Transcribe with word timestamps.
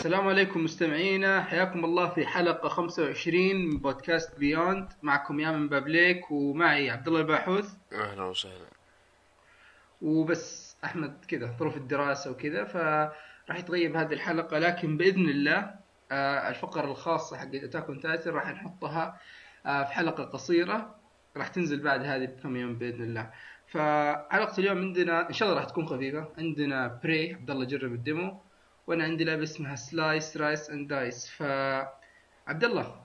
السلام 0.00 0.28
عليكم 0.28 0.64
مستمعينا. 0.64 1.42
حياكم 1.42 1.84
الله 1.84 2.08
في 2.08 2.26
حلقة 2.26 2.68
25 2.68 3.56
من 3.56 3.78
بودكاست 3.78 4.38
بيوند 4.38 4.88
معكم 5.02 5.40
يا 5.40 5.50
من 5.50 5.68
بابليك 5.68 6.30
ومعي 6.30 6.90
عبد 6.90 7.08
الله 7.08 7.20
الباحوث. 7.20 7.74
أهلا 7.92 8.22
وسهلا. 8.22 8.66
وبس 10.02 10.76
أحمد 10.84 11.24
كذا 11.28 11.56
ظروف 11.58 11.76
الدراسة 11.76 12.30
وكذا 12.30 12.64
فراح 12.64 13.58
يتغيب 13.58 13.96
هذه 13.96 14.12
الحلقة 14.12 14.58
لكن 14.58 14.96
بإذن 14.96 15.28
الله 15.28 15.74
آه، 16.12 16.48
الفقرة 16.48 16.90
الخاصة 16.90 17.36
حق 17.36 17.54
Attack 17.54 17.86
Title 18.02 18.30
راح 18.30 18.50
نحطها 18.50 19.20
آه، 19.66 19.84
في 19.84 19.92
حلقة 19.92 20.24
قصيرة. 20.24 20.94
راح 21.36 21.48
تنزل 21.48 21.80
بعد 21.82 22.04
هذه 22.04 22.24
بكم 22.24 22.56
يوم 22.56 22.74
بإذن 22.74 23.02
الله. 23.02 23.30
فحلقة 23.66 24.58
اليوم 24.58 24.78
عندنا 24.78 25.28
إن 25.28 25.32
شاء 25.32 25.48
الله 25.48 25.60
راح 25.60 25.68
تكون 25.68 25.86
خفيفة 25.86 26.28
عندنا 26.38 27.00
بري 27.04 27.34
عبد 27.34 27.50
الله 27.50 27.64
جرب 27.64 27.92
ال 27.92 28.00
demo. 28.00 28.40
وأنا 28.90 29.04
عندي 29.04 29.24
لعبة 29.24 29.42
اسمها 29.42 29.76
Slice, 29.76 30.36
Rice 30.36 30.70
and 30.70 30.88
Dice 30.88 31.30
ف 31.30 31.42
عبد 32.46 32.64
الله. 32.64 33.04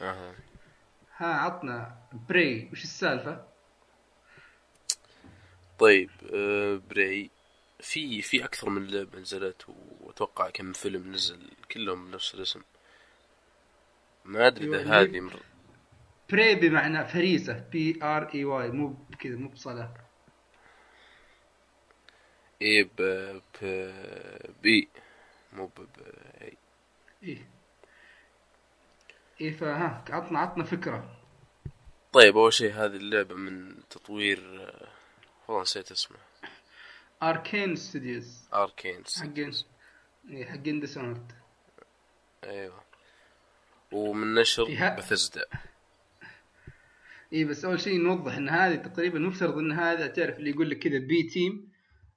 أها. 0.00 0.34
ها 1.16 1.26
عطنا 1.26 1.96
بري 2.28 2.68
وش 2.72 2.82
السالفة؟ 2.82 3.44
طيب 5.78 6.10
آه 6.34 6.80
بري 6.90 7.30
في 7.80 8.22
في 8.22 8.44
أكثر 8.44 8.70
من 8.70 8.86
لعبة 8.86 9.18
نزلت 9.18 9.66
وأتوقع 10.00 10.50
كم 10.50 10.72
فيلم 10.72 11.12
نزل 11.12 11.50
كلهم 11.72 12.10
بنفس 12.10 12.34
الاسم. 12.34 12.62
ما 14.24 14.46
أدري 14.46 14.66
إذا 14.66 14.78
أيوة، 14.78 15.00
هذه 15.00 15.20
مر... 15.20 15.42
بري 16.30 16.54
بمعنى 16.54 17.08
فريسة. 17.08 17.64
P 17.72 17.98
R 18.02 18.34
E 18.34 18.44
Y 18.44 18.70
مو 18.70 18.86
بكذا 19.10 19.36
مو 19.36 19.48
بصلاه 19.48 20.07
إيه 22.62 22.84
ب 22.98 23.02
ب 23.62 23.92
P 24.62 24.88
مو 25.52 25.66
ب 25.66 25.80
ب 25.80 25.86
A. 26.42 26.56
إيه. 27.22 27.48
إيه 29.40 29.52
فها 29.56 30.04
عطنا 30.10 30.38
عطنا 30.38 30.64
فكرة. 30.64 31.16
طيب 32.12 32.36
أول 32.36 32.52
شيء 32.52 32.72
هذه 32.72 32.96
اللعبة 32.96 33.34
من 33.34 33.74
تطوير 33.90 34.70
والله 35.48 35.62
نسيت 35.62 35.90
اسمه. 35.92 36.16
Arkane 37.22 37.76
Studios 37.76 38.48
Arkane 38.54 39.02
حقين. 39.16 39.52
إيه 40.30 40.44
حقين 40.44 40.80
Dishonored 40.80 41.32
أيوه. 42.44 42.82
ومن 43.92 44.34
نشر 44.34 44.66
فيها- 44.66 44.96
بثزدا 44.96 45.44
إيه 47.32 47.44
بس 47.44 47.64
أول 47.64 47.80
شيء 47.80 48.00
نوضح 48.00 48.34
إن 48.36 48.48
هذه 48.48 48.76
تقريبا 48.76 49.18
نفترض 49.18 49.58
إن 49.58 49.72
هذا 49.72 50.06
تعرف 50.06 50.38
اللي 50.38 50.50
يقول 50.50 50.70
لك 50.70 50.78
كذا 50.78 50.98
B 50.98 51.22
team 51.22 51.67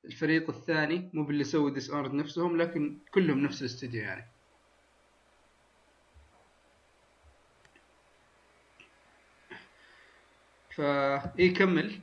الفريق 0.06 0.50
الثاني 0.50 1.10
مو 1.14 1.24
باللي 1.24 1.44
سووا 1.44 1.70
Dishonored 1.70 2.14
نفسهم 2.14 2.58
لكن 2.58 2.98
كلهم 3.12 3.40
نفس 3.40 3.62
الاستوديو 3.62 4.02
يعني. 4.02 4.28
فا 10.76 11.40
إيه 11.40 11.54
كمل. 11.54 12.00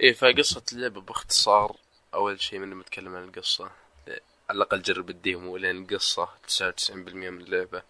إيه 0.00 0.12
فقصة 0.12 0.62
اللعبة 0.72 1.00
باختصار 1.00 1.76
أول 2.14 2.40
شيء 2.40 2.58
من 2.58 2.80
بتكلم 2.80 3.16
عن 3.16 3.24
القصة. 3.24 3.70
على 4.50 4.56
الأقل 4.56 4.82
جرب 4.82 5.10
ال 5.10 5.19
demo 5.19 5.56
لأن 5.56 5.82
القصة 5.82 6.28
99% 6.48 7.02
من 7.14 7.40
اللعبة. 7.40 7.82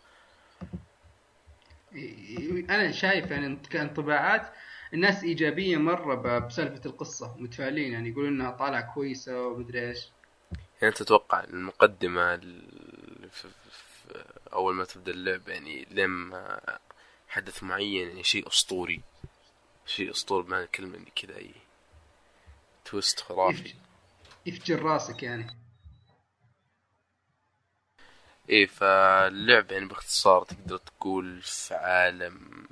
إيه 1.95 2.65
أنا 2.65 2.93
شايف 2.93 3.31
يعني 3.31 3.57
كانطباعات 3.71 4.53
الناس 4.95 5.23
إيجابية 5.25 5.77
مرة 5.77 6.39
بسالفة 6.39 6.91
القصة 6.91 7.37
متفائلين 7.39 7.92
يعني 7.92 8.09
يقولون 8.09 8.28
إنها 8.41 8.50
طالعة 8.50 8.95
كويسة 8.95 9.47
ومدري 9.47 9.89
إيش. 9.89 10.09
يعني 10.83 10.95
تتوقع 10.95 11.45
المقدمة 11.45 12.34
ال- 12.34 13.31
ف- 13.32 13.47
ف- 13.47 14.53
أول 14.53 14.75
ما 14.75 14.84
تبدأ 14.84 15.12
اللعبة 15.12 15.53
يعني 15.53 15.87
لما 15.91 16.60
حدث 17.28 17.62
معين 17.62 18.09
يعني 18.09 18.22
شيء 18.22 18.49
أسطوري 18.49 19.00
شيء 19.87 20.10
أسطوري 20.10 20.44
بمعنى 20.47 20.65
الكلمة 20.65 20.94
يعني 20.97 21.11
كذا 21.16 21.37
أي 21.37 21.55
تويست 22.84 23.21
خرافي. 23.21 23.75
يفجر 24.47 24.82
راسك 24.82 25.22
يعني. 25.22 25.47
إيه 28.50 28.66
فاللعبة 28.66 29.75
يعني 29.75 29.87
باختصار 29.87 30.44
تقدر 30.44 30.76
تقول 30.76 31.41
في 31.43 31.75
عالم 31.75 32.66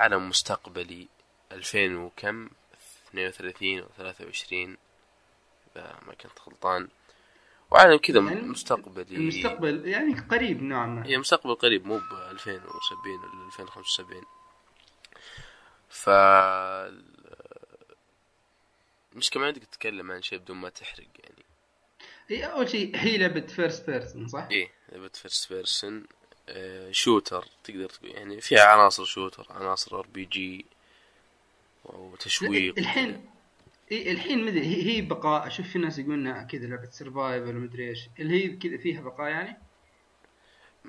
عالم 0.00 0.28
مستقبلي 0.28 1.08
ألفين 1.52 1.96
وكم؟ 1.96 2.48
اثنين 3.08 3.28
وثلاثين 3.28 3.80
أو 3.80 3.88
ثلاثة 3.96 4.24
وعشرين 4.24 4.76
إذا 5.76 5.98
ما 6.06 6.14
كنت 6.14 6.40
غلطان. 6.46 6.88
وعالم 7.70 7.96
كذا 7.96 8.20
يعني 8.20 8.42
مستقبلي. 8.42 9.16
المستقبل 9.16 9.88
يعني 9.88 10.20
قريب 10.20 10.62
نوعا 10.62 10.86
ما. 10.86 11.06
هي 11.06 11.18
مستقبل 11.18 11.54
قريب 11.54 11.86
مو 11.86 11.98
ب 11.98 12.12
2070 12.30 13.18
ولا 13.18 13.46
2075 13.46 14.22
ف 15.88 16.08
المشكلة 19.12 19.40
ما 19.42 19.46
عندك 19.46 19.64
تتكلم 19.64 20.12
عن 20.12 20.22
شيء 20.22 20.38
بدون 20.38 20.56
ما 20.56 20.68
تحرق 20.68 21.08
يعني. 21.18 21.44
هي 22.28 22.44
أول 22.44 22.68
شيء 22.68 22.96
هي 22.96 23.18
لعبة 23.18 23.46
first 23.46 23.90
person 23.90 24.28
صح؟ 24.28 24.48
إيه 24.50 24.70
لعبة 24.92 25.08
first 25.08 25.52
person 25.52 26.06
shooter 26.90 27.46
تقدر 27.64 27.88
تقول 27.88 28.10
يعني 28.10 28.40
فيها 28.40 28.64
عناصر 28.64 29.04
shooter 29.04 29.46
عناصر 29.50 29.98
RPG 29.98 30.66
وتشويق 31.84 32.78
الحين 32.78 33.26
الحين 33.92 34.44
مدري 34.44 34.66
هي, 34.66 34.96
هي 34.96 35.00
بقاء 35.00 35.46
أشوف 35.46 35.66
في 35.66 35.78
ناس 35.78 35.98
يقولون 35.98 36.46
كذا 36.46 36.66
لعبة 36.66 36.90
survival 36.90 37.56
ومدري 37.56 37.88
إيش 37.88 38.08
اللي 38.18 38.44
هي 38.44 38.56
كذا 38.56 38.76
فيها 38.76 39.00
بقاء 39.00 39.28
يعني؟ 39.28 39.58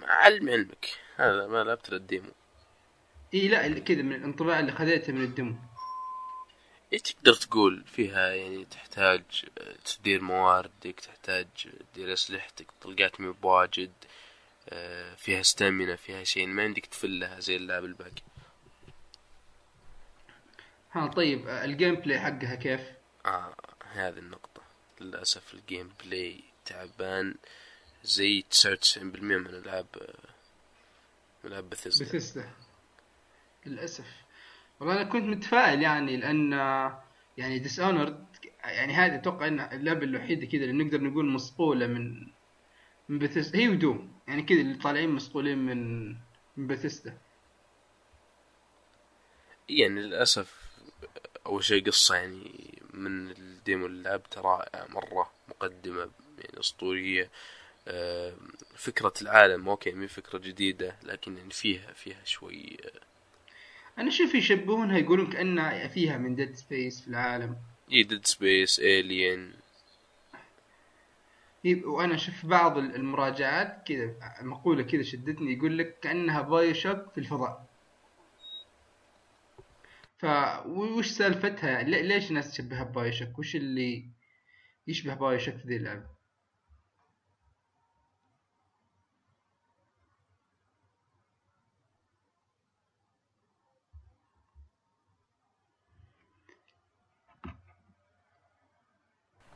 علم 0.03 0.49
علمك 0.49 0.87
هذا 1.15 1.47
ما 1.47 1.63
لعبت 1.63 1.93
ال 1.93 2.00
demo. 2.00 2.31
إي 3.33 3.47
لا 3.47 3.79
كذا 3.79 4.01
من 4.01 4.15
الانطباع 4.15 4.59
اللي 4.59 4.71
خذيته 4.71 5.13
من 5.13 5.23
ال 5.23 5.30
demo 5.30 5.55
إيه 6.93 6.99
تقدر 6.99 7.33
تقول 7.33 7.83
فيها؟ 7.85 8.33
يعني 8.33 8.65
تحتاج 8.65 9.45
آه، 9.57 9.75
تدير 9.85 10.21
مواردك 10.21 10.99
تحتاج 10.99 11.47
تدير 11.93 12.13
أسلحتك 12.13 12.67
طلقات 12.81 13.21
مي 13.21 13.33
بواجد. 13.41 13.91
آه، 14.03 14.26
فيها 15.17 15.41
stamina 15.41 15.95
فيها 15.95 16.23
شيء 16.23 16.47
ما 16.47 16.63
عندك 16.63 16.85
تفلها 16.85 17.39
زي 17.39 17.55
اللعب 17.55 17.85
الباقي. 17.85 18.23
ها 20.91 21.07
طيب 21.07 21.47
آه، 21.47 21.65
ال 21.65 21.95
gameplay 21.95 22.19
حقها 22.19 22.55
كيف؟ 22.55 22.81
آه 23.25 23.55
هذه 23.91 24.17
النقطة. 24.17 24.61
للأسف 25.01 25.53
ال 25.53 25.91
gameplay 26.03 26.43
تعبان 26.65 27.35
زي 28.03 28.41
99% 28.41 28.97
من 29.37 29.47
ألعاب 29.47 29.85
من 31.43 31.51
ألعاب 31.51 31.69
Bethesda 31.69 32.05
Bethesda 32.05 32.49
للأسف. 33.65 34.05
والله 34.79 35.01
أنا 35.01 35.03
كنت 35.03 35.23
متفائل 35.23 35.81
يعني 35.81 36.17
لأن 36.17 36.51
يعني 37.37 37.59
Dishonored 37.59 38.25
يعني 38.63 38.93
هذه 38.93 39.15
أتوقع 39.15 39.47
ان 39.47 39.59
اللعبة 39.59 40.03
الوحيدة 40.03 40.47
كذا 40.47 40.63
اللي 40.63 40.83
نقدر 40.83 41.01
نقول 41.01 41.25
مصقولة 41.25 41.87
من 41.87 42.27
من 43.09 43.19
بثيستا 43.19 43.57
هي 43.57 43.69
و 43.69 43.78
Doom 43.78 44.11
يعني 44.27 44.43
كذا 44.43 44.61
اللي 44.61 44.75
طالعين 44.75 45.09
مصقولين 45.09 45.57
من 45.57 46.07
من 46.57 46.67
بثيستا 46.67 47.17
يعني 49.69 50.01
للأسف 50.01 50.67
أول 51.45 51.63
شيء 51.63 51.85
قصة 51.85 52.15
يعني 52.15 52.77
من 52.93 53.29
ال 53.29 53.41
demo 53.41 53.85
اللي 53.85 54.09
لعبته 54.09 54.41
رائعة 54.41 54.87
مرة 54.89 55.31
مقدمة 55.49 55.99
يعني 56.37 56.59
أسطورية. 56.59 57.29
آه، 57.87 58.33
فكرة 58.75 59.13
العالم 59.21 59.69
okay 59.69 59.91
مي 59.91 60.07
فكرة 60.07 60.37
جديدة 60.37 60.95
لكن 61.03 61.37
يعني 61.37 61.49
فيها 61.49 61.93
فيها 61.93 62.23
شوي 62.25 62.77
آه، 62.85 64.01
أنا 64.01 64.11
شوف 64.11 64.35
يشبهونها 64.35 64.97
يقولون 64.97 65.29
كأنها 65.29 65.87
فيها 65.87 66.17
من 66.17 66.35
Dead 66.35 66.55
Space 66.55 67.01
في 67.01 67.07
العالم. 67.07 67.55
إي 67.91 68.03
Dead 68.03 68.25
Space 68.25 68.79
Alien 68.79 69.53
وأنا 71.65 72.17
شوف 72.17 72.45
بعض 72.45 72.77
المراجعات 72.77 73.87
كذا 73.87 74.15
مقولة 74.41 74.83
كذا 74.83 75.03
شدتني 75.03 75.53
يقول 75.53 75.77
لك 75.77 75.99
كأنها 75.99 76.41
BioShock 76.41 77.11
في 77.11 77.17
الفضاء. 77.17 77.67
ف 80.17 80.25
وش 80.65 81.07
سالفتها؟ 81.07 81.83
لي- 81.83 82.01
ليش 82.03 82.29
الناس 82.29 82.51
تشبهها 82.51 82.83
ب 82.83 83.11
BioShock 83.11 83.39
وش 83.39 83.55
اللي 83.55 84.09
يشبه 84.87 85.13
BioShock 85.13 85.55
في 85.55 85.67
ذي 85.67 85.75
اللعبة؟ 85.77 86.07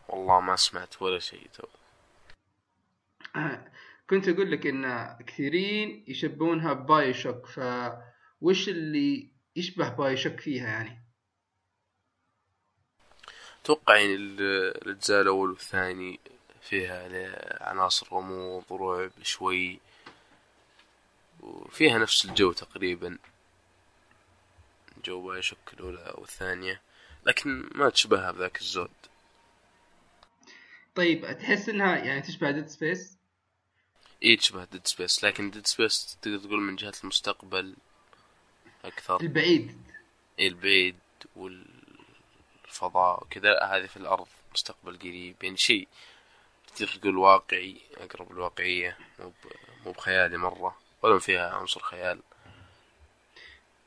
والله 0.10 0.40
ما 0.40 0.56
سمعت 0.56 1.02
ولا 1.02 1.20
شيء 1.20 1.48
تو. 1.54 1.68
كنت 4.10 4.28
أقول 4.28 4.52
لك 4.52 4.68
إن 4.68 5.18
كثيرين 5.28 6.06
يشبهونها 6.08 6.74
ب 6.74 7.14
BioShock 7.14 7.46
ف 7.46 7.60
وش 8.42 8.70
اللي 8.70 9.32
يشبه 9.56 9.90
BioShock 9.90 10.40
فيها 10.40 10.68
يعني 10.68 11.02
أتوقع 13.64 13.96
يعني 13.96 14.16
ال- 14.16 14.42
الأجزاء 14.82 15.22
الأول 15.22 15.50
والثاني 15.50 16.20
فيها 16.62 17.08
عناصر 17.70 18.08
غموض 18.12 18.64
ورعب 18.70 19.12
شوي 19.24 19.80
وفيها 21.42 21.98
نفس 21.98 22.26
الجو 22.26 22.52
تقريبا 22.52 23.18
جو 25.06 25.28
BioShock 25.28 25.60
الأولى 25.74 26.14
والثانية 26.18 26.82
لكن 27.26 27.70
ما 27.76 27.90
تشبهها 27.90 28.32
بذاك 28.32 28.62
الزود 28.62 28.92
طيب 30.96 31.38
تحس 31.40 31.70
إنها 31.70 31.98
يعني 31.98 32.22
تشبه 32.22 32.52
Dead 32.52 32.68
Space؟ 32.68 33.21
اي 34.24 34.36
تشبه 34.36 34.66
Dead 34.66 34.88
Space 34.88 35.24
لكن 35.24 35.52
Dead 35.52 35.68
Space 35.68 36.18
تقدر 36.22 36.38
تقول 36.38 36.62
من 36.62 36.76
جهة 36.76 36.94
المستقبل 37.04 37.76
أكثر. 38.86 39.22
البعيد. 39.22 39.78
اي 40.40 40.48
البعيد 40.48 40.96
والفضاء 41.36 43.24
وكذا 43.24 43.64
هذه 43.64 43.86
في 43.86 43.98
الأرض 43.98 44.28
مستقبل 44.54 44.98
قريب. 44.98 45.36
يعني 45.44 45.58
شيء 45.58 45.88
تقدر 46.76 46.88
تقول 46.88 47.18
واقعي 47.18 47.78
أقرب 47.98 48.32
الواقعية 48.32 48.98
مو 49.20 49.34
مو 49.86 49.92
بخيالي 49.92 50.38
مرة 50.38 50.78
ولا 51.02 51.20
فيها 51.20 51.50
عنصر 51.50 51.82
خيال. 51.82 52.20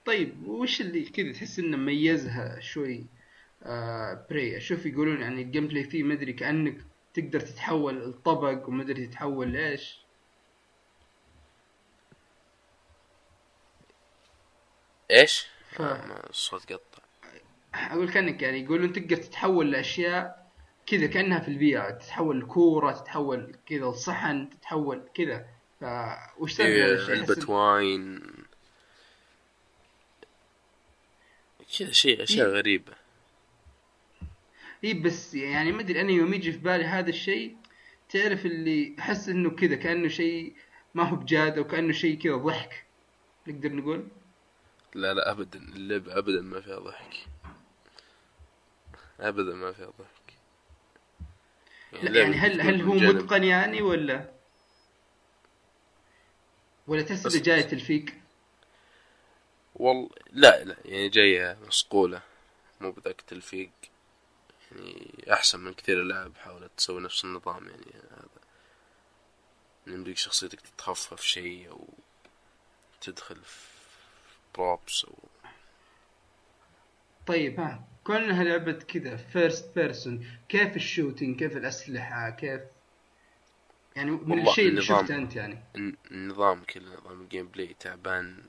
طيب 0.07 0.47
وش 0.47 0.81
اللي 0.81 1.05
كذا 1.05 1.33
تحس 1.33 1.59
إنه 1.59 1.77
ميزها 1.77 2.61
شوي؟ 2.61 3.07
آه 3.63 4.27
Prey 4.31 4.57
أشوف 4.57 4.87
يقولون 4.87 5.21
يعني 5.21 5.43
ال 5.43 5.69
gameplay 5.69 5.85
فيه 5.85 6.03
مدري 6.03 6.33
كأنك 6.33 6.77
تقدر 7.15 7.41
تتحول 7.41 8.03
لطبق 8.03 8.69
ومدري 8.69 9.07
تتحول 9.07 9.53
لايش 9.53 10.04
إيش؟ 15.11 15.47
ف... 15.71 15.83
الصوت 16.31 16.73
قطع. 16.73 17.03
أقول 17.75 18.11
كأنك 18.13 18.43
يعني 18.43 18.61
يقولون 18.61 18.93
تقدر 18.93 19.17
تتحول 19.17 19.73
لأشياء 19.73 20.51
كذا 20.87 21.07
كأنها 21.07 21.41
في 21.41 21.49
البيئة. 21.49 21.91
تتحول 21.91 22.41
لكوره 22.41 22.93
تتحول 22.93 23.57
كذا 23.67 23.91
لصحن 23.91 24.51
تتحول 24.51 25.03
كذا. 25.15 25.47
فوش 25.81 26.61
هذا 26.61 26.69
إيه، 26.69 27.27
أحس- 27.27 27.49
واين. 27.49 28.23
كذا 31.79 31.93
شيء 31.93 32.23
أشياء 32.23 32.49
إيه. 32.49 32.55
غريبة. 32.55 32.93
اي 34.85 34.95
بس 34.95 35.35
يعني 35.35 35.73
ما 35.73 35.81
أدري 35.81 36.01
أنا 36.01 36.11
يوم 36.11 36.35
يجي 36.35 36.53
في 36.53 36.59
بالي 36.59 36.85
هذا 36.85 37.09
الشيء 37.11 37.57
تعرف 38.11 38.47
اللي 38.47 38.97
أحس 38.99 39.29
إنه 39.29 39.51
كذا 39.51 39.77
كأنه 39.77 40.09
شيء 40.09 40.55
ما 40.95 41.03
هو 41.09 41.17
بجاد 41.17 41.59
أو 41.59 41.65
كانه 41.65 41.93
شيء 41.93 42.19
كذا 42.19 42.37
ضحك 42.37 42.85
نقدر 43.47 43.73
نقول. 43.73 44.09
لا 44.95 45.15
لا 45.15 45.31
ابدا. 45.31 45.59
اللعبة 45.59 46.19
ابدا 46.19 46.41
ما 46.41 46.61
فيها 46.61 46.79
ضحك. 46.79 47.27
ابدا 49.21 49.55
ما 49.55 49.73
فيها 49.73 49.87
ضحك. 49.99 50.35
لا 52.03 52.21
يعني 52.21 52.35
هل 52.37 52.61
هل 52.61 52.81
هو 52.83 52.97
جانب- 52.99 53.15
متقن 53.17 53.45
يعني 53.45 53.83
ولا؟ 53.83 54.31
ولا 56.87 57.03
تحس 57.03 57.27
إنه 57.35 57.43
جاي 57.45 57.63
تلفيق؟ 57.63 58.05
والله 59.75 60.11
لا 60.33 60.65
لا 60.65 60.77
يعني 60.85 61.09
جاية 61.09 61.59
مصقولة. 61.67 62.23
مو 62.81 62.91
بذاك 62.91 63.21
التلفيق. 63.21 63.71
يعني 64.73 65.25
أحسن 65.33 65.61
من 65.61 65.75
كثير 65.75 66.03
ألعاب 66.03 66.37
حاولت 66.37 66.71
تسوي 66.77 67.01
نفس 67.01 67.25
النظام. 67.25 67.69
يعني 67.69 67.93
هذا 68.11 68.29
يمديك 69.87 70.17
شخصيتك 70.19 70.61
تتخفف 70.61 71.21
شيء 71.23 71.71
أو 71.71 71.89
تدخل 73.01 73.37
في 73.45 73.74
بروبس 74.55 75.05
أو 75.05 75.15
طيب 77.27 77.61
ها 77.61 77.85
كونها 78.05 78.45
لعبة 78.45 78.73
كذا 78.73 79.17
first 79.17 79.75
person 79.75 80.27
كيف 80.49 80.77
ال 80.77 80.83
shooting 80.83 81.39
كيف 81.39 81.57
الأسلحة 81.57 82.31
كيف؟ 82.31 82.61
يعني 83.97 84.11
من 84.11 84.49
الشيء 84.49 84.69
اللي 84.69 84.83
شفته 84.83 85.15
أنت 85.17 85.37
يعني. 85.37 85.59
الن- 85.77 85.97
النظام 86.11 86.63
كله 86.65 86.95
نظام 86.95 87.21
ال 87.23 87.47
gameplay 87.49 87.77
تعبان 87.81 88.43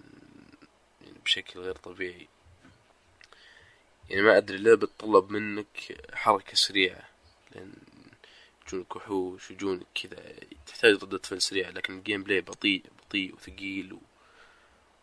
يعني 1.02 1.18
بشكل 1.26 1.60
غير 1.60 1.76
طبيعي. 1.76 2.28
يعني 4.10 4.22
ما 4.22 4.38
أدري 4.38 4.58
ليه 4.58 4.74
بتطلب 4.76 5.32
منك 5.32 5.98
حركة 6.14 6.54
سريعة 6.54 7.04
لأن 7.56 7.74
يجونك 8.68 8.96
وحوش 8.96 9.52
يجونك 9.52 9.86
كذا 10.04 10.36
تحتاج 10.68 10.94
ردة 11.04 11.18
فعل 11.18 11.42
سريعة 11.42 11.70
لكن 11.72 11.98
ال 11.98 12.24
gameplay 12.24 12.42
بطيء 12.42 12.84
بطيء 13.08 13.34
وثقيل 13.36 13.94
و... 13.94 14.00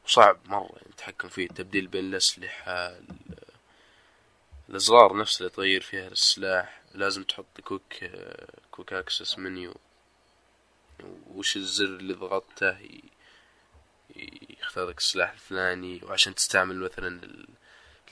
وصعب 0.05 0.39
مرة 0.47 0.71
يعني 0.77 0.87
التحكم 0.91 1.29
فيه 1.29 1.45
التبديل 1.47 1.87
بين 1.87 2.05
الأسلحة 2.05 2.73
ال- 2.73 3.17
الأزرار 4.69 5.17
نفسها 5.17 5.39
اللي 5.47 5.51
تغير 5.57 5.81
فيها 5.81 6.09
السلاح. 6.09 6.83
لازم 6.95 7.23
تحط 7.23 7.61
quick 7.61 7.83
quick 8.71 8.93
access 8.93 9.39
menu. 9.39 9.75
وش 11.27 11.57
الزر 11.57 11.85
اللي 11.85 12.15
ضغطته؟ 12.15 12.79
يختار 14.61 14.89
لك 14.89 14.99
السلاح 14.99 15.31
الفلاني. 15.33 16.01
وعشان 16.05 16.35
تستعمل 16.35 16.77
مثلا 16.77 17.23
ال- 17.25 17.49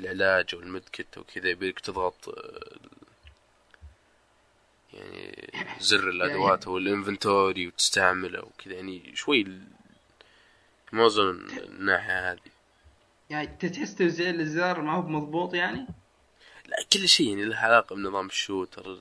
العلاج 0.00 0.50
أو 0.54 0.60
ال 0.60 0.69
medkit 0.69 1.16
أو 1.16 1.25
كذا 1.25 1.48
يبيلك 1.48 1.81
تضغط 1.81 2.38
يعني 4.92 5.50
زر 5.81 6.08
الأدوات 6.08 6.66
أو 6.66 6.78
ال 6.78 6.87
inventory 6.87 7.66
وتستعمله 7.66 8.40
وكذا. 8.44 8.75
يعني 8.75 9.16
شوي 9.16 9.58
ال- 10.92 10.98
موزن 10.98 11.48
الناحية 11.64 12.32
هذه. 12.32 12.40
يعني 13.31 13.46
تحس 13.46 13.94
توزيع 13.94 14.31
الأزرار 14.31 14.81
ما 14.81 14.92
هو 14.92 15.02
مضبوط 15.02 15.54
يعني؟ 15.54 15.87
لا 16.66 16.76
كل 16.92 17.08
شيء 17.08 17.28
يعني 17.28 17.44
له 17.44 17.56
علاقة 17.56 17.96
بنظام 17.96 18.26
ال 18.26 18.36
shooter 18.36 19.00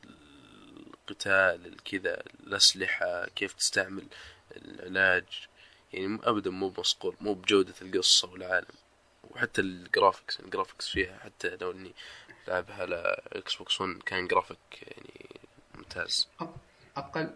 القتال 1.10 1.66
الكذا 1.66 2.24
الأسلحة 2.44 3.26
كيف 3.36 3.54
تستعمل 3.54 4.04
العلاج. 4.58 5.48
يعني 5.94 6.20
أبدا 6.24 6.50
مو 6.50 6.74
مصقول 6.78 7.16
مو 7.22 7.34
بجودة 7.34 7.74
القصة 7.82 8.32
والعالم. 8.32 8.68
وحتى 9.32 9.62
ال 9.62 9.70
graphics 9.70 10.40
ال 10.40 10.45
graphics 10.45 10.88
فيها 10.90 11.20
حتى 11.24 11.58
لو 11.62 11.72
إني 11.72 11.92
لعبها 12.48 12.76
على 12.76 13.22
Xbox 13.34 13.82
1 13.82 14.04
كان 14.04 14.28
جرافيك 14.28 14.58
يعني 14.82 15.30
ممتاز. 15.76 16.28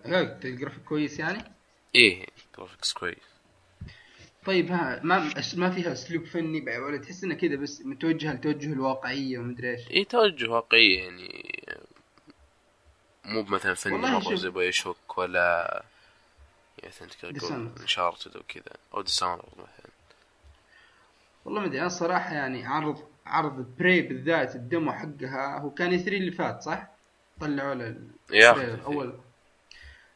لا 0.05 0.39
الجرافيك 0.45 0.83
كويس 0.83 1.19
يعني؟ 1.19 1.43
إيه 1.95 2.25
graphics 2.57 2.93
كويس. 2.93 3.17
طيب 4.45 4.71
ها 4.71 4.99
ما 5.03 5.33
ما 5.55 5.69
فيها 5.71 5.91
أسلوب 5.91 6.25
فني 6.25 6.77
ولا 6.79 6.97
تحس 6.97 7.23
انها 7.23 7.35
كذا 7.35 7.55
بس 7.55 7.81
متوجهه 7.85 8.33
لتوجه 8.33 8.73
الواقعية 8.73 9.39
ومدري 9.39 9.71
إيش 9.71 9.91
إيه 9.91 10.03
توجه 10.07 10.49
واقعي 10.49 10.93
يعني 10.93 11.53
مو 13.25 13.43
مثلا 13.43 13.73
فني 13.73 14.21
شوف- 14.21 14.33
زي 14.33 14.49
BioShock 14.49 15.17
ولا 15.17 15.83
يعني 16.83 16.93
Dishonored. 17.39 17.81
Uncharted 17.81 18.37
وكذا 18.37 18.63
أو 18.93 19.01
Dishonored 19.01 19.45
مثلا 19.57 19.91
والله 21.45 21.59
ما 21.61 21.67
أدري 21.67 21.79
أنا 21.81 21.89
صراحة 21.89 22.33
يعني 22.33 22.65
عرض 22.65 23.03
عرض 23.25 23.75
Prey 23.79 24.01
بالذات 24.01 24.55
ال 24.55 24.63
demo 24.63 24.91
حقها 24.93 25.59
هو 25.59 25.69
كان 25.69 25.97
E3 25.97 26.17
اللي 26.17 26.31
فات 26.31 26.61
صح؟ 26.61 26.87
طلعوا 27.41 27.73
له. 27.73 27.95
اول 28.85 29.19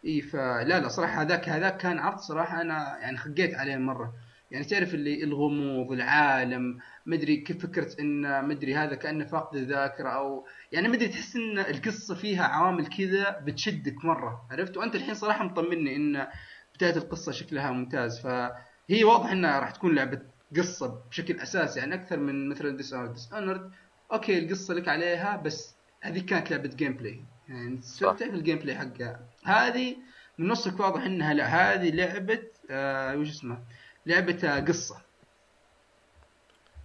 إي 0.08 0.22
فلا 0.22 0.80
لا 0.80 0.88
صراحة 0.88 1.22
هذاك 1.22 1.50
هذاك 1.50 1.78
كان 1.78 2.00
عرض 2.00 2.18
صراحة 2.18 2.62
أنا 2.62 2.98
يعني 3.02 3.18
خقيت 3.18 3.56
عليه 3.56 3.78
مرة. 3.78 4.14
يعني 4.52 4.66
تعرف 4.66 4.94
اللي 4.94 5.24
الغموض 5.24 5.92
العالم 5.92 6.80
مدري 7.06 7.38
كيف 7.38 7.66
فكره 7.66 7.90
إن 8.00 8.48
مدري 8.48 8.76
هذا 8.76 8.96
كأنه 8.96 9.26
فاقد 9.26 9.56
الذاكرة 9.56 10.10
أو 10.10 10.46
يعني 10.72 10.88
مدري 10.88 11.08
تحس 11.08 11.36
إن 11.36 11.60
القصة 11.60 12.16
فيها 12.16 12.44
عوامل 12.44 12.88
كذا 12.88 13.40
بتشدك 13.40 14.06
مرة 14.06 14.48
عرفت؟ 14.52 14.78
وأنت 14.78 14.96
الحين 14.96 15.14
صراحة 15.14 15.46
مطمني 15.46 15.96
إن 15.96 16.28
بدايه 16.76 16.96
القصة 16.96 17.32
شكلها 17.32 17.72
ممتاز. 17.72 18.20
فهي 18.20 19.04
واضح 19.04 19.32
إنها 19.32 19.60
راح 19.60 19.72
تكون 19.72 19.96
لعبة 19.96 20.22
قصة 20.58 21.02
بشكل 21.10 21.40
أساسي 21.40 21.80
يعني 21.80 21.96
أكثر 21.96 22.18
من 22.20 22.50
مثلا 22.50 22.78
ديس 22.78 22.94
Dishonored 23.34 23.72
okay 24.12 24.40
القصة 24.40 24.74
لك 24.74 24.88
عليها 24.88 25.36
بس 25.36 25.76
هذه 26.02 26.20
كانت 26.26 26.52
لعبة 26.52 26.70
gameplay 26.70 27.22
يعني 27.50 27.82
في 28.18 28.24
ال 28.24 28.58
gameplay 28.58 28.76
حقها؟ 28.76 29.20
هذه 29.48 29.98
من 30.38 30.48
نصك 30.48 30.80
واضح 30.80 31.02
إنها 31.04 31.34
لا 31.34 31.46
هذه 31.46 31.90
لعبة 31.90 32.44
آه 32.72 33.16
وش 33.16 33.30
اسمه؟ 33.30 33.60
لعبة 34.06 34.40
آه، 34.44 34.60
قصة. 34.60 35.02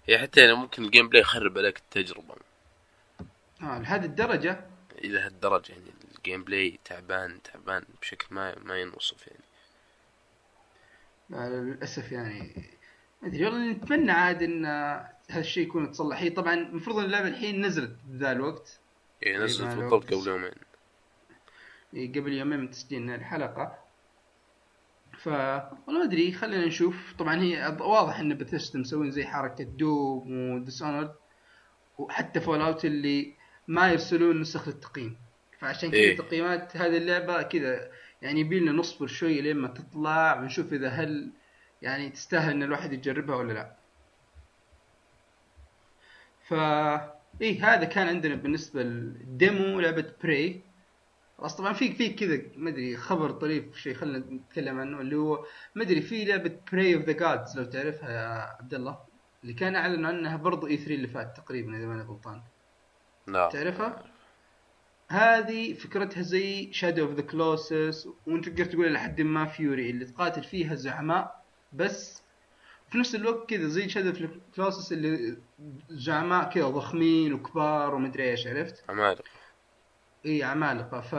هي 0.06 0.18
حتى 0.18 0.40
يعني 0.40 0.54
ممكن 0.54 0.84
ال 0.84 1.08
gameplay 1.08 1.20
يخرب 1.22 1.58
عليك 1.58 1.78
التجربة. 1.78 2.34
آه 3.62 3.78
لهذه 3.78 4.04
الدرجة؟ 4.04 4.64
إلى 4.98 5.18
هالدرجة 5.20 5.72
يعني 5.72 5.90
ال 6.16 6.44
gameplay 6.44 6.78
تعبان 6.84 7.42
تعبان 7.42 7.84
بشكل 8.00 8.34
ما 8.34 8.58
ما 8.58 8.80
ينوصف 8.80 9.26
يعني. 9.26 9.44
لا 11.30 11.48
للأسف 11.48 12.12
يعني. 12.12 12.68
ما 13.22 13.28
أدري 13.28 13.44
والله 13.44 13.70
نتمنى 13.70 14.12
عاد 14.12 14.42
إن 14.42 14.64
آه، 14.64 15.08
هذا 15.30 15.40
الشيء 15.40 15.66
يكون 15.66 15.84
يتصلح. 15.84 16.20
هي 16.20 16.30
طبعا 16.30 16.54
المفروض 16.54 16.98
إن 16.98 17.04
اللعبة 17.04 17.28
الحين 17.28 17.66
نزلت 17.66 17.96
بذا 18.04 18.32
الوقت. 18.32 18.78
يعني 19.22 19.44
نزلت 19.44 19.74
بالضبط. 19.74 20.14
قبل 20.14 20.28
يومين. 20.28 20.52
قبل 21.92 22.32
يومين 22.32 22.58
من 22.58 22.70
تسجيل 22.70 23.10
الحلقة. 23.10 23.78
ف 25.18 25.28
ما 25.28 26.04
أدري 26.04 26.32
خلينا 26.32 26.66
نشوف. 26.66 27.14
طبعا 27.18 27.40
هي 27.40 27.76
واضح 27.80 28.20
إن 28.20 28.38
بثيستا 28.38 28.78
مسوين 28.78 29.10
زي 29.10 29.24
حركة 29.24 29.64
Doom 29.64 30.50
و 30.50 30.56
Dishonored 30.56 31.14
وحتى 31.98 32.40
Fallout 32.40 32.84
اللي 32.84 33.34
ما 33.68 33.88
يرسلون 33.88 34.40
نسخ 34.40 34.68
للتقييم. 34.68 35.16
فعشان 35.58 35.90
كذا 35.90 35.98
إيه. 35.98 36.16
تقييمات 36.16 36.76
هذه 36.76 36.96
اللعبة 36.96 37.42
كذا 37.42 37.90
يعني 38.22 38.40
يبي 38.40 38.60
لنا 38.60 38.72
نصبر 38.72 39.06
شوي 39.06 39.40
لين 39.40 39.56
ما 39.56 39.68
تطلع 39.68 40.40
ونشوف 40.40 40.72
إذا 40.72 40.88
هل 40.88 41.32
يعني 41.82 42.10
تستاهل 42.10 42.52
إن 42.52 42.62
الواحد 42.62 42.92
يجربها 42.92 43.36
ولا 43.36 43.52
لا. 43.52 43.76
ف 46.48 46.54
إيه 47.40 47.74
هذا 47.74 47.84
كان 47.84 48.08
عندنا 48.08 48.34
بالنسبة 48.34 48.82
لل 48.82 49.15
demo 49.15 49.80
لعبة 49.80 50.12
Prey 50.22 50.62
خلاص 51.38 51.56
طبعا 51.56 51.72
في 51.72 51.92
في 51.92 52.08
كذا 52.08 52.40
ما 52.56 52.70
أدري 52.70 52.96
خبر 52.96 53.30
طريف 53.30 53.76
شيء 53.76 53.94
خلينا 53.94 54.18
نتكلم 54.18 54.80
عنه 54.80 55.00
اللي 55.00 55.16
هو 55.16 55.46
ما 55.74 55.82
أدري 55.82 56.02
في 56.02 56.24
لعبة 56.24 56.56
Prey 56.72 56.94
of 56.94 57.04
the 57.04 57.12
Gods 57.12 57.58
لو 57.58 57.64
تعرفها 57.64 58.10
يا 58.10 58.56
عبد 58.60 58.74
الله 58.74 58.98
اللي 59.42 59.54
كان 59.54 59.76
اعلنوا 59.76 60.10
عنها 60.10 60.36
برضو 60.36 60.66
E3 60.66 60.94
اللي 60.94 61.08
فات 61.08 61.36
تقريبا 61.36 61.76
إذا 61.76 61.86
ماني 61.86 62.02
غلطان 62.02 62.42
لا 63.26 63.48
تعرفها؟ 63.52 64.04
هذه 65.08 65.74
فكرتها 65.74 66.22
زي 66.22 66.72
Shadow 66.72 67.04
of 67.04 67.14
the 67.14 67.22
Colossus 67.22 68.08
وأنت 68.26 68.48
تقدر 68.48 68.64
تقول 68.64 68.92
لحد 68.92 69.20
ما 69.20 69.44
Furi 69.44 69.90
اللي 69.90 70.04
تقاتل 70.04 70.44
فيها 70.44 70.74
زعماء 70.74 71.44
بس 71.72 72.22
في 72.90 72.98
نفس 72.98 73.14
الوقت 73.14 73.50
كذا 73.50 73.68
زي 73.68 73.88
Shadow 73.88 74.08
of 74.08 74.18
the 74.18 74.30
Colossus 74.56 74.92
اللي 74.92 75.36
زعماء 75.90 76.50
كذا 76.50 76.68
ضخمين 76.68 77.32
وكبار 77.32 77.94
ومدري 77.94 78.30
إيش 78.30 78.46
عرفت؟ 78.46 78.84
عمالقة 78.88 79.24
إي 80.26 80.42
عمالقة. 80.42 81.00
ف 81.00 81.14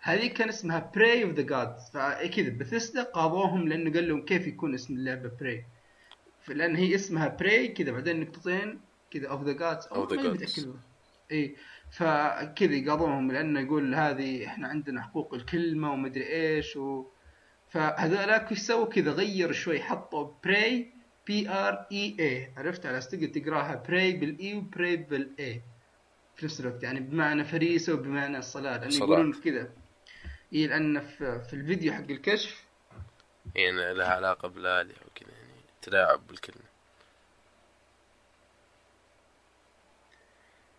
هذه 0.00 0.26
كان 0.26 0.48
اسمها 0.48 0.90
Prey 0.94 1.24
of 1.24 1.32
the 1.32 1.42
Gods 1.42 1.90
فكذا 1.92 2.48
بثيسدا 2.58 3.02
قاضوهم 3.02 3.68
لأنه 3.68 3.92
قال 3.92 4.08
لهم 4.08 4.24
كيف 4.24 4.46
يكون 4.46 4.74
اسم 4.74 4.94
اللعبة 4.94 5.30
Prey 5.40 5.64
لأن 6.48 6.76
هي 6.76 6.94
اسمها 6.94 7.28
Prey 7.28 7.68
كذا 7.68 7.90
بعدين 7.92 8.20
نقطتين 8.20 8.80
كذا 9.10 9.28
of 9.28 9.42
the 9.44 9.52
Gods 9.52 9.84
Of 9.86 10.08
the 10.08 10.12
ماني 10.16 10.28
gods. 10.28 10.42
متاكد 10.42 10.74
إي 11.32 11.56
فكذا 11.90 12.90
قاضوهم 12.90 13.32
لأنه 13.32 13.60
يقول 13.60 13.94
هذه 13.94 14.46
إحنا 14.46 14.68
عندنا 14.68 15.02
حقوق 15.02 15.34
الكلمة 15.34 15.92
ومدري 15.92 16.26
إيش 16.26 16.76
و 16.76 17.04
فهذولاك 17.68 18.50
إيش 18.50 18.58
سووا 18.58 18.86
كذا 18.86 19.10
غيروا 19.12 19.52
شوي 19.52 19.80
حطوا 19.80 20.30
Prey 20.44 20.90
P 21.26 21.48
R 21.48 21.86
A 21.92 22.16
E 22.20 22.50
عرفت؟ 22.56 22.86
على 22.86 22.98
أساس 22.98 23.10
تقدر 23.10 23.26
تقراها 23.26 23.82
Prey 23.88 24.12
بال 24.12 24.54
E 24.54 24.61
و 24.61 24.68
pray 24.68 24.96
بال 24.96 25.29
A. 25.29 25.62
في 26.36 26.44
نفس 26.46 26.60
الوقت 26.60 26.82
يعني 26.82 27.00
بمعنى 27.00 27.44
فريسة 27.44 27.94
وبمعنى 27.94 28.38
الصلاه 28.38 28.76
لأن. 28.76 28.90
يقولون 28.92 29.32
كذا. 29.32 29.72
اي 30.52 30.66
لأن 30.66 31.00
في, 31.00 31.40
في 31.40 31.54
الفيديو 31.54 31.92
حق 31.92 32.10
الكشف 32.10 32.64
يعني 33.54 33.94
لها 33.94 34.08
علاقة 34.08 34.48
بالآلهة 34.48 34.96
وكذا 35.06 35.30
يعني 35.30 35.60
تلاعب 35.82 36.26
بالكلمة. 36.26 36.64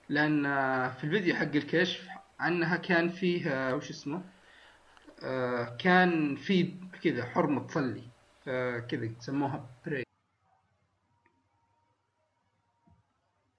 لأن 0.09 0.43
في 0.91 1.03
الفيديو 1.03 1.35
حق 1.35 1.55
الكشف 1.55 2.07
عنها 2.39 2.77
كان 2.77 3.09
فيه 3.09 3.73
وش 3.73 3.89
اسمه؟ 3.89 4.23
آه، 5.23 5.77
كان 5.79 6.35
في 6.35 6.73
كذا 7.03 7.25
حرمة 7.25 7.67
تصلي 7.67 8.03
فكذا 8.45 9.09
سموها 9.19 9.69
براي 9.85 10.03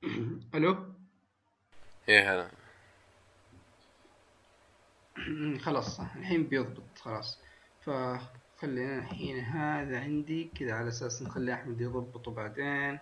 ألو؟ 0.54 0.95
إيه 2.08 2.34
هلا 2.34 2.50
خلاص 5.64 6.00
الحين 6.00 6.46
بيضبط 6.46 6.98
خلاص. 6.98 7.38
فخلينا 7.80 8.98
الحين 8.98 9.38
هذا 9.38 10.00
عندي 10.00 10.50
كذا 10.58 10.72
على 10.72 10.88
أساس 10.88 11.22
نخلي 11.22 11.54
أحمد 11.54 11.80
يضبطه 11.80 12.30
بعدين. 12.30 12.98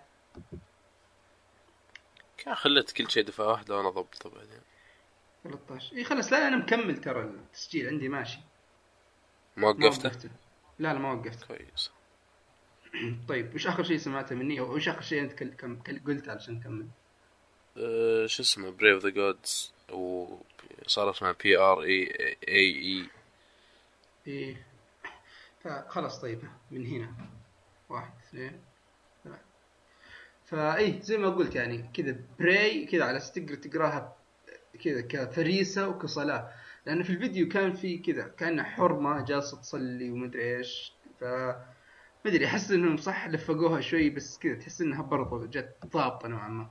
كان 2.37 2.55
خليت 2.55 2.91
كل 2.91 3.11
شيء 3.11 3.23
دفعة 3.23 3.47
واحدة 3.47 3.77
وأنا 3.77 3.89
ضبطه 3.89 4.29
بعدين. 4.29 4.61
13 5.43 5.95
اي 5.95 6.03
خلاص 6.03 6.33
لا 6.33 6.47
أنا 6.47 6.57
مكمل 6.57 6.97
ترى 6.97 7.23
التسجيل 7.23 7.87
عندي 7.87 8.09
ماشي. 8.09 8.39
ما 9.57 9.67
وقفته؟ 9.67 10.07
وقفته. 10.07 10.29
لا 10.79 10.93
لا 10.93 10.99
ما 10.99 11.11
وقفت 11.11 11.43
كويس. 11.43 11.91
طيب 13.29 13.55
وش 13.55 13.67
آخر 13.67 13.83
شيء 13.83 13.97
سمعته 13.97 14.35
مني؟ 14.35 14.59
أو 14.59 14.75
وش 14.75 14.89
آخر 14.89 15.01
شيء 15.01 15.21
أنت 15.21 15.33
كل... 15.33 15.49
كم... 15.49 15.75
كل... 15.75 15.99
قلت 15.99 16.29
علشان 16.29 16.53
نكمل 16.53 16.87
شو 18.25 18.43
اسمه 18.43 18.69
Prey 18.69 18.92
of 18.92 19.03
the 19.03 19.09
Gods 19.09 19.73
وصار 19.91 21.09
اسمها 21.09 21.35
P 21.43 21.57
R 21.57 21.83
A 21.83 22.37
E 22.47 23.09
اي 24.27 24.57
فخلاص 25.63 26.21
طيب 26.21 26.39
من 26.71 26.85
هنا. 26.85 27.13
واحد 27.89 28.11
اثنين 28.27 28.59
ثلاثة. 29.23 29.39
فاي 30.45 30.99
زي 31.01 31.17
ما 31.17 31.29
قلت 31.29 31.55
يعني 31.55 31.89
كذا 31.93 32.15
Prey 32.39 32.85
كذا 32.85 33.03
على 33.03 33.19
تقدر 33.19 33.55
تقراها 33.55 34.15
كذا 34.83 35.01
كفريسة 35.01 35.87
وكصلاة. 35.87 36.51
لأنه 36.85 37.03
في 37.03 37.09
الفيديو 37.09 37.47
كان 37.47 37.73
في 37.73 37.97
كذا 37.97 38.27
كأنها 38.27 38.63
حرمة 38.63 39.25
جالسة 39.25 39.61
تصلي 39.61 40.11
ومدري 40.11 40.57
إيش. 40.57 40.93
ف 41.19 41.23
ما 41.23 42.31
أدري 42.31 42.45
أحس 42.45 42.71
إنهم 42.71 42.97
صح 42.97 43.27
لفقوها 43.27 43.81
شوي 43.81 44.09
بس 44.09 44.39
كذا 44.39 44.55
تحس 44.55 44.81
إنها 44.81 45.01
برضو 45.01 45.45
جت 45.45 45.75
ضابطة 45.85 46.27
نوعا 46.27 46.47
ما. 46.47 46.69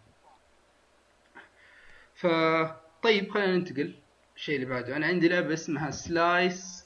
طيب 3.02 3.30
خلينا 3.30 3.56
ننتقل 3.56 3.94
الشيء 4.36 4.54
اللي 4.54 4.66
بعده. 4.66 4.96
أنا 4.96 5.06
عندي 5.06 5.28
لعبة 5.28 5.54
اسمها 5.54 5.90
Slice 5.90 6.84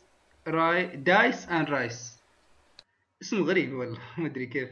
Slice 0.49 0.97
Dice 0.97 1.49
and 1.49 1.69
Rice 1.69 2.19
اسمه 3.23 3.41
غريب 3.41 3.75
والله 3.75 4.01
ما 4.19 4.27
أدري 4.27 4.47
كيف. 4.47 4.71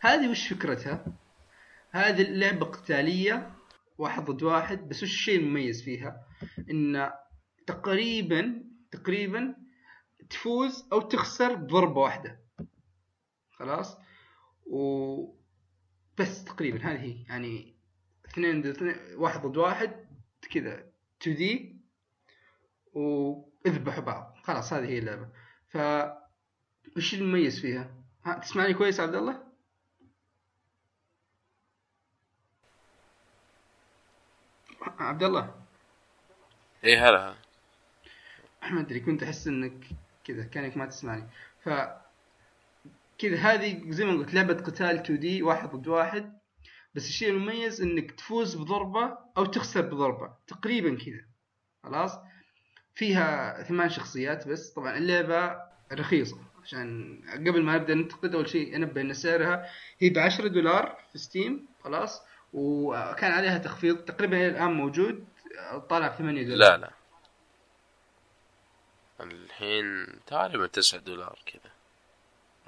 هذه 0.00 0.30
وش 0.30 0.52
فكرتها؟ 0.52 1.04
هذه 1.90 2.22
اللعبة 2.22 2.66
قتالية 2.66 3.52
واحد 3.98 4.24
ضد 4.24 4.42
واحد 4.42 4.88
بس 4.88 5.02
وش 5.02 5.10
الشيء 5.10 5.38
المميز 5.38 5.82
فيها؟ 5.82 6.26
إن 6.70 7.10
تقريبا 7.66 8.64
تقريبا 8.90 9.54
تفوز 10.30 10.88
أو 10.92 11.00
تخسر 11.00 11.54
بضربة 11.54 12.00
واحدة. 12.00 12.40
خلاص؟ 13.50 13.96
و 14.66 15.42
بس 16.18 16.44
تقريبا 16.44 16.78
هذه 16.78 17.00
هي 17.00 17.24
يعني 17.28 17.74
اثنين 18.32 18.62
ضد 18.62 18.66
اثنين 18.66 18.96
واحد 19.16 19.42
ضد 19.42 19.56
واحد 19.56 20.06
كذا 20.50 20.84
2 21.22 21.36
دي 21.36 21.76
وإذبحوا 22.94 24.02
بعض. 24.02 24.36
خلاص 24.42 24.72
هذه 24.72 24.84
هي 24.84 24.98
اللعبة. 24.98 25.28
ف 25.68 25.76
وش 26.96 27.14
المميز 27.14 27.60
فيها؟ 27.60 27.94
ها 28.24 28.38
تسمعني 28.38 28.74
كويس 28.74 29.00
عبد 29.00 29.14
الله؟ 29.14 29.42
عبد 34.82 35.22
الله؟ 35.22 35.54
إيه 36.84 37.08
هلا 37.08 37.34
ما 38.70 38.80
أدري 38.80 39.00
كنت 39.00 39.22
أحس 39.22 39.46
إنك 39.46 39.86
كذا 40.24 40.44
كأنك 40.44 40.76
ما 40.76 40.86
تسمعني. 40.86 41.28
ف 41.60 41.68
كذا 43.18 43.36
هذه 43.36 43.90
زي 43.90 44.04
ما 44.04 44.12
قلت 44.12 44.34
لعبة 44.34 44.54
قتال 44.54 44.98
2 44.98 45.20
دي 45.20 45.42
واحد 45.42 45.68
ضد 45.68 45.88
واحد. 45.88 46.41
بس 46.94 47.08
الشيء 47.08 47.30
المميز 47.30 47.82
إنك 47.82 48.10
تفوز 48.10 48.54
بضربة 48.56 49.18
أو 49.36 49.44
تخسر 49.44 49.80
بضربة 49.80 50.34
تقريبا 50.46 51.04
كذا 51.04 51.24
خلاص؟ 51.84 52.18
فيها 52.94 53.62
ثمان 53.62 53.88
شخصيات 53.88 54.48
بس 54.48 54.70
طبعا 54.70 54.96
اللعبة 54.98 55.60
رخيصة 55.92 56.38
عشان 56.62 57.18
قبل 57.34 57.62
ما 57.62 57.74
نبدا 57.74 57.94
ننتقد 57.94 58.34
أول 58.34 58.48
شيء 58.48 58.76
أنبه 58.76 59.00
إن 59.00 59.14
سعرها 59.14 59.66
هي 59.98 60.10
ب 60.10 60.18
10 60.18 60.48
دولار 60.48 60.98
في 61.12 61.18
ستيم 61.18 61.68
خلاص؟ 61.84 62.22
وكان 62.52 63.32
عليها 63.32 63.58
تخفيض 63.58 63.96
تقريبا 63.96 64.48
الآن 64.48 64.72
موجود 64.72 65.24
طالع 65.90 66.08
8 66.08 66.42
دولار. 66.42 66.58
لا 66.58 66.76
لا. 66.76 66.90
الحين 69.20 70.06
تقريبا 70.26 70.66
تسعة 70.66 71.00
دولار 71.00 71.38
كذا. 71.46 71.72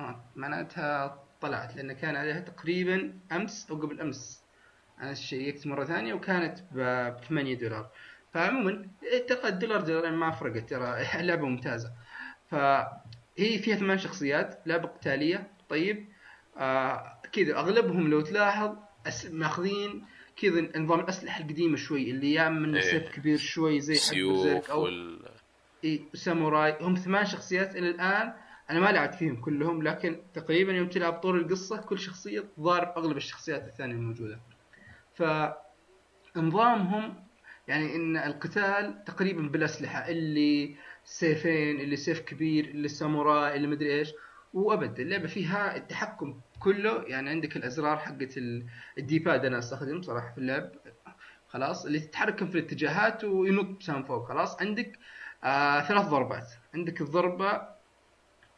آه 0.01 0.25
معناتها 0.37 1.24
طلعت 1.41 1.77
لأن 1.77 1.93
كان 1.93 2.17
عليها 2.17 2.41
تقريبا 2.41 3.19
أمس 3.33 3.71
أو 3.71 3.77
قبل 3.77 4.01
أمس 4.01 4.43
أنا 5.01 5.15
شيكت 5.15 5.67
مرة 5.67 5.85
ثانية 5.85 6.15
وكانت 6.15 6.59
ب 6.73 6.79
8 7.29 7.55
دولار 7.55 7.91
فعموما 8.33 8.89
ترى 9.29 9.49
الدولار 9.49 9.81
دولارين 9.81 10.13
ما 10.13 10.31
فرقت 10.31 10.71
ترى 10.71 11.05
لعبة 11.27 11.47
ممتازة 11.47 11.93
فهي 12.51 13.59
فيها 13.59 13.77
ثمان 13.77 13.99
شخصيات 13.99 14.63
لعبة 14.67 14.89
قتالية 14.89 15.51
طيب 15.69 16.09
آه 16.57 17.21
كذا 17.33 17.57
أغلبهم 17.57 18.11
لو 18.11 18.21
تلاحظ. 18.21 18.77
ماخذين 19.31 20.05
كذا 20.37 20.79
نظام 20.79 21.01
الأسلحة 21.01 21.41
القديمة 21.41 21.77
شوي 21.77 22.11
اللي 22.11 22.33
يا 22.33 22.49
من 22.49 22.75
إيه. 22.75 22.83
سيف 22.83 23.09
كبير 23.15 23.39
شوي 23.39 23.81
زي 23.81 23.97
حق 23.97 24.71
أو 24.71 24.83
وال 24.83 25.29
اي 25.85 26.05
ساموراي 26.15 26.77
هم 26.81 26.95
ثمان 26.95 27.27
شخصيات 27.27 27.77
إلى 27.77 27.91
الآن 27.91 28.33
أنا 28.71 28.81
ما 28.81 28.93
لعبت 28.93 29.15
فيهم 29.15 29.37
كلهم 29.41 29.83
لكن 29.83 30.21
تقريبا 30.35 30.73
يوم 30.73 30.89
تلعب 30.89 31.13
طول 31.13 31.41
القصة 31.41 31.77
كل 31.77 31.99
شخصية 31.99 32.45
تضارب 32.57 32.89
أغلب 32.99 33.17
الشخصيات 33.17 33.65
الثانية 33.69 33.95
الموجودة. 33.95 34.41
ف 35.15 35.23
نظامهم 36.37 37.15
يعني 37.69 37.97
إن 37.97 38.17
القتال 38.17 39.05
تقريبا 39.05 39.43
بالأسلحة 39.43 40.09
اللي 40.09 40.75
سيفين 41.05 41.81
اللي 41.81 41.97
سيف 41.97 42.21
كبير 42.21 42.65
اللي 42.65 42.89
ساموراي 42.89 43.57
اللي 43.57 43.67
مدري 43.69 43.99
إيش. 43.99 44.13
وابد 44.55 45.01
اللعبة 45.01 45.27
فيها 45.27 45.77
التحكم 45.77 46.41
كله 46.61 47.03
يعني 47.07 47.31
عندك 47.31 47.57
الأزرار 47.57 47.97
حقت 47.97 48.37
ال- 48.39 48.67
ال 48.99 49.07
D-pad 49.07 49.45
أنا 49.45 49.59
أستخدم 49.59 50.03
صراحة 50.03 50.33
في 50.33 50.39
اللعب. 50.39 50.71
خلاص 51.49 51.87
اللي 51.87 52.01
تتحرك 52.01 52.45
في 52.45 52.59
الاتجاهات 52.59 53.25
وينط 53.25 53.79
بسهم 53.81 54.05
فوق 54.05 54.29
خلاص. 54.29 54.61
عندك 54.63 54.99
آه 55.45 55.81
ثلاث 55.81 56.07
ضربات. 56.07 56.47
عندك 56.75 57.01
الضربة 57.01 57.51
ال- 57.53 57.74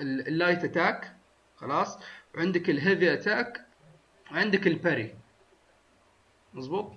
ال 0.01 0.11
light 0.11 0.65
attack 0.65 1.17
خلاص. 1.57 1.99
وعندك 2.35 2.71
ال 2.71 2.78
heavy 2.78 3.13
attack 3.13 3.67
وعندك 4.33 4.67
ال 4.67 4.75
parry 4.75 5.15
مظبوط؟ 6.55 6.93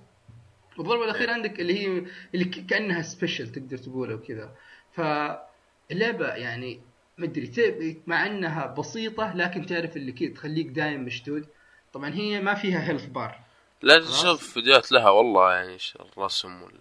والضربه 0.78 1.04
الاخيره 1.04 1.32
عندك 1.32 1.60
اللي 1.60 1.80
هي 1.88 2.06
اللي 2.34 2.46
كأنها 2.46 3.02
special 3.02 3.52
تقدر 3.52 3.78
تقولها 3.78 4.16
وكذا. 4.16 4.56
فاللعبه 4.92 6.28
يعني 6.28 6.82
مدري 7.18 7.48
ت- 7.48 7.98
مع 8.08 8.26
إنها 8.26 8.66
بسيطة 8.66 9.34
لكن 9.36 9.66
تعرف 9.66 9.98
اللي 9.98 10.12
كذا 10.12 10.30
تخليك 10.34 10.68
دايم 10.68 11.06
مشدود 11.06 11.48
طبعا 11.94 12.14
هي 12.14 12.42
ما 12.42 12.54
فيها 12.56 12.90
health 12.90 13.06
bar 13.06 13.40
لا 13.82 14.00
خلاص. 14.00 14.22
شوف 14.22 14.54
فيديوهات 14.54 14.92
لها 14.92 15.10
والله 15.10 15.54
يعني 15.54 15.78
الرسم 16.00 16.62
وال... 16.64 16.80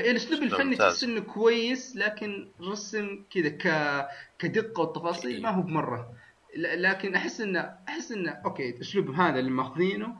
الاسلوب 0.00 0.42
أسلوب 0.42 0.52
الفني. 0.52 0.76
تحس 0.76 1.04
إنه 1.04 1.20
كويس 1.20 1.96
لكن 1.96 2.48
الرسم 2.60 3.24
كذا 3.30 3.48
ك... 3.48 3.62
كدقة 4.38 4.80
والتفاصيل 4.80 5.42
ما 5.42 5.50
هو 5.50 5.62
بمرة. 5.62 6.12
ل- 6.56 6.82
لكن 6.82 7.14
أحس 7.14 7.40
إنه 7.40 7.60
أحس 7.88 8.12
إنه 8.12 8.30
okay 8.30 8.70
الاسلوب 8.70 9.10
هذا 9.10 9.38
اللي 9.38 9.50
ماخذينه 9.50 10.16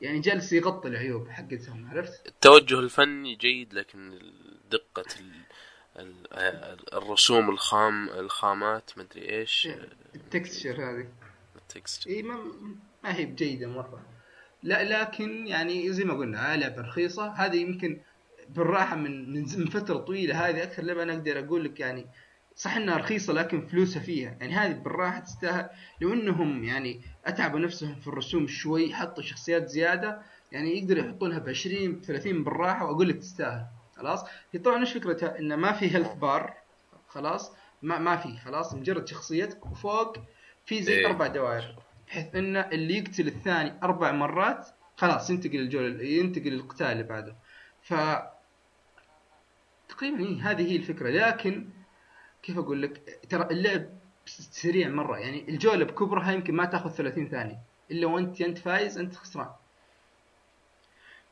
يعني 0.00 0.18
جالس 0.18 0.52
يغطي 0.52 0.88
العيوب 0.88 1.28
حقتهم 1.28 1.90
عرفت؟ 1.90 2.26
التوجه 2.26 2.80
الفني 2.80 3.34
جيد 3.34 3.74
لكن 3.74 4.18
دقة 4.70 5.04
ال... 5.20 5.32
ال... 5.98 6.14
ال- 6.32 6.94
الرسوم 6.94 7.50
الخام 7.50 8.08
الخامات 8.08 8.90
مدري 8.96 9.28
إيش. 9.30 9.68
التكستشر 10.14 10.72
هذه. 10.74 11.08
التكست 11.56 12.06
اي 12.06 12.22
ما 12.22 12.38
ما 13.04 13.16
هي 13.16 13.24
بجيدة 13.24 13.66
مرة. 13.66 14.02
لا 14.62 15.02
لكن 15.02 15.46
يعني 15.46 15.92
زي 15.92 16.04
ما 16.04 16.14
قلنا 16.14 16.56
لعبه 16.56 16.82
رخيصة. 16.82 17.28
هذه 17.32 17.56
يمكن 17.56 18.00
بالراحة 18.48 18.96
من 18.96 19.32
من, 19.32 19.66
فترة 19.66 19.98
طويلة 19.98 20.48
هذه 20.48 20.62
أكثر 20.62 20.82
لعبة 20.82 21.02
أنا 21.02 21.12
أقدر 21.12 21.38
أقول 21.38 21.64
لك 21.64 21.80
يعني 21.80 22.06
صح 22.56 22.76
إنها 22.76 22.96
رخيصة 22.96 23.32
لكن 23.32 23.66
فلوسها 23.66 24.02
فيها. 24.02 24.36
يعني 24.40 24.54
هذه 24.54 24.72
بالراحة 24.72 25.20
تستاهل. 25.20 25.68
لو 26.00 26.12
إنهم 26.12 26.64
يعني 26.64 27.00
أتعبوا 27.24 27.58
نفسهم 27.58 27.94
في 27.94 28.08
الرسوم 28.08 28.46
شوي 28.46 28.94
حطوا 28.94 29.22
شخصيات 29.22 29.68
زيادة 29.68 30.22
يعني 30.52 30.78
يقدروا 30.78 31.04
يحطونها 31.04 31.38
ب 31.38 31.48
20 31.48 31.92
ب 31.92 32.04
30 32.04 32.44
بالراحة 32.44 32.84
وأقول 32.84 33.08
لك 33.08 33.16
تستاهل. 33.16 33.66
خلاص؟ 33.96 34.24
هي 34.52 34.60
طبعا 34.60 34.80
إيش 34.80 34.92
فكرتها؟ 34.92 35.38
انه 35.38 35.56
ما 35.56 35.72
في 35.72 35.94
health 35.94 36.14
bar 36.14 36.54
خلاص؟ 37.08 37.52
ما 37.82 37.98
ما 37.98 38.16
في. 38.16 38.36
خلاص؟ 38.44 38.74
مجرد 38.74 39.08
شخصيتك 39.08 39.66
وفوق 39.66 40.16
في 40.66 40.82
زي 40.82 40.92
إيه. 40.92 41.06
أربع 41.06 41.26
دوائر 41.26 41.76
بحيث 42.06 42.34
إن 42.34 42.56
اللي 42.56 42.98
يقتل 42.98 43.26
الثاني 43.26 43.72
أربع 43.82 44.12
مرات 44.12 44.68
خلاص 44.96 45.30
ينتقل 45.30 45.56
الجوله 45.56 46.02
ينتقل 46.02 46.52
القتال 46.52 46.86
اللي 46.86 47.02
بعده. 47.02 47.36
ف 47.82 47.94
تقريبا 49.92 50.20
هي 50.20 50.40
هذه 50.40 50.72
هي 50.72 50.76
الفكرة. 50.76 51.10
لكن 51.10 51.68
كيف 52.42 52.58
أقول 52.58 52.82
لك؟ 52.82 53.18
ترى 53.28 53.48
اللعب 53.50 53.88
سريع 54.26 54.88
مرة. 54.88 55.18
يعني 55.18 55.48
الجولة 55.48 55.84
بكبرها 55.84 56.32
يمكن 56.32 56.54
ما 56.54 56.64
تأخذ 56.64 56.90
30 56.90 57.28
ثانية. 57.28 57.58
إلا 57.90 58.06
وانت 58.06 58.40
أنت 58.40 58.58
فايز 58.58 58.98
أنت 58.98 59.14
خسران. 59.14 59.50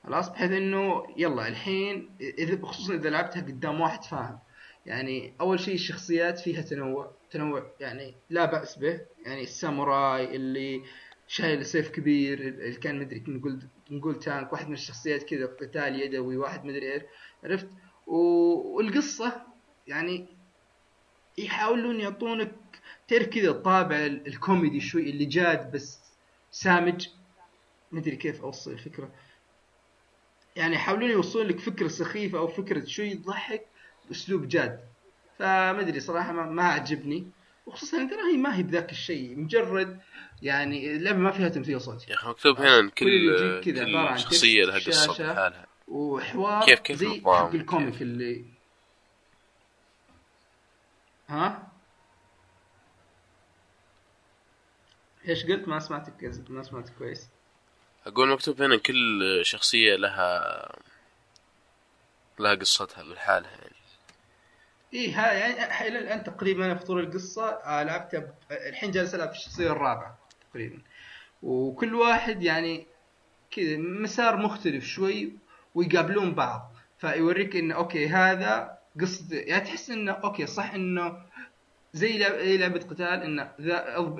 خلاص 0.04 0.28
بحيث 0.28 0.50
إنه 0.52 1.06
يلا 1.16 1.48
الحين 1.48 2.10
اذا 2.20 2.66
خصوصا 2.66 2.94
إذا 2.94 3.10
لعبتها 3.10 3.42
قدام 3.42 3.80
واحد 3.80 4.04
فاهم. 4.04 4.38
يعني 4.86 5.32
أول 5.40 5.60
شيء 5.60 5.74
الشخصيات 5.74 6.38
فيها 6.38 6.62
تنوع. 6.62 7.10
تنوع 7.30 7.70
يعني 7.80 8.14
لا 8.30 8.44
بأس 8.44 8.78
به. 8.78 9.00
يعني 9.26 9.42
الساموراي 9.42 10.36
اللي 10.36 10.82
شايل 11.28 11.66
سيف 11.66 11.90
كبير 11.90 12.40
اللي 12.40 12.72
كان 12.76 12.98
مدري 12.98 13.24
نقول 13.28 13.62
نقول 13.90 14.18
تانك 14.18 14.52
واحد 14.52 14.66
من 14.66 14.72
الشخصيات 14.72 15.22
كذا 15.22 15.46
قتال 15.46 16.00
يدوي 16.00 16.36
واحد 16.36 16.64
مدري 16.64 16.92
إيش. 16.92 17.02
عرفت؟ 17.44 17.68
و- 18.10 18.76
والقصة 18.76 19.42
يعني 19.86 20.26
يحاولون 21.38 22.00
يعطونك 22.00 22.52
تعرف 23.08 23.26
كذا 23.26 23.50
الطابع 23.50 23.96
ال- 23.96 24.26
الكوميدي 24.26 24.80
شوي 24.80 25.10
اللي 25.10 25.24
جاد 25.24 25.72
بس 25.72 25.98
سامج. 26.50 27.08
مدري 27.92 28.16
كيف 28.16 28.42
اوصل 28.42 28.70
الفكرة. 28.72 29.10
يعني 30.56 30.74
يحاولون 30.74 31.10
يوصلون 31.10 31.46
لك 31.46 31.60
فكرة 31.60 31.88
سخيفة 31.88 32.38
أو 32.38 32.48
فكرة 32.48 32.84
شوي 32.84 33.14
تضحك 33.14 33.66
بأسلوب 34.08 34.48
جاد. 34.48 34.80
فما 35.38 35.80
ادري 35.80 36.00
صراحة 36.00 36.32
ما, 36.32 36.46
ما 36.46 36.62
عجبني. 36.64 37.26
وخصوصا 37.66 37.96
ترى 37.96 38.32
هي 38.32 38.36
ما 38.36 38.56
هي 38.56 38.62
بذاك 38.62 38.90
الشيء. 38.92 39.38
مجرد 39.38 40.00
يعني 40.42 40.96
اللعبه 40.96 41.18
ما 41.18 41.30
فيها 41.30 41.48
تمثيل 41.48 41.80
صوتي. 41.80 42.10
يا 42.10 42.14
أخي 42.14 42.28
مكتوب 42.28 42.58
هنا 42.58 42.78
إن 42.78 42.88
كل 42.88 43.60
كل 43.64 44.18
شخصية 44.18 44.64
لها 44.64 44.74
قصة 44.78 45.12
شاشة. 45.12 45.32
بحالها. 45.32 45.66
وحوار 45.90 46.64
كيف- 46.64 46.80
كيف 46.80 46.96
زي؟ 46.96 47.22
حق 47.26 47.54
الكوميك 47.54 47.92
كيف؟ 47.92 48.02
اللي 48.02 48.44
ها؟ 51.28 51.68
إيش 55.28 55.46
قلت؟ 55.46 55.68
ما 55.68 55.78
سمعتك 55.78 56.32
ما 56.50 56.62
سمعتك 56.62 56.92
كويس. 56.98 57.28
أقول 58.06 58.28
مكتوب 58.28 58.62
هنا 58.62 58.76
كل 58.76 59.40
شخصية 59.42 59.96
لها 59.96 60.76
لها 62.38 62.54
قصتها 62.54 63.02
بالحالها 63.04 63.50
يعني. 63.50 63.74
إيه 64.94 65.20
ها 65.20 65.32
يعني 65.32 65.88
إلى 65.88 65.98
الآن 65.98 66.24
تقريبا 66.24 66.66
أنا 66.66 66.74
في 66.74 66.84
طول 66.84 67.00
القصة 67.00 67.48
آه، 67.48 67.82
لعبتها 67.82 68.20
ب... 68.20 68.32
الحين 68.50 68.90
جالس 68.90 69.14
ألعب 69.14 69.28
في 69.28 69.36
الشخصية 69.38 69.72
الرابعة 69.72 70.18
تقريبا. 70.50 70.78
وكل 71.42 71.94
واحد 71.94 72.42
يعني 72.42 72.86
كذا 73.50 73.76
مسار 73.76 74.36
مختلف 74.36 74.84
شوي 74.84 75.32
ويقابلون 75.74 76.34
بعض. 76.34 76.72
فيوريك 76.98 77.56
انه 77.56 77.74
okay 77.74 78.08
هذا 78.08 78.78
قصة 79.00 79.36
يعني 79.36 79.64
تحس 79.64 79.90
انه 79.90 80.12
okay 80.12 80.46
صح 80.46 80.74
إنه 80.74 81.16
زي 81.92 82.18
لعب- 82.18 82.32
اي 82.32 82.58
لعبة 82.58 82.78
قتال 82.80 83.22
انه 83.22 83.42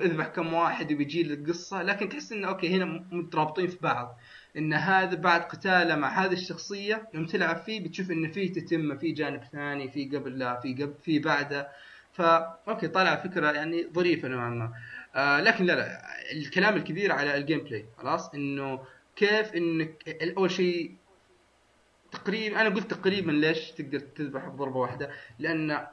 أذبح 0.05 0.27
كم 0.27 0.53
واحد 0.53 0.91
وبيجي 0.93 1.23
لك 1.23 1.49
قصة 1.49 1.81
لكن 1.83 2.09
تحس 2.09 2.31
انه 2.31 2.47
okay 2.47 2.75
هنا 2.75 2.85
مترابطين 3.11 3.67
في 3.67 3.77
بعض. 3.81 4.17
إن 4.57 4.73
هذا 4.73 5.15
بعد 5.15 5.41
قتاله 5.41 5.95
مع 5.95 6.25
هذه 6.25 6.33
الشخصية 6.33 7.09
يوم 7.13 7.25
تلعب 7.25 7.57
فيه 7.57 7.83
بتشوف 7.83 8.11
إن 8.11 8.31
فيه 8.31 8.53
تتمه 8.53 8.95
في 8.95 9.11
جانب 9.11 9.43
ثاني 9.51 9.91
في 9.91 10.05
قبل 10.17 10.39
لا 10.39 10.59
في 10.59 10.73
قبل 10.73 10.93
في 11.03 11.19
بعده. 11.19 11.67
فا 12.13 12.59
okay 12.67 12.87
طالع 12.87 13.15
فكرة 13.15 13.51
يعني 13.51 13.87
ظريفة 13.93 14.27
نوعا 14.27 14.49
ما. 14.49 14.71
آه 15.15 15.39
لكن 15.41 15.65
لا 15.65 15.73
لا 15.73 16.01
الكلام 16.31 16.75
الكبير 16.75 17.11
على 17.11 17.37
ال 17.37 17.59
gameplay 17.59 17.85
خلاص؟ 17.97 18.33
إنه 18.33 18.79
كيف 19.15 19.53
إنك 19.55 20.17
أول 20.37 20.51
شيء 20.51 20.91
تقريبا 22.11 22.61
أنا 22.61 22.75
قلت 22.75 22.93
تقريبا 22.93 23.31
ليش 23.31 23.71
تقدر 23.71 23.99
تذبح 23.99 24.47
بضربة 24.47 24.77
واحدة؟ 24.77 25.11
لأن 25.39 25.87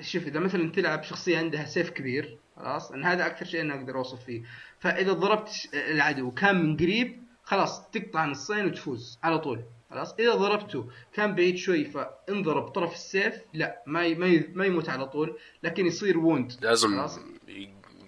شوف 0.00 0.26
إذا 0.26 0.40
مثلا 0.40 0.72
تلعب 0.72 1.02
شخصية 1.02 1.38
عندها 1.38 1.64
سيف 1.64 1.90
كبير 1.90 2.38
خلاص 2.56 2.92
أن 2.92 3.04
هذا 3.04 3.26
أكثر 3.26 3.46
شيء 3.46 3.60
أنا 3.60 3.74
أقدر 3.74 3.96
أوصف 3.96 4.24
فيه. 4.24 4.42
فإذا 4.78 5.12
ضربت 5.12 5.68
العدو 5.74 6.30
كان 6.30 6.64
من 6.64 6.76
قريب 6.76 7.22
خلاص 7.44 7.90
تقطع 7.90 8.24
نصين 8.24 8.66
وتفوز 8.66 9.18
على 9.22 9.38
طول 9.38 9.62
خلاص. 9.90 10.14
إذا 10.14 10.34
ضربته 10.34 10.90
كان 11.12 11.34
بعيد 11.34 11.56
شوي 11.56 11.84
فانضرب 11.84 12.68
طرف 12.68 12.92
السيف 12.92 13.34
لا 13.54 13.82
ما 13.86 14.14
ما 14.54 14.66
يموت 14.66 14.88
على 14.88 15.06
طول 15.06 15.38
لكن 15.62 15.86
يصير 15.86 16.18
wound 16.18 16.52
لازم 16.60 16.88
خلاص. 16.88 17.20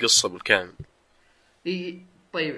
قصة 0.03 0.29
بالكامل. 0.29 0.73
إي 1.67 2.03
طيب 2.33 2.57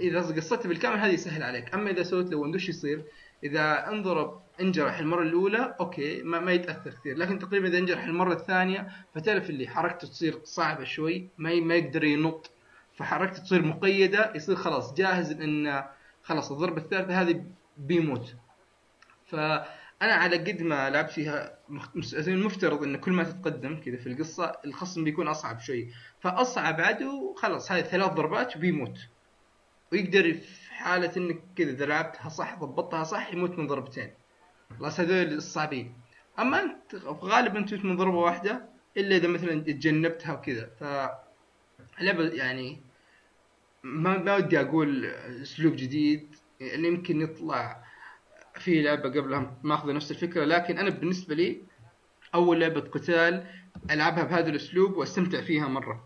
إذا 0.00 0.20
قصته 0.20 0.68
بالكامل 0.68 0.96
هذه 0.96 1.12
يسهل 1.12 1.42
عليك. 1.42 1.74
أما 1.74 1.90
إذا 1.90 2.02
سويت 2.02 2.30
له 2.30 2.36
wound 2.38 2.54
وش 2.54 2.68
يصير؟ 2.68 3.04
إذا 3.42 3.88
انضرب 3.88 4.42
انجرح 4.60 4.98
المرة 4.98 5.22
الأولى 5.22 5.76
أوكي 5.80 6.22
ما, 6.22 6.40
ما 6.40 6.52
يتأثر 6.52 6.90
كثير. 6.90 7.16
لكن 7.16 7.38
تقريبا 7.38 7.68
إذا 7.68 7.78
انجرح 7.78 8.04
المرة 8.04 8.32
الثانية 8.32 8.88
فتعرف 9.14 9.50
اللي 9.50 9.68
حركته 9.68 10.08
تصير 10.08 10.40
صعبة 10.44 10.84
شوي 10.84 11.28
ما 11.38 11.54
ما 11.54 11.74
يقدر 11.74 12.04
ينط. 12.04 12.50
فحركته 12.96 13.42
تصير 13.42 13.62
مقيدة 13.62 14.32
يصير 14.34 14.56
خلاص 14.56 14.94
جاهز 14.94 15.30
إن 15.30 15.84
خلاص 16.22 16.52
الضربة 16.52 16.82
الثالثة 16.82 17.20
هذه 17.20 17.44
بيموت. 17.76 18.36
فأنا 19.26 19.66
على 20.14 20.36
قد 20.36 20.62
ما 20.62 20.90
لعبت 20.90 21.10
فيها 21.10 21.58
المفترض 22.16 22.82
إن 22.82 22.96
كل 22.96 23.12
ما 23.12 23.22
تتقدم 23.22 23.80
كذا 23.80 23.96
في 23.96 24.06
القصة 24.06 24.56
الخصم 24.64 25.04
بيكون 25.04 25.28
أصعب 25.28 25.60
شوي. 25.60 25.88
فأصعب 26.20 26.80
عدو 26.80 27.34
خلاص 27.34 27.72
هذه 27.72 27.82
ثلاث 27.82 28.12
ضربات 28.12 28.56
وبيموت. 28.56 28.98
ويقدر 29.92 30.36
في 30.74 30.80
حالة 30.80 31.12
إنك 31.16 31.40
كذا 31.56 31.70
اذا 31.70 31.86
لعبتها 31.86 32.28
صح 32.28 32.58
ضبطتها 32.58 33.04
صح 33.04 33.32
يموت 33.32 33.58
من 33.58 33.66
ضربتين 33.66 34.10
خلاص 34.78 35.00
هذول 35.00 35.32
الصعبين. 35.32 35.94
أما 36.38 36.62
أنت 36.62 36.94
غالبا 37.04 37.60
تموت 37.60 37.84
من 37.84 37.96
ضربة 37.96 38.18
واحدة 38.18 38.68
إلا 38.96 39.16
إذا 39.16 39.28
مثلا 39.28 39.60
تجنبتها 39.60 40.32
وكذا. 40.32 40.70
ف 40.80 40.82
يعني 42.00 42.80
ما 43.82 44.18
ما 44.18 44.36
ودي 44.36 44.60
أقول 44.60 45.06
أسلوب 45.42 45.76
جديد 45.76 46.36
يعني 46.60 46.88
يمكن 46.88 47.20
يطلع 47.20 47.84
في 48.54 48.82
لعبة 48.82 49.08
قبلها 49.08 49.56
ماخذة 49.62 49.92
نفس 49.92 50.10
الفكرة 50.10 50.44
لكن 50.44 50.78
أنا 50.78 50.90
بالنسبة 50.90 51.34
لي 51.34 51.60
أول 52.34 52.60
لعبة 52.60 52.80
قتال 52.80 53.46
ألعبها 53.90 54.24
بهذا 54.24 54.48
الأسلوب 54.48 54.96
وأستمتع 54.96 55.40
فيها 55.40 55.68
مرة. 55.68 56.04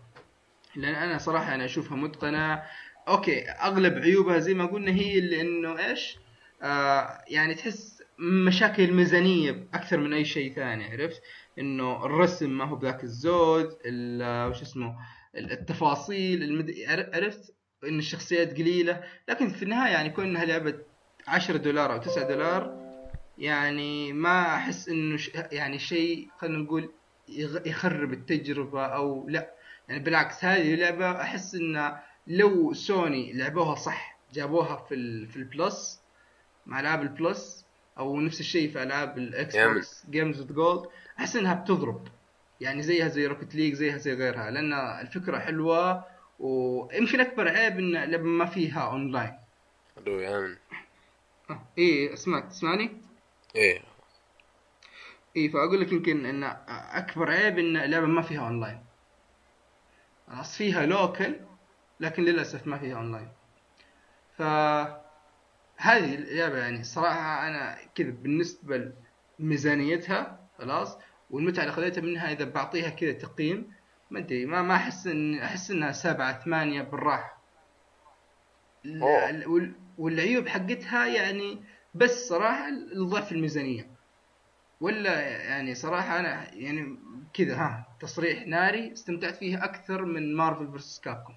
لأن 0.75 0.95
أنا 0.95 1.17
صراحة 1.17 1.55
أنا 1.55 1.65
أشوفها 1.65 1.97
متقنة 1.97 2.63
أوكي 3.09 3.49
أغلب 3.49 3.93
عيوبها 3.97 4.39
زي 4.39 4.53
ما 4.53 4.65
قلنا 4.65 4.91
هي 4.91 5.19
اللي 5.19 5.41
إنه 5.41 5.79
إيش؟ 5.89 6.17
آه 6.61 7.21
يعني 7.27 7.55
تحس 7.55 8.03
مشاكل 8.19 8.83
الميزانيه 8.83 9.67
أكثر 9.73 9.97
من 9.97 10.13
أي 10.13 10.25
شيء 10.25 10.53
ثاني 10.53 10.85
عرفت؟ 10.91 11.21
إنه 11.59 12.05
الرسم 12.05 12.57
ما 12.57 12.65
هو 12.65 12.75
بذاك 12.75 13.03
الزود 13.03 13.77
ال- 13.85 14.49
وش 14.49 14.61
اسمه؟ 14.61 14.95
التفاصيل 15.37 16.43
المد... 16.43 16.75
عرفت؟ 17.13 17.53
إن 17.83 17.99
الشخصيات 17.99 18.53
قليلة. 18.57 19.03
لكن 19.29 19.49
في 19.49 19.63
النهاية 19.63 19.91
يعني 19.91 20.09
كون 20.09 20.25
إنها 20.25 20.45
لعبة 20.45 20.73
10 21.27 21.57
دولار 21.57 21.93
أو 21.93 21.97
9 21.97 22.27
دولار 22.27 22.79
يعني 23.37 24.13
ما 24.13 24.55
أحس 24.55 24.89
إنه 24.89 25.17
ش... 25.17 25.31
يعني 25.51 25.79
شيء 25.79 26.27
خلينا 26.37 26.57
نقول 26.57 26.91
يخرب 27.65 28.13
التجربة 28.13 28.85
أو 28.85 29.25
لا. 29.29 29.53
يعني 29.89 30.03
بالعكس 30.03 30.45
هذه 30.45 30.73
اللعبة 30.73 31.11
أحس 31.21 31.55
ان 31.55 31.91
لو 32.27 32.73
سوني 32.73 33.33
لعبوها 33.33 33.75
صح 33.75 34.17
جابوها 34.33 34.75
في 34.75 34.95
ال... 34.95 35.27
في 35.27 35.37
ال 35.37 35.50
Plus 35.50 36.01
مع 36.65 36.79
ألعاب 36.79 37.01
ال 37.01 37.14
Plus 37.14 37.65
أو 37.97 38.21
نفس 38.21 38.39
الشيء 38.39 38.71
في 38.71 38.83
ألعاب 38.83 39.17
ال 39.17 39.57
Xbox 39.57 40.05
Games 40.09 40.41
with 40.41 40.53
Gold 40.53 40.89
أحس 41.19 41.35
إنها 41.35 41.53
بتضرب. 41.53 42.07
يعني 42.61 42.81
زيها 42.81 43.07
زي 43.07 43.27
Rocket 43.27 43.55
League 43.55 43.73
زيها 43.73 43.97
زي 43.97 44.13
غيرها 44.13 44.51
لأن 44.51 44.73
الفكرة 44.73 45.39
حلوة 45.39 46.05
ويمكن 46.39 47.19
أكبر 47.21 47.47
عيب 47.47 47.79
إن 47.79 47.95
اللعبه 47.95 48.23
ما 48.23 48.45
فيها 48.45 48.81
اونلاين 48.81 49.33
ألو 49.97 50.19
يا 50.19 50.39
من 50.39 50.55
آه، 51.49 51.61
إيه 51.77 52.13
اسمعك 52.13 52.45
تسمعني؟ 52.49 53.01
إيه. 53.55 53.81
إيه 55.35 55.51
فأقول 55.51 55.81
لك 55.81 55.91
يمكن 55.91 56.25
إن 56.25 56.43
أكبر 56.69 57.31
عيب 57.31 57.59
إن 57.59 57.77
اللعبه 57.77 58.05
ما 58.05 58.21
فيها 58.21 58.41
اونلاين 58.47 58.79
خلاص 60.27 60.57
فيها 60.57 60.85
local 60.85 61.35
لكن 61.99 62.23
للأسف 62.23 62.67
ما 62.67 62.77
فيها 62.77 62.97
اونلاين 62.97 63.29
ف 64.37 64.41
هذه 65.77 66.15
اللعبه 66.15 66.57
يعني 66.57 66.83
صراحة 66.83 67.47
أنا 67.47 67.77
كذا 67.95 68.09
بالنسبة 68.09 68.91
لميزانيتها 69.39 70.39
خلاص 70.57 70.97
والمتعه 71.29 71.63
اللي 71.63 71.73
خذيتها 71.73 72.01
منها 72.01 72.31
إذا 72.31 72.45
بعطيها 72.45 72.89
كذا 72.89 73.11
تقييم 73.11 73.71
ما 74.11 74.19
أدري 74.19 74.45
ما 74.45 74.61
ما 74.61 74.75
أحس 74.75 75.07
إن 75.07 75.39
أحس 75.39 75.71
إنها 75.71 75.91
سبعة 75.91 76.39
ثمانية 76.43 76.81
أوه. 78.85 79.47
وال- 79.49 79.75
والعيوب 79.97 80.47
حقتها 80.47 81.05
يعني 81.05 81.63
بس 81.93 82.27
صراحة 82.29 82.69
الضعف 82.69 83.31
الميزانية. 83.31 83.89
ولا 84.81 85.21
يعني 85.21 85.75
صراحة 85.75 86.19
أنا 86.19 86.53
يعني 86.53 86.97
كذا 87.33 87.55
ها 87.55 87.87
تصريح 87.99 88.47
ناري 88.47 88.91
استمتعت 88.93 89.35
فيها 89.35 89.63
أكثر 89.65 90.05
من 90.05 90.35
Marvel 90.35 90.67
versus 90.67 90.99
Capcom 90.99 91.35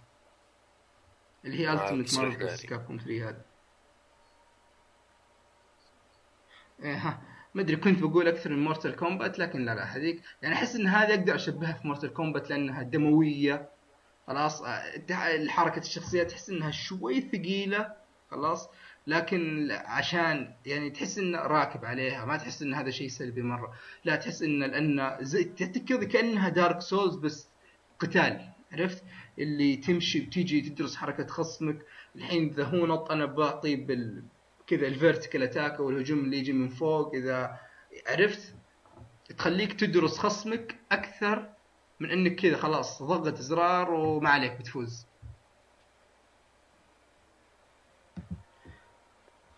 اللي 1.44 1.59
هي 1.59 1.72
Ultimate 1.72 2.07
تصريح 2.07 2.24
Marvel 2.25 2.38
versus 2.38 2.64
ناري. 2.64 2.68
Capcom 2.68 2.96
3 2.98 3.28
هذا 3.28 3.42
إيه 6.83 6.94
ها. 6.94 7.22
ما 7.55 7.62
أدري 7.62 7.76
كنت 7.76 8.02
بقول 8.02 8.28
أكثر 8.28 8.50
من 8.50 8.64
Mortal 8.64 8.96
Kombat 8.96 9.38
لكن 9.38 9.64
لا 9.64 9.74
لا 9.74 9.85
هذيك. 9.85 10.22
يعني 10.42 10.55
أحس 10.55 10.76
إن 10.76 10.87
هذه 10.87 11.14
أقدر 11.14 11.35
أشبهها 11.35 11.72
في 11.72 11.87
Mortal 11.87 12.14
Kombat 12.14 12.51
لأنها 12.50 12.83
دموية. 12.83 13.68
خلاص 14.26 14.62
آه، 14.62 14.83
حركة 15.48 15.78
الشخصيات 15.78 16.31
تحس 16.31 16.50
إنها 16.50 16.70
شوي 16.70 17.20
ثقيلة. 17.20 17.94
خلاص. 18.31 18.68
لكن 19.07 19.68
عشان 19.70 20.55
يعني 20.66 20.90
تحس 20.90 21.18
إنه 21.18 21.38
راكب 21.38 21.85
عليها 21.85 22.24
ما 22.24 22.37
تحس 22.37 22.62
إن 22.62 22.74
هذا 22.74 22.90
شيء 22.90 23.09
سلبي 23.09 23.42
مرة. 23.42 23.74
لا 24.05 24.16
تحس 24.16 24.42
إن 24.42 24.59
لأن 24.62 25.16
زي 25.20 25.44
كذا 25.88 26.05
كأنها 26.05 26.48
Dark 26.48 26.81
Souls 26.81 27.16
بس 27.16 27.48
قتال 27.98 28.52
عرفت؟ 28.72 29.05
اللي 29.38 29.77
تمشي 29.77 30.27
وتيجي 30.27 30.61
تدرس 30.61 30.97
حركة 30.97 31.27
خصمك. 31.27 31.87
الحين 32.16 32.49
إذا 32.49 32.64
هو 32.64 32.87
نط 32.87 33.11
أنا 33.11 33.27
بعطي 33.27 33.77
بال 33.77 34.23
كذا 34.66 34.87
ال 34.87 34.93
vertical 34.93 35.42
attack 35.42 35.72
أو 35.73 35.90
الهجوم 35.90 36.18
اللي 36.18 36.38
يجي 36.38 36.53
من 36.53 36.68
فوق. 36.68 37.14
إذا 37.14 37.61
عرفت؟ 38.07 38.55
تخليك 39.38 39.73
تدرس 39.73 40.18
خصمك 40.18 40.77
أكثر 40.92 41.49
من 42.01 42.11
إنك 42.11 42.35
كذا 42.35 42.57
خلاص 42.57 43.03
ضغط 43.03 43.35
زرار 43.35 43.90
وما 43.90 44.31
عليك 44.31 44.53
بتفوز. 44.53 45.07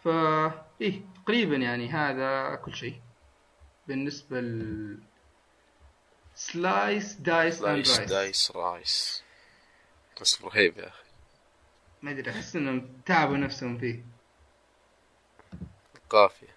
فا 0.05 0.67
إيه 0.81 1.01
تقريبا 1.25 1.57
يعني 1.57 1.89
هذا 1.89 2.55
كل 2.55 2.75
شيء. 2.75 3.01
بالنسبة 3.89 4.41
ل 4.41 4.99
Slice 6.35 7.15
Dice 7.15 7.63
and 7.63 7.85
Slice 7.85 8.11
Dice 8.11 8.53
Rice 8.57 9.24
اسم 10.23 10.47
رهيب 10.47 10.79
يا 10.79 10.89
أخي. 10.89 11.05
ما 12.03 12.11
أدري 12.11 12.31
أحس 12.31 12.57
إنهم 12.57 12.89
تعبوا 13.07 13.37
نفسهم 13.37 13.79
فيه. 13.79 14.05
قافية 16.11 16.55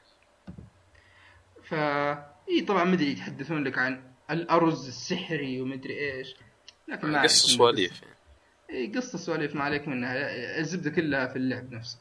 فا 1.64 2.12
إي 2.50 2.62
طبعا 2.62 2.84
ما 2.84 2.94
أدري 2.94 3.12
يتحدثون 3.12 3.64
لك 3.64 3.78
عن 3.78 4.04
الأرز 4.32 4.88
السحري 4.88 5.62
ومدري 5.62 6.00
إيش 6.00 6.36
لكن 6.88 7.08
ما 7.08 7.14
منها. 7.14 7.28
سواليف 7.28 8.02
يعني. 8.02 8.16
إي 8.70 8.92
قصة 8.96 9.18
سواليف 9.18 9.56
ما 9.56 9.64
عليك 9.64 9.88
منها 9.88 10.14
الزبدة 10.60 10.90
كلها 10.90 11.28
في 11.28 11.36
اللعب 11.36 11.72
نفسه 11.72 12.00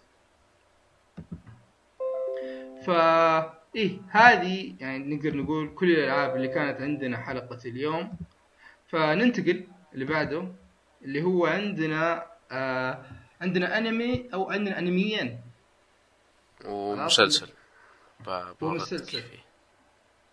فا 2.87 3.57
إيه 3.77 4.01
هذه 4.11 4.75
يعني 4.81 5.17
نقدر 5.17 5.37
نقول 5.37 5.75
كل 5.75 5.91
الألعاب 5.91 6.37
اللي 6.37 6.49
كانت 6.49 6.81
عندنا 6.81 7.19
حلقة 7.19 7.59
اليوم. 7.65 8.17
فننتقل 8.89 9.67
اللي 9.95 10.05
بعده 10.05 10.53
اللي 11.03 11.23
هو 11.23 11.47
عندنا 11.47 12.27
آه 12.53 13.05
عندنا 13.41 13.79
أنمي 13.79 14.29
أو 14.35 14.51
عندنا 14.51 14.79
أنميين. 14.79 15.41
ومسلسل 16.65 17.49
ومسلسل. 18.61 19.23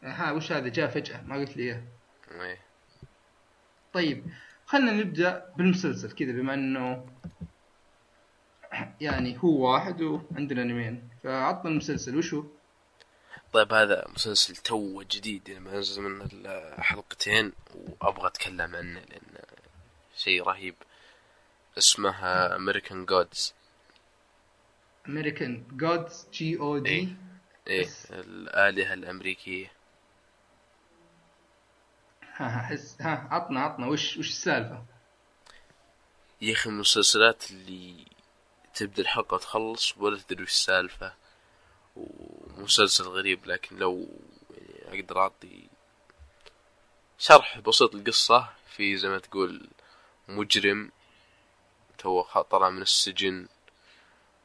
ها 0.03 0.31
وش 0.31 0.51
هذا؟ 0.51 0.67
جاء 0.67 0.89
فجأة 0.89 1.21
ما 1.21 1.35
قلت 1.35 1.57
لي 1.57 1.63
إياه. 1.63 1.83
إيه. 2.31 2.59
طيب 3.93 4.25
خلنا 4.65 4.91
نبدأ 4.91 5.53
بالمسلسل 5.57 6.11
كذا 6.11 6.31
بما 6.31 6.53
إنه 6.53 7.05
يعني 9.01 9.39
هو 9.43 9.73
واحد 9.73 10.01
وعندنا 10.01 10.61
أنميين. 10.61 11.09
فعطنا 11.23 11.71
المسلسل 11.71 12.17
وش 12.17 12.33
هو؟ 12.33 12.43
طيب 13.53 13.73
هذا 13.73 14.05
مسلسل 14.15 14.55
تو 14.55 15.03
جديد 15.03 15.49
يعني 15.49 15.59
ما 15.59 15.79
نزل 15.79 16.01
منه 16.01 16.29
حلقتين 16.77 17.53
وأبغى 17.75 18.27
أتكلم 18.27 18.75
عنه 18.75 18.99
لأن 18.99 19.32
شيء 20.23 20.43
رهيب. 20.43 20.75
اسمه 21.77 22.15
امريكان 22.55 23.05
جودز 23.05 23.53
امريكان 25.07 25.63
جودز 25.71 26.27
جي 26.33 26.59
أو 26.59 26.77
دي 26.77 26.89
إيه. 26.89 27.07
إيه 27.67 27.85
بس. 27.85 28.11
الآلهة 28.11 28.93
الأمريكية. 28.93 29.71
ها 32.35 32.47
ها 32.47 32.61
حس 32.61 33.01
ها 33.01 33.27
عطنا 33.31 33.59
عطنا. 33.59 33.87
وش 33.87 34.17
وش 34.17 34.29
السالفة؟ 34.29 34.85
يا 36.41 36.53
أخي 36.53 36.69
من 36.69 36.75
المسلسلات 36.75 37.51
اللي 37.51 38.05
تبدأ 38.73 39.01
الحلقة 39.01 39.35
وتخلص 39.35 39.97
ولا 39.97 40.19
تدري 40.19 40.43
وش 40.43 40.49
السالفة. 40.51 41.13
ومسلسل 41.95 43.03
غريب 43.03 43.45
لكن 43.45 43.77
لو 43.77 44.07
يعني 44.57 45.01
أقدر 45.01 45.19
أعطي 45.19 45.69
شرح 47.17 47.59
بسيط 47.59 47.95
القصة 47.95 48.49
في 48.67 48.97
زي 48.97 49.09
ما 49.09 49.19
تقول 49.19 49.69
مجرم 50.35 50.91
تو 51.97 52.21
طلع 52.41 52.69
من 52.69 52.81
السجن 52.81 53.47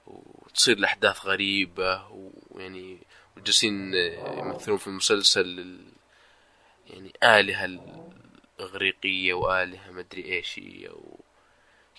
وتصير 0.07 0.77
الأحداث 0.77 1.27
غريبة 1.27 2.07
ويعني 2.51 2.99
وجالسين 3.37 3.95
يمثلون 4.39 4.79
في 4.79 4.87
المسلسل 4.87 5.41
ال- 5.61 5.93
يعني 6.87 7.13
آلهة 7.23 7.65
الإغريقية 8.59 9.35
وآلهة 9.35 9.91
مدري 9.91 10.25
إيش 10.25 10.59
هي 10.59 10.89
و- 10.89 11.21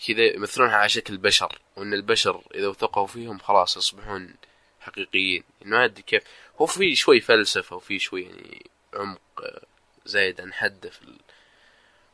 كذا 0.07 0.23
يمثلونها 0.35 0.75
على 0.75 0.89
شكل 0.89 1.17
بشر 1.17 1.59
وإن 1.75 1.93
البشر 1.93 2.41
إذا 2.55 2.67
وثقوا 2.67 3.07
فيهم 3.07 3.39
خلاص 3.39 3.77
يصبحون 3.77 4.35
حقيقيين. 4.79 5.43
يعني 5.61 5.71
ما 5.71 5.85
أدري 5.85 6.01
كيف 6.01 6.23
هو 6.61 6.65
في 6.65 6.95
شوي 6.95 7.21
فلسفة 7.21 7.75
وفي 7.75 7.99
شوي 7.99 8.23
يعني 8.23 8.65
عمق 8.93 9.21
آه، 9.43 9.61
زايد 10.05 10.41
عن 10.41 10.53
حده 10.53 10.89
في 10.89 11.17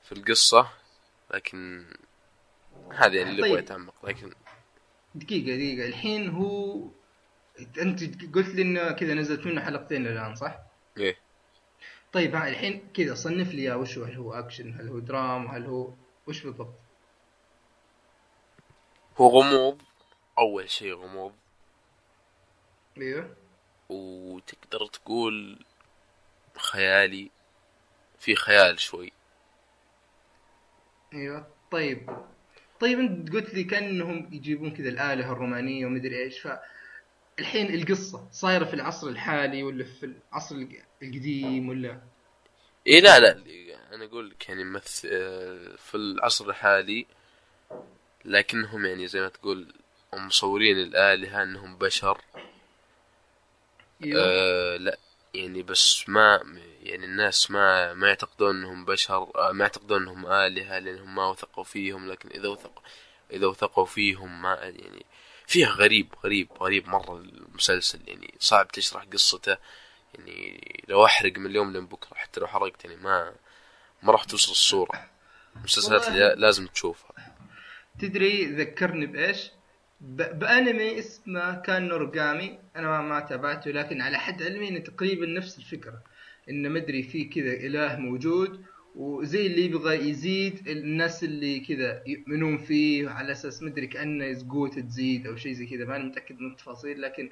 في 0.04 0.12
القصة. 0.12 0.70
لكن 1.34 1.86
هذا 2.92 3.16
يعني 3.16 3.30
اللي 3.30 3.42
طيب. 3.42 3.58
أتعمق 3.58 4.06
لكن 4.06 4.32
دقيقة 5.16 5.56
دقيقة. 5.56 5.88
الحين 5.88 6.30
هو 6.30 6.82
أنت 7.78 8.04
قلت 8.36 8.48
لي 8.48 8.62
إنه 8.62 8.92
كذا 8.92 9.14
نزلت 9.14 9.46
منه 9.46 9.62
حلقتين 9.62 10.08
الآن 10.08 10.36
صح؟ 10.36 10.60
إيه. 10.98 11.18
طيب 12.14 12.36
ها 12.36 12.48
الحين 12.50 12.90
كذا 12.94 13.16
صنف 13.16 13.54
لي 13.54 13.62
إياه. 13.62 13.78
وش 13.78 13.98
هو؟ 13.98 14.04
هل 14.04 14.16
هو 14.16 14.34
أكشن؟ 14.34 14.74
هل 14.74 14.88
هو 14.88 15.00
دراما؟ 15.00 15.58
هل 15.58 15.66
هو 15.66 15.94
وش 16.28 16.44
بالضبط؟ 16.44 16.74
هو 19.18 19.28
غموض 19.28 19.82
أول 20.40 20.70
شيء 20.70 20.94
غموض. 20.94 21.34
أيوه. 22.98 23.36
وتقدر 23.90 24.86
تقول 24.86 25.66
خيالي 26.58 27.32
في 28.20 28.36
خيال 28.36 28.80
شوي. 28.80 29.12
أيوه. 31.16 31.48
طيب. 31.72 32.10
طيب 32.80 33.00
أنت 33.00 33.34
قلت 33.34 33.54
لي 33.54 33.64
كأنهم 33.64 34.30
يجيبون 34.34 34.72
كذا 34.72 34.90
الآلهة 34.90 35.32
الرومانية 35.32 35.86
ومدري 35.86 36.24
إيش 36.24 36.40
ف 36.40 36.48
الحين 37.40 37.74
القصة 37.74 38.28
صايرة 38.32 38.66
في 38.66 38.74
العصر 38.74 39.08
الحالي 39.08 39.64
ولا 39.64 39.84
في 39.84 40.06
العصر 40.06 40.56
القديم 41.02 41.70
ولا؟ 41.70 42.02
اي 42.88 43.02
لا 43.02 43.20
لا 43.20 43.44
أنا 43.94 44.06
أقول 44.06 44.30
لك 44.30 44.50
يعني 44.50 44.64
مث... 44.64 45.06
آه، 45.12 45.76
في 45.78 45.96
العصر 45.96 46.50
الحالي 46.50 47.06
لكنهم 48.26 48.86
يعني 48.86 49.08
زي 49.08 49.22
ما 49.22 49.30
تقول 49.30 49.74
مصورين 50.14 50.78
الآلهة 50.78 51.44
أنهم 51.44 51.78
بشر. 51.78 52.22
أيوه. 54.04 54.22
آه 54.22 54.78
لا. 54.78 54.98
يعني 55.36 55.64
بس 55.64 56.10
ما 56.10 56.40
يعني 56.82 57.06
الناس 57.06 57.52
ما 57.52 57.94
ما 57.94 58.08
يعتقدون 58.08 58.56
انهم 58.56 58.86
بشر 58.86 59.32
آه 59.36 59.52
ما 59.52 59.64
يعتقدون 59.64 60.02
انهم 60.02 60.26
آلهة 60.26 60.80
لأنهم 60.80 61.16
ما 61.16 61.28
وثقوا 61.30 61.64
فيهم 61.64 62.12
لكن 62.12 62.30
إذا 62.30 62.48
وثقوا 62.48 62.84
إذا 63.32 63.48
وثقوا 63.48 63.86
فيهم 63.86 64.42
ما 64.42 64.54
يعني 64.54 65.06
فيها 65.48 65.70
غريب 65.70 66.14
غريب 66.24 66.48
غريب 66.62 66.88
مرة 66.88 67.18
المسلسل 67.18 68.00
يعني 68.08 68.34
صعب 68.40 68.68
تشرح 68.68 69.04
قصته. 69.04 69.58
يعني 70.14 70.84
لو 70.88 71.06
أحرق 71.06 71.38
من 71.38 71.46
اليوم 71.46 71.74
لين 71.74 71.86
بكرة 71.86 72.16
حتى 72.18 72.40
لو 72.40 72.48
حرقت 72.48 72.86
يعني 72.86 72.98
ما 72.98 73.34
ما 74.04 74.12
راح 74.12 74.24
توصل 74.24 74.52
الصورة. 74.52 75.10
المسلسلات 75.56 76.10
لازم 76.38 76.68
تشوفها. 76.68 77.38
تدري 78.00 78.46
ذكرني 78.46 79.06
بإيش؟ 79.06 79.52
بأنمي 80.02 81.00
اسمه 81.00 81.56
كان 81.56 81.88
نورجامي 81.88 82.60
أنا 82.76 82.88
ما, 82.88 83.02
ما 83.02 83.20
تابعته 83.20 83.72
لكن 83.72 84.02
على 84.02 84.18
حد 84.18 84.44
علمي 84.44 84.70
إنه 84.70 84.80
تقريبا 84.80 85.26
نفس 85.26 85.58
الفكرة 85.58 86.02
إنه 86.50 86.70
مدري 86.70 87.04
في 87.04 87.26
كذا 87.26 87.54
إله 87.54 87.96
موجود 87.96 88.66
وزي 88.96 89.48
اللي 89.48 89.66
يبغى 89.66 90.10
يزيد 90.10 90.68
الناس 90.68 91.24
اللي 91.24 91.60
كذا 91.60 92.04
يؤمنون 92.08 92.58
فيه 92.58 93.10
على 93.10 93.32
أساس 93.32 93.64
مدري 93.64 93.88
كأنه 93.88 94.32
زقوت 94.32 94.80
تزيد 94.80 95.28
أو 95.28 95.36
شيء 95.36 95.54
زي 95.54 95.66
كذا. 95.66 95.86
ماني 95.86 96.04
متأكد 96.04 96.40
من 96.40 96.52
التفاصيل 96.52 97.02
لكن 97.02 97.30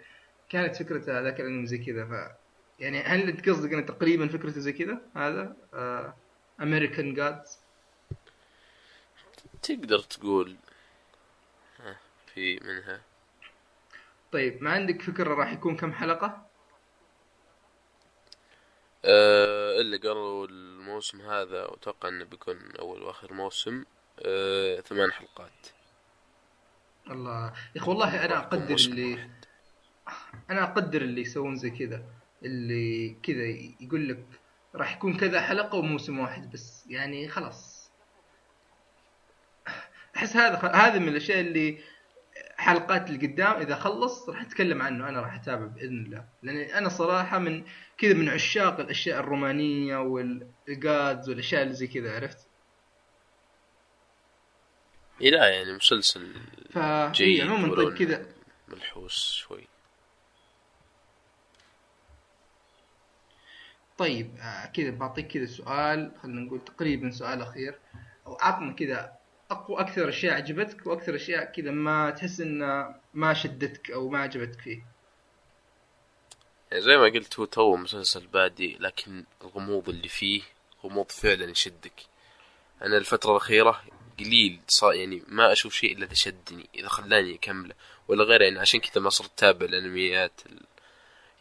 كانت 0.49 0.76
فكرته 0.76 1.19
هذاك 1.19 1.39
الأنمي 1.39 1.65
زي 1.65 1.78
كذا. 1.78 2.06
ف 2.06 2.32
يعني 2.80 3.02
هل 3.02 3.30
أنت 3.30 3.49
قصدك 3.49 3.73
إنه 3.73 3.82
تقريبا 3.82 4.28
فكرته 4.28 4.60
زي 4.60 4.73
كذا؟ 4.73 5.02
هذا 5.15 5.56
امريكان 6.62 7.13
uh, 7.13 7.15
جادز 7.15 7.60
تقدر 9.62 9.99
تقول. 9.99 10.56
في 12.33 12.59
منها. 12.59 13.01
طيب 14.31 14.63
ما 14.63 14.71
عندك 14.71 15.01
فكرة 15.01 15.33
راح 15.33 15.51
يكون 15.51 15.75
كم 15.75 15.93
حلقة؟ 15.93 16.47
أه 19.05 19.81
اللي 19.81 19.97
قالوا 19.97 20.47
الموسم 20.47 21.21
هذا 21.21 21.65
أتوقع 21.73 22.09
أنه 22.09 22.25
بيكون 22.25 22.71
أول 22.79 23.03
وآخر 23.03 23.33
موسم. 23.33 23.83
أه 24.19 24.79
ثمان 24.79 25.11
حلقات. 25.11 25.67
الله. 27.09 27.53
يا 27.75 27.81
أخي 27.81 27.89
والله 27.89 28.25
أنا 28.25 28.37
أقدر 28.37 28.75
اللي 28.75 29.13
واحد. 29.13 29.45
أنا 30.49 30.63
أقدر 30.63 31.01
اللي 31.01 31.21
يسوون 31.21 31.55
زي 31.55 31.69
كذا 31.69 32.03
اللي 32.43 33.15
كذا 33.23 33.45
يقول 33.79 34.09
لك 34.09 34.25
راح 34.75 34.95
يكون 34.95 35.17
كذا 35.17 35.41
حلقة 35.41 35.77
وموسم 35.77 36.19
واحد 36.19 36.51
بس. 36.51 36.83
يعني 36.87 37.27
خلاص. 37.27 37.89
أحس 40.15 40.35
هذا 40.35 40.57
هذا 40.57 40.99
من 40.99 41.07
الأشياء 41.07 41.39
اللي 41.39 41.83
حلقات 42.63 43.10
اللي 43.10 43.28
قدام 43.28 43.62
إذا 43.62 43.76
خلص 43.76 44.30
راح 44.30 44.41
أتكلم 44.41 44.82
عنه 44.82 45.10
أنا 45.10 45.21
راح 45.21 45.34
أتابع 45.34 45.65
بإذن 45.65 46.06
الله. 46.06 46.26
لأن 46.43 46.58
أنا 46.58 46.89
صراحة 46.89 47.39
من 47.39 47.63
كذا 47.97 48.13
من 48.13 48.30
عشاق 48.30 48.80
الأشياء 48.80 49.19
الرومانية 49.19 49.97
والجادز 49.97 51.30
والأشياء 51.30 51.63
اللي 51.63 51.73
زي 51.73 51.88
كذا 51.88 52.15
عرفت؟ 52.15 52.47
اي 55.21 55.30
لا 55.30 55.49
يعني 55.49 55.73
مسلسل 55.73 56.34
ف... 56.71 56.80
جيد 57.12 57.41
عموما 57.41 57.76
طيب 57.76 57.93
كذا. 57.93 58.26
ملحوس 58.67 59.34
شوي. 59.34 59.67
طيب 63.97 64.36
آه 64.39 64.65
كذا 64.65 64.89
بعطيك 64.89 65.28
كذا 65.28 65.45
سؤال 65.45 66.12
خلينا 66.23 66.41
نقول 66.41 66.65
تقريبا 66.65 67.12
سؤال 67.12 67.41
أخير. 67.41 67.80
أو 68.28 68.38
عطنا 68.41 68.73
كذا 68.73 69.22
اقوى 69.53 69.79
أكثر 69.79 70.09
أشياء 70.09 70.33
عجبتك 70.33 70.87
وأكثر 70.87 71.15
أشياء 71.15 71.45
كذا 71.45 71.71
ما 71.71 72.09
تحس 72.09 72.41
انها 72.41 73.01
ما 73.13 73.33
شدتك 73.33 73.91
أو 73.91 74.09
ما 74.09 74.19
عجبتك 74.19 74.61
فيه. 74.61 74.83
يعني 76.71 76.83
زي 76.83 76.97
ما 76.97 77.03
قلت 77.03 77.39
هو 77.39 77.45
تو 77.45 77.75
مسلسل 77.75 78.27
بادي 78.27 78.77
لكن 78.79 79.23
الغموض 79.41 79.89
اللي 79.89 80.07
فيه 80.07 80.41
غموض 80.83 81.11
فعلا 81.11 81.49
يشدك. 81.49 82.05
أنا 82.81 82.97
الفترة 82.97 83.31
الأخيرة 83.31 83.81
قليل 84.19 84.59
صار 84.67 84.93
يعني 84.93 85.23
ما 85.27 85.51
أشوف 85.51 85.73
شيء 85.73 85.97
إلا 85.97 86.05
اذا 86.05 86.13
شدني 86.13 86.69
إذا 86.75 86.87
خلاني 86.87 87.35
أكمله. 87.35 87.75
ولا 88.07 88.23
غير 88.23 88.41
يعني 88.41 88.59
عشان 88.59 88.79
كذا 88.79 89.01
ما 89.01 89.09
صرت 89.09 89.31
أتابع 89.33 89.65
الأنميات 89.65 90.41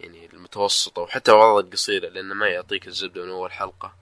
يعني 0.01 0.27
المتوسطة 0.33 1.03
وحتى 1.03 1.33
بعض 1.33 1.65
القصيرة 1.65 2.09
لأنه 2.09 2.35
ما 2.35 2.49
يعطيك 2.49 2.87
الزبدة 2.87 3.25
من 3.25 3.31
أول 3.31 3.53
حلقة. 3.53 4.02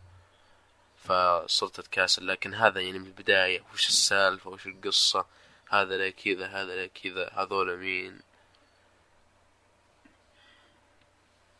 فصرت 1.10 1.78
أتكاسل 1.78 2.26
لكن 2.26 2.54
هذا 2.54 2.80
يعني 2.80 2.98
من 2.98 3.06
البداية. 3.06 3.62
وش 3.72 3.88
السالفة؟ 3.88 4.50
وش 4.50 4.66
القصة؟ 4.66 5.26
هذا 5.68 5.96
لا 5.96 6.10
كذا؟ 6.10 6.46
هذا 6.46 6.76
لا 6.76 6.86
كذا؟ 6.86 7.30
هذول 7.34 7.76
مين؟ 7.76 8.20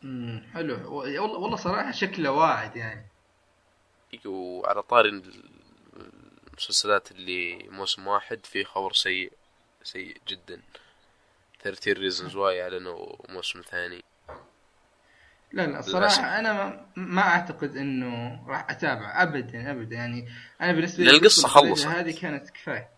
امم 0.03 0.43
حلو. 0.53 0.95
والله 0.95 1.19
والله 1.19 1.57
صراحة 1.57 1.91
شكله 1.91 2.31
واعد 2.31 2.75
يعني. 2.75 3.05
وعلى 4.25 4.83
طاري 4.83 5.21
المسلسلات 6.49 7.11
اللي 7.11 7.63
موسم 7.69 8.07
واحد 8.07 8.45
في 8.45 8.63
خبر 8.63 8.93
سيء 8.93 9.31
سيء 9.83 10.17
جدا. 10.27 10.61
13 11.59 11.97
Reasons 11.97 12.35
Why 12.35 12.63
أعلنوا 12.63 13.15
موسم 13.29 13.61
ثاني. 13.61 14.00
لا 15.53 15.67
لا 15.67 15.79
الصراحة 15.79 16.39
أنا 16.39 16.53
ما, 16.53 16.85
ما 16.95 17.21
أعتقد 17.21 17.77
إنه 17.77 18.43
راح 18.47 18.69
أتابع 18.69 19.23
أبدا 19.23 19.71
أبدا. 19.71 19.95
يعني 19.95 20.29
أنا 20.61 20.71
بالنسبة 20.71 21.03
لي 21.03 21.11
القصة 21.11 21.47
خلصت. 21.47 21.87
هذه 21.87 22.19
كانت 22.21 22.49
كفاية. 22.49 22.89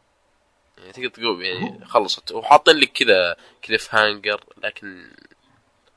يعني 0.77 0.91
تقدر 0.91 1.09
تقول 1.09 1.45
يعني 1.45 1.85
خلصت. 1.85 2.31
وحاطين 2.31 2.75
لك 2.75 2.91
كذا 2.91 3.35
cliffhanger 3.63 4.43
لكن 4.63 5.11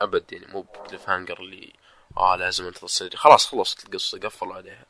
أبد 0.00 0.32
يعني 0.32 0.46
مو 0.52 0.60
ب 0.60 1.08
cliffhanger 1.10 1.40
اللي 1.40 1.72
آه 2.16 2.36
لازم 2.36 2.66
أنت 2.66 2.78
تصير. 2.78 3.16
خلاص 3.16 3.46
خلصت 3.46 3.84
القصة 3.84 4.18
قفلوا 4.18 4.54
عليها. 4.54 4.84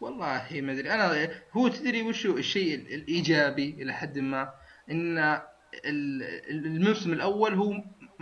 والله 0.00 0.46
ما 0.52 0.72
أدري. 0.72 0.90
أنا 0.94 1.30
هو 1.52 1.68
تدري 1.68 2.02
وشو 2.02 2.36
الشيء 2.36 2.74
الإيجابي 2.74 3.76
إلى 3.78 3.92
حد 3.92 4.18
ما؟ 4.18 4.52
إن 4.90 5.40
الموسم 6.50 7.12
الأول 7.12 7.54
هو 7.54 7.72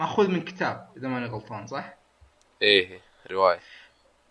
ماخوذ 0.01 0.29
من 0.29 0.45
كتاب 0.45 0.93
إذا 0.97 1.09
ماني 1.09 1.27
غلطان 1.27 1.67
صح؟ 1.67 1.95
إيه 2.63 3.01
رواية 3.31 3.61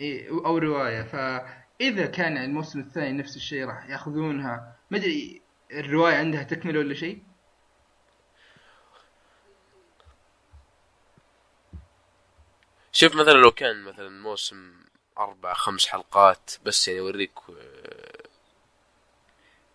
إيه 0.01 0.29
أو 0.29 0.57
رواية 0.57 1.03
فإذا 1.03 2.05
كان 2.05 2.37
الموسم 2.37 2.79
الثاني 2.79 3.17
نفس 3.17 3.35
الشيء 3.35 3.65
راح 3.65 3.89
ياخذونها 3.89 4.75
ما 4.91 4.97
أدري 4.97 5.41
الرواية 5.71 6.15
عندها 6.15 6.43
تكملة 6.43 6.79
ولا 6.79 6.93
شيء؟ 6.93 7.23
شوف 12.91 13.15
مثلا 13.15 13.33
لو 13.33 13.51
كان 13.51 13.83
مثلا 13.83 14.09
موسم 14.09 14.73
أربع 15.17 15.53
خمس 15.53 15.87
حلقات 15.87 16.51
بس 16.65 16.87
يعني 16.87 16.99
يوريك 16.99 17.39
آه، 17.49 18.23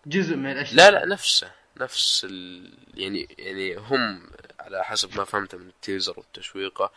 جزء 0.05 0.35
من 0.35 0.51
الأشياء 0.51 0.75
لا 0.75 0.91
لا 0.91 1.05
نفسه 1.05 1.51
نفس 1.77 2.27
ال... 2.29 2.73
يعني 2.93 3.27
يعني 3.37 3.75
هم 3.75 4.29
على 4.65 4.83
حسب 4.83 5.17
ما 5.17 5.23
فهمته 5.23 5.57
من 5.57 5.67
التيزر 5.67 6.13
والتشويقة 6.17 6.91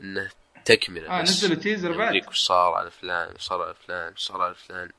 إنه 0.00 0.30
تكملة 0.64 1.18
آه 1.18 1.22
نزلوا 1.22 1.56
تيزر 1.56 1.98
بعد. 1.98 2.28
وش 2.28 2.40
صار 2.40 2.72
على 2.72 2.90
فلان 2.90 3.34
وش 3.34 3.40
صار 3.40 3.62
على 3.62 3.74
فلان 3.74 4.12
وش 4.12 4.20
صار 4.20 4.42
على 4.42 4.54
فلان. 4.54 4.90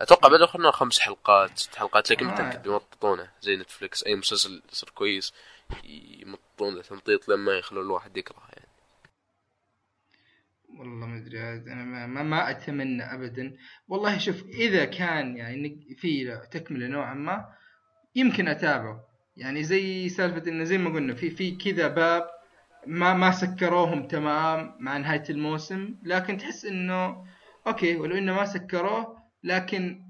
أتوقع 0.00 0.28
بدأوا 0.28 0.46
خلنا 0.46 0.70
خمس 0.70 0.98
حلقات 0.98 1.58
ست 1.58 1.76
حلقات 1.76 2.10
لكن 2.10 2.26
آه. 2.26 2.32
متأكد 2.32 2.66
يمططونه 2.66 3.30
زي 3.40 3.56
نتفلكس 3.56 4.04
أي 4.04 4.14
مسلسل 4.14 4.62
يصير 4.72 4.90
كويس 4.90 5.32
يمططونه 5.84 6.82
تمطيط 6.82 7.28
لما 7.28 7.52
يخلون 7.52 7.84
الواحد 7.84 8.16
يكره 8.16 8.42
يعني. 8.52 8.68
والله 10.78 11.06
ما 11.06 11.18
أدري 11.18 11.40
أنا 11.40 11.84
ما, 11.84 12.06
ما, 12.06 12.22
ما 12.22 12.50
أتمنى 12.50 13.14
ابدا. 13.14 13.56
والله 13.88 14.18
شوف 14.18 14.44
إذا 14.44 14.84
كان 14.84 15.36
يعني 15.36 15.96
في 15.98 16.40
تكملة 16.50 16.86
نوعا 16.86 17.14
ما 17.14 17.54
يمكن 18.14 18.48
أتابعه. 18.48 19.09
يعني 19.36 19.62
زي 19.64 20.08
سالفة 20.08 20.50
إنه 20.50 20.64
زي 20.64 20.78
ما 20.78 20.90
قلنا 20.90 21.14
في 21.14 21.30
في 21.30 21.50
كذا 21.56 21.88
باب 21.88 22.30
ما 22.86 23.14
ما 23.14 23.30
سكروهم 23.30 24.08
تمام 24.08 24.76
مع 24.80 24.96
نهاية 24.96 25.24
الموسم 25.30 25.94
لكن 26.02 26.38
تحس 26.38 26.64
إنه 26.64 27.24
أوكي 27.66 27.96
ولو 27.96 28.18
إنه 28.18 28.34
ما 28.34 28.44
سكروه 28.44 29.16
لكن 29.44 30.02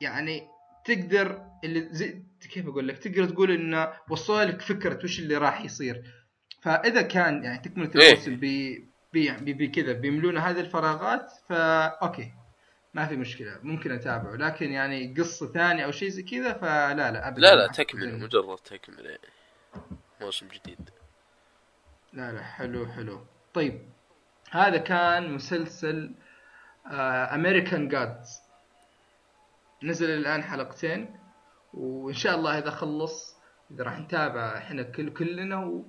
يعني 0.00 0.42
تقدر 0.84 1.42
اللي 1.64 1.88
زي 1.90 2.22
كيف 2.52 2.66
أقول 2.66 2.88
لك؟ 2.88 2.98
تقدر 2.98 3.24
تقول 3.24 3.50
إنه 3.50 3.92
وصل 4.10 4.48
لك 4.48 4.60
فكرة 4.60 4.98
وش 5.04 5.18
اللي 5.18 5.36
راح 5.36 5.64
يصير. 5.64 6.02
فإذا 6.62 7.02
كان 7.02 7.44
يعني 7.44 7.58
تكملة 7.58 7.90
إيه. 7.96 8.12
الموسم 8.12 8.36
بي 8.36 8.88
بي 9.12 9.52
بي 9.52 9.68
كذا 9.68 9.92
بيملون 9.92 10.38
هذه 10.38 10.60
الفراغات 10.60 11.32
فا 11.48 11.86
أوكي 11.86 12.32
ما 12.98 13.06
في 13.06 13.16
مشكلة 13.16 13.58
ممكن 13.62 13.92
أتابعه. 13.92 14.36
لكن 14.36 14.72
يعني 14.72 15.14
قصة 15.18 15.52
ثانية 15.52 15.84
أو 15.84 15.90
شيء 15.90 16.08
زي 16.08 16.22
كذا 16.22 16.52
فلا 16.52 17.10
لا 17.10 17.28
ابدا 17.28 17.40
لا 17.40 17.54
لا 17.54 17.66
تكمل 17.66 18.18
مجرد 18.18 18.58
تكملة 18.58 19.18
موسم 20.20 20.48
جديد. 20.48 20.90
لا 22.12 22.32
لا 22.32 22.42
حلو 22.42 22.86
حلو. 22.86 23.24
طيب 23.54 23.88
هذا 24.50 24.78
كان 24.78 25.32
مسلسل 25.32 26.14
American 27.34 27.88
Gods 27.88 28.40
نزل 29.82 30.10
الآن 30.10 30.42
حلقتين 30.42 31.18
وإن 31.74 32.14
شاء 32.14 32.34
الله 32.34 32.58
إذا 32.58 32.70
خلص 32.70 33.36
إذا 33.70 33.84
راح 33.84 33.98
نتابع 33.98 34.58
إحنا 34.58 34.82
كل 34.82 35.10
كلنا 35.10 35.56
و... 35.56 35.84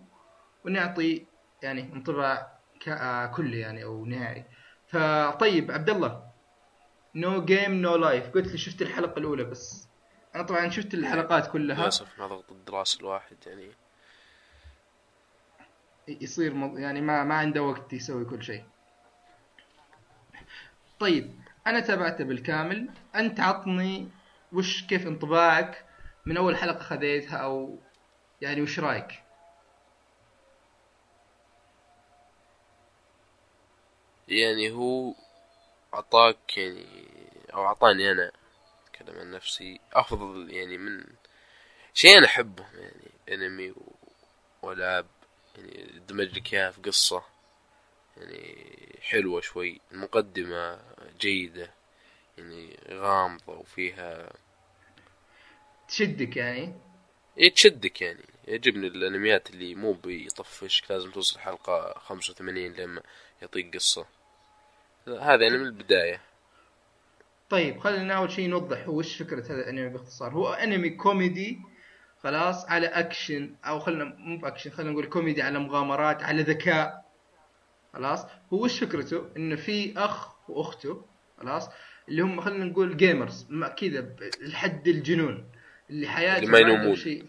ونعطي 0.66 1.26
يعني 1.64 1.94
انطباع 1.94 2.60
ك... 2.80 2.90
آه، 2.90 3.26
كلي 3.26 3.60
يعني 3.60 3.84
أو 3.84 4.06
نهائي. 4.06 4.46
فطيب 4.88 5.72
عبد 5.72 5.90
الله. 5.90 6.29
No 7.16 7.46
Game 7.46 7.74
No 7.74 7.96
Life 7.96 8.30
قلت 8.30 8.48
لي 8.48 8.58
شفت 8.58 8.82
الحلقة 8.82 9.20
الأولى 9.20 9.44
بس. 9.44 9.88
أنا 10.36 10.44
طبعا 10.44 10.70
شفت 10.70 10.94
الحلقات 10.94 11.52
كلها. 11.52 11.82
للأسف 11.82 12.20
مع 12.20 12.28
ضغط 12.28 12.52
الدراسة 12.52 13.00
الواحد 13.00 13.38
يعني. 13.48 13.72
يصير 16.08 16.54
مض... 16.54 16.80
يعني 16.80 17.02
ما 17.02 17.24
ما 17.24 17.36
عنده 17.36 17.64
وقت 17.64 17.94
يسوي 17.94 18.26
كل 18.26 18.44
شيء. 18.44 18.64
طيب 21.00 21.40
أنا 21.68 21.80
تابعته 21.80 22.24
بالكامل. 22.24 22.90
أنت 23.16 23.40
عطني 23.40 24.10
وش 24.54 24.84
كيف 24.84 25.08
انطباعك 25.08 25.86
من 26.26 26.38
أول 26.38 26.58
حلقة 26.58 26.80
خذيتها 26.80 27.38
أو 27.38 27.80
يعني 28.42 28.62
وش 28.62 28.80
رأيك؟ 28.80 29.24
يعني 34.28 34.72
هو 34.72 35.14
أعطاك 35.94 36.58
يعني 36.58 36.86
أو 37.54 37.66
أعطاني 37.66 38.12
أنا 38.12 38.32
اتكلم 38.88 39.20
عن 39.20 39.32
نفسي 39.32 39.80
أفضل 39.94 40.54
يعني 40.54 40.78
من 40.78 41.04
شيء 41.94 42.18
أنا 42.18 42.26
أحبه 42.26 42.66
يعني 42.74 43.12
أنمي 43.30 43.72
و... 43.72 43.96
وألعاب 44.62 45.06
يعني 45.58 46.00
دمج 46.08 46.38
لك 46.38 46.54
إياها 46.54 46.72
في 46.72 46.82
قصة 46.82 47.24
يعني 48.18 48.66
حلوة 49.02 49.42
شوي 49.42 49.82
المقدمة 49.92 50.80
جيدة 51.20 51.72
يعني 52.38 52.80
غامضة 52.90 53.54
وفيها 53.54 54.34
تشدك 55.88 56.38
يعني؟ 56.38 56.74
إيه 57.38 57.54
تشدك 57.54 58.02
يعني 58.02 58.26
يعجبني 58.48 58.88
الأنميات 58.88 59.50
اللي 59.50 59.76
مو 59.76 59.94
بيطفشك 59.94 60.92
لازم 60.92 61.12
توصل 61.12 61.40
حلقة 61.40 62.00
خمسة 62.00 62.34
وثمانين 62.34 62.74
لما 62.74 63.02
يعطيك 63.42 63.76
قصة. 63.76 64.06
هذا 65.10 65.44
يعني 65.44 65.58
من 65.58 65.66
البداية. 65.66 66.22
طيب 67.50 67.80
خلينا 67.80 68.14
اول 68.14 68.32
شيء 68.32 68.50
نوضح 68.50 68.88
هو 68.88 68.98
وش 68.98 69.22
فكرة 69.22 69.46
هذا 69.46 69.62
الانمي 69.62 69.90
باختصار. 69.90 70.32
هو 70.32 70.54
انمي 70.54 70.90
كوميدي 70.90 71.60
خلاص 72.24 72.66
على 72.66 72.88
اكشن 72.88 73.56
أو 73.66 73.80
خلينا 73.80 74.04
مو 74.04 74.38
باكشن 74.38 74.70
خلينا 74.70 74.92
نقول 74.92 75.06
كوميدي 75.06 75.42
على 75.42 75.60
مغامرات 75.60 76.24
على 76.24 76.42
ذكاء. 76.42 77.06
خلاص؟ 77.94 78.26
هو 78.54 78.64
وش 78.64 78.84
فكرته؟ 78.84 79.30
إنه 79.38 79.56
في 79.56 79.94
أخ 79.98 80.50
وأخته 80.50 81.06
خلاص 81.38 81.70
اللي 82.10 82.22
هم 82.22 82.42
خلينا 82.42 82.66
نقول 82.66 82.98
جيمرز 82.98 83.48
كذا 83.78 84.16
لحد 84.42 84.88
الجنون. 84.88 85.50
اللي 85.90 86.08
حياتهم 86.08 86.56
اللي 86.56 86.66
ما 86.66 86.74
ينومون. 86.74 86.96
شيء 86.96 87.26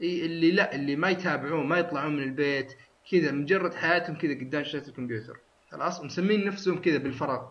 اللي 0.00 0.50
لا 0.50 0.74
اللي 0.74 0.96
ما 0.96 1.10
يتابعون 1.10 1.66
ما 1.66 1.78
يطلعون 1.78 2.16
من 2.16 2.22
البيت 2.22 2.72
كذا 3.10 3.30
مجرد 3.30 3.74
حياتهم 3.74 4.16
كذا 4.16 4.34
قدام 4.34 4.64
شاشة 4.64 4.88
الكمبيوتر. 4.88 5.38
خلاص 5.72 6.00
ومسمين 6.00 6.44
نفسهم 6.46 6.80
كذا 6.80 6.98
بالفراغ. 6.98 7.48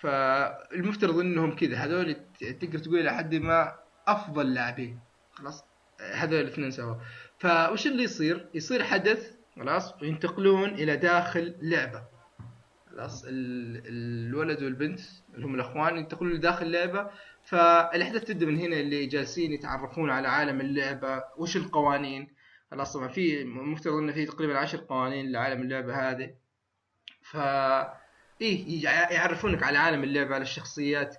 فالمفترض 0.00 1.18
إنهم 1.18 1.54
كذا 1.56 1.76
هذول 1.76 2.16
تقدر 2.60 2.78
تقول 2.78 2.98
إلى 2.98 3.12
حد 3.14 3.34
ما 3.34 3.74
أفضل 4.06 4.54
لاعبين. 4.54 4.98
خلاص 5.32 5.64
هذول 6.12 6.40
الاثنين 6.40 6.70
سوا. 6.70 6.94
فوش 7.38 7.86
اللي 7.86 8.02
يصير؟ 8.02 8.48
يصير 8.54 8.84
حدث 8.84 9.30
خلاص 9.56 10.02
وينتقلون 10.02 10.68
إلى 10.68 10.96
داخل 10.96 11.54
لعبة. 11.62 12.02
خلاص 12.90 13.24
ال- 13.24 13.82
الولد 13.86 14.62
والبنت 14.62 15.00
اللي 15.34 15.46
هم 15.46 15.54
الأخوان 15.54 15.96
ينتقلون 15.96 16.32
لداخل 16.32 16.70
لعبة. 16.70 17.10
فالأحداث 17.44 18.24
تبدأ 18.24 18.46
من 18.46 18.58
هنا 18.58 18.76
اللي 18.80 19.06
جالسين 19.06 19.52
يتعرفون 19.52 20.10
على 20.10 20.28
عالم 20.28 20.60
اللعبة 20.60 21.24
وش 21.36 21.56
القوانين. 21.56 22.28
خلاص 22.70 22.92
طبعا 22.92 23.08
في 23.08 23.44
مفترض 23.44 23.94
انه 23.94 24.12
في 24.12 24.26
تقريبا 24.26 24.58
عشر 24.58 24.78
قوانين 24.88 25.32
لعالم 25.32 25.62
اللعبة 25.62 26.10
هذه. 26.10 26.41
ف 27.22 27.36
إيه 28.42 28.84
يع- 28.84 29.10
يعرفونك 29.12 29.62
على 29.62 29.78
عالم 29.78 30.04
اللعبه 30.04 30.34
على 30.34 30.42
الشخصيات 30.42 31.16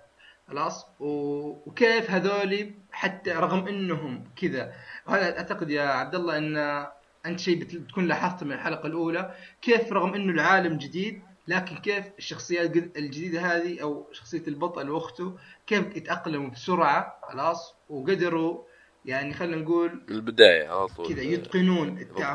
خلاص. 0.48 0.86
وكيف 1.00 2.10
هذولي 2.10 2.74
حتى 2.92 3.30
رغم 3.32 3.68
إنهم 3.68 4.24
كذا. 4.36 4.72
وهذا 5.06 5.38
أعتقد 5.38 5.70
يا 5.70 5.82
عبد 5.82 6.14
الله 6.14 6.38
إن 6.38 6.86
أنت 7.26 7.40
شيء 7.40 7.60
بت- 7.60 7.76
بتكون 7.76 8.06
لاحظته 8.06 8.46
من 8.46 8.52
الحلقة 8.52 8.86
الأولى. 8.86 9.34
كيف 9.62 9.92
رغم 9.92 10.14
إنه 10.14 10.32
العالم 10.32 10.78
جديد 10.78 11.22
لكن 11.48 11.76
كيف 11.76 12.04
الشخصيات 12.18 12.76
الجديدة 12.76 13.40
هذه 13.40 13.82
أو 13.82 14.08
شخصية 14.12 14.42
البطل 14.48 14.90
وأخته 14.90 15.36
كيف 15.66 15.96
يتأقلموا 15.96 16.50
بسرعة 16.50 17.18
خلاص؟ 17.22 17.74
وقدروا 17.90 18.62
يعني 19.04 19.34
خلينا 19.34 19.56
نقول 19.56 19.90
من 20.08 20.14
البداية 20.16 20.68
على 20.68 20.86
طول. 20.88 21.08
كذا 21.08 21.22
يتقنون 21.22 21.98
التعامل. 21.98 22.34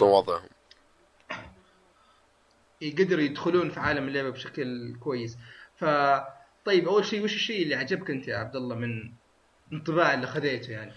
يقدروا 2.81 3.21
يدخلون 3.21 3.69
في 3.69 3.79
عالم 3.79 4.07
اللعبة 4.07 4.29
بشكل 4.29 4.95
كويس. 4.99 5.37
ف 5.75 5.85
طيب 6.65 6.87
أول 6.87 7.05
شيء 7.05 7.23
وش 7.23 7.35
الشيء 7.35 7.63
اللي 7.63 7.75
عجبك 7.75 8.09
أنت 8.09 8.27
يا 8.27 8.37
عبد 8.37 8.55
الله 8.55 8.75
من 8.75 9.11
انطباع 9.73 10.13
اللي 10.13 10.27
خذيته 10.27 10.71
يعني؟ 10.71 10.91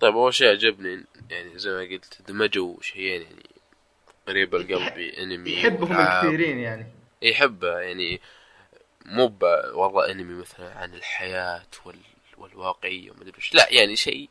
طيب 0.00 0.14
أول 0.14 0.34
شيء 0.34 0.48
عجبني 0.48 1.04
يعني 1.30 1.58
زي 1.58 1.70
ما 1.70 1.80
قلت 1.80 2.18
دمجوا 2.28 2.82
شيئين 2.82 3.22
يعني 3.22 3.42
قريب 4.28 4.54
القلب 4.54 4.98
انمي 4.98 5.50
يحبهم. 5.50 6.00
الكثيرين 6.00 6.58
يعني. 6.58 6.86
يحبه 7.22 7.78
يعني 7.78 8.20
مو 9.06 9.32
والله 9.74 10.10
انمي 10.10 10.34
مثلا 10.34 10.78
عن 10.78 10.94
الحياة 10.94 11.66
وال... 11.84 11.96
والواقعية 12.38 13.10
وما 13.10 13.22
أدري 13.22 13.32
لا 13.54 13.68
يعني 13.70 13.96
شيء 13.96 14.28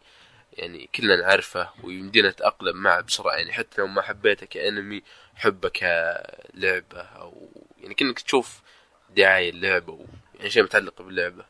يعني 0.57 0.89
كلنا 0.95 1.15
نعرفه 1.15 1.69
ويمدينا 1.83 2.29
نتأقلم 2.29 2.77
معه 2.77 3.01
بسرعة. 3.01 3.35
يعني 3.35 3.53
حتى 3.53 3.81
لو 3.81 3.87
ما 3.87 4.01
حبيته 4.01 4.45
كأنمي 4.45 5.03
حبه 5.35 5.69
كلعبة 5.69 7.01
أو 7.01 7.49
يعني 7.77 7.93
كأنك 7.93 8.19
تشوف 8.19 8.61
دعاية 9.09 9.49
اللعبة. 9.49 10.05
يعني 10.35 10.49
شيء 10.49 10.63
متعلق 10.63 11.01
باللعبة. 11.01 11.45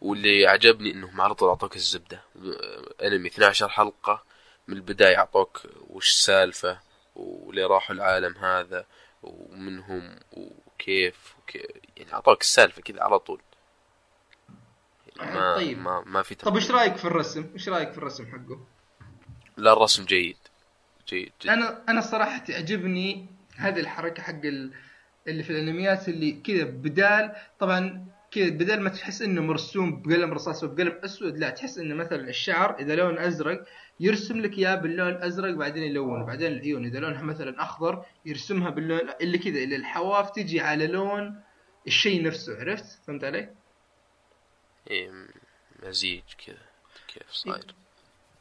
واللي 0.00 0.46
عجبني 0.46 0.90
إنهم 0.90 1.20
على 1.20 1.34
طول 1.34 1.48
أعطوك 1.48 1.76
الزبدة. 1.76 2.22
أنمي 3.02 3.28
12 3.28 3.68
حلقة 3.68 4.24
من 4.68 4.76
البداية 4.76 5.18
أعطوك 5.18 5.62
وش 5.90 6.08
السالفة 6.08 6.80
وليه 7.14 7.66
راحوا 7.66 7.94
العالم 7.94 8.36
هذا 8.36 8.86
ومنهم 9.22 10.18
وكيف, 10.32 11.34
وكيف 11.38 11.66
يعني 11.96 12.12
أعطوك 12.12 12.40
السالفة 12.40 12.82
كذا 12.82 13.02
على 13.02 13.18
طول. 13.18 13.40
ما 15.22 15.54
طيب. 15.56 15.78
ما 15.78 16.02
ما 16.06 16.22
في 16.22 16.34
طب 16.34 16.54
إيش 16.54 16.70
رأيك 16.70 16.96
في 16.96 17.04
الرسم؟ 17.04 17.46
إيش 17.54 17.68
رأيك 17.68 17.92
في 17.92 17.98
الرسم 17.98 18.26
حقه؟ 18.26 18.60
لا 19.56 19.72
الرسم 19.72 20.04
جيد 20.04 20.36
جيد 21.08 21.32
جدا 21.42 21.52
أنا 21.54 21.82
أنا 21.88 22.00
صراحة 22.00 22.38
تعجبني 22.38 23.26
هذه 23.56 23.80
الحركة 23.80 24.22
حق 24.22 24.44
ال- 24.44 24.72
اللي 25.28 25.42
في 25.42 25.50
الأنميات 25.50 26.08
اللي 26.08 26.32
كذا 26.32 26.64
بدال 26.64 27.32
طبعا 27.58 28.06
كذا 28.30 28.48
بدل 28.48 28.80
ما 28.80 28.90
تحس 28.90 29.22
إنه 29.22 29.42
مرسوم 29.42 30.02
بقلم 30.02 30.32
رصاص 30.32 30.64
وبقلم 30.64 30.98
أسود 31.04 31.38
لا 31.38 31.50
تحس 31.50 31.78
إنه 31.78 31.94
مثلا 31.94 32.28
الشعر 32.28 32.76
إذا 32.78 32.94
لون 32.94 33.18
أزرق 33.18 33.64
يرسم 34.00 34.40
لك 34.40 34.58
إياه 34.58 34.74
باللون 34.74 35.08
الازرق 35.08 35.54
بعدين 35.54 35.82
يلونه 35.82 36.26
بعدين 36.26 36.52
العيون 36.52 36.84
إذا 36.84 36.98
لونها 36.98 37.22
مثلا 37.22 37.62
أخضر 37.62 38.04
يرسمها 38.26 38.70
باللون 38.70 39.00
اللي 39.20 39.38
كذا 39.38 39.58
اللي 39.58 39.76
الحواف 39.76 40.30
تجي 40.30 40.60
على 40.60 40.86
لون 40.86 41.40
الشيء 41.86 42.22
نفسه 42.22 42.60
عرفت 42.60 42.98
فهمت 43.06 43.24
علي؟ 43.24 43.48
إيه 44.90 45.10
مزيج 45.82 46.22
كذا 46.46 46.56
كيف 47.08 47.30
صاير؟ 47.30 47.74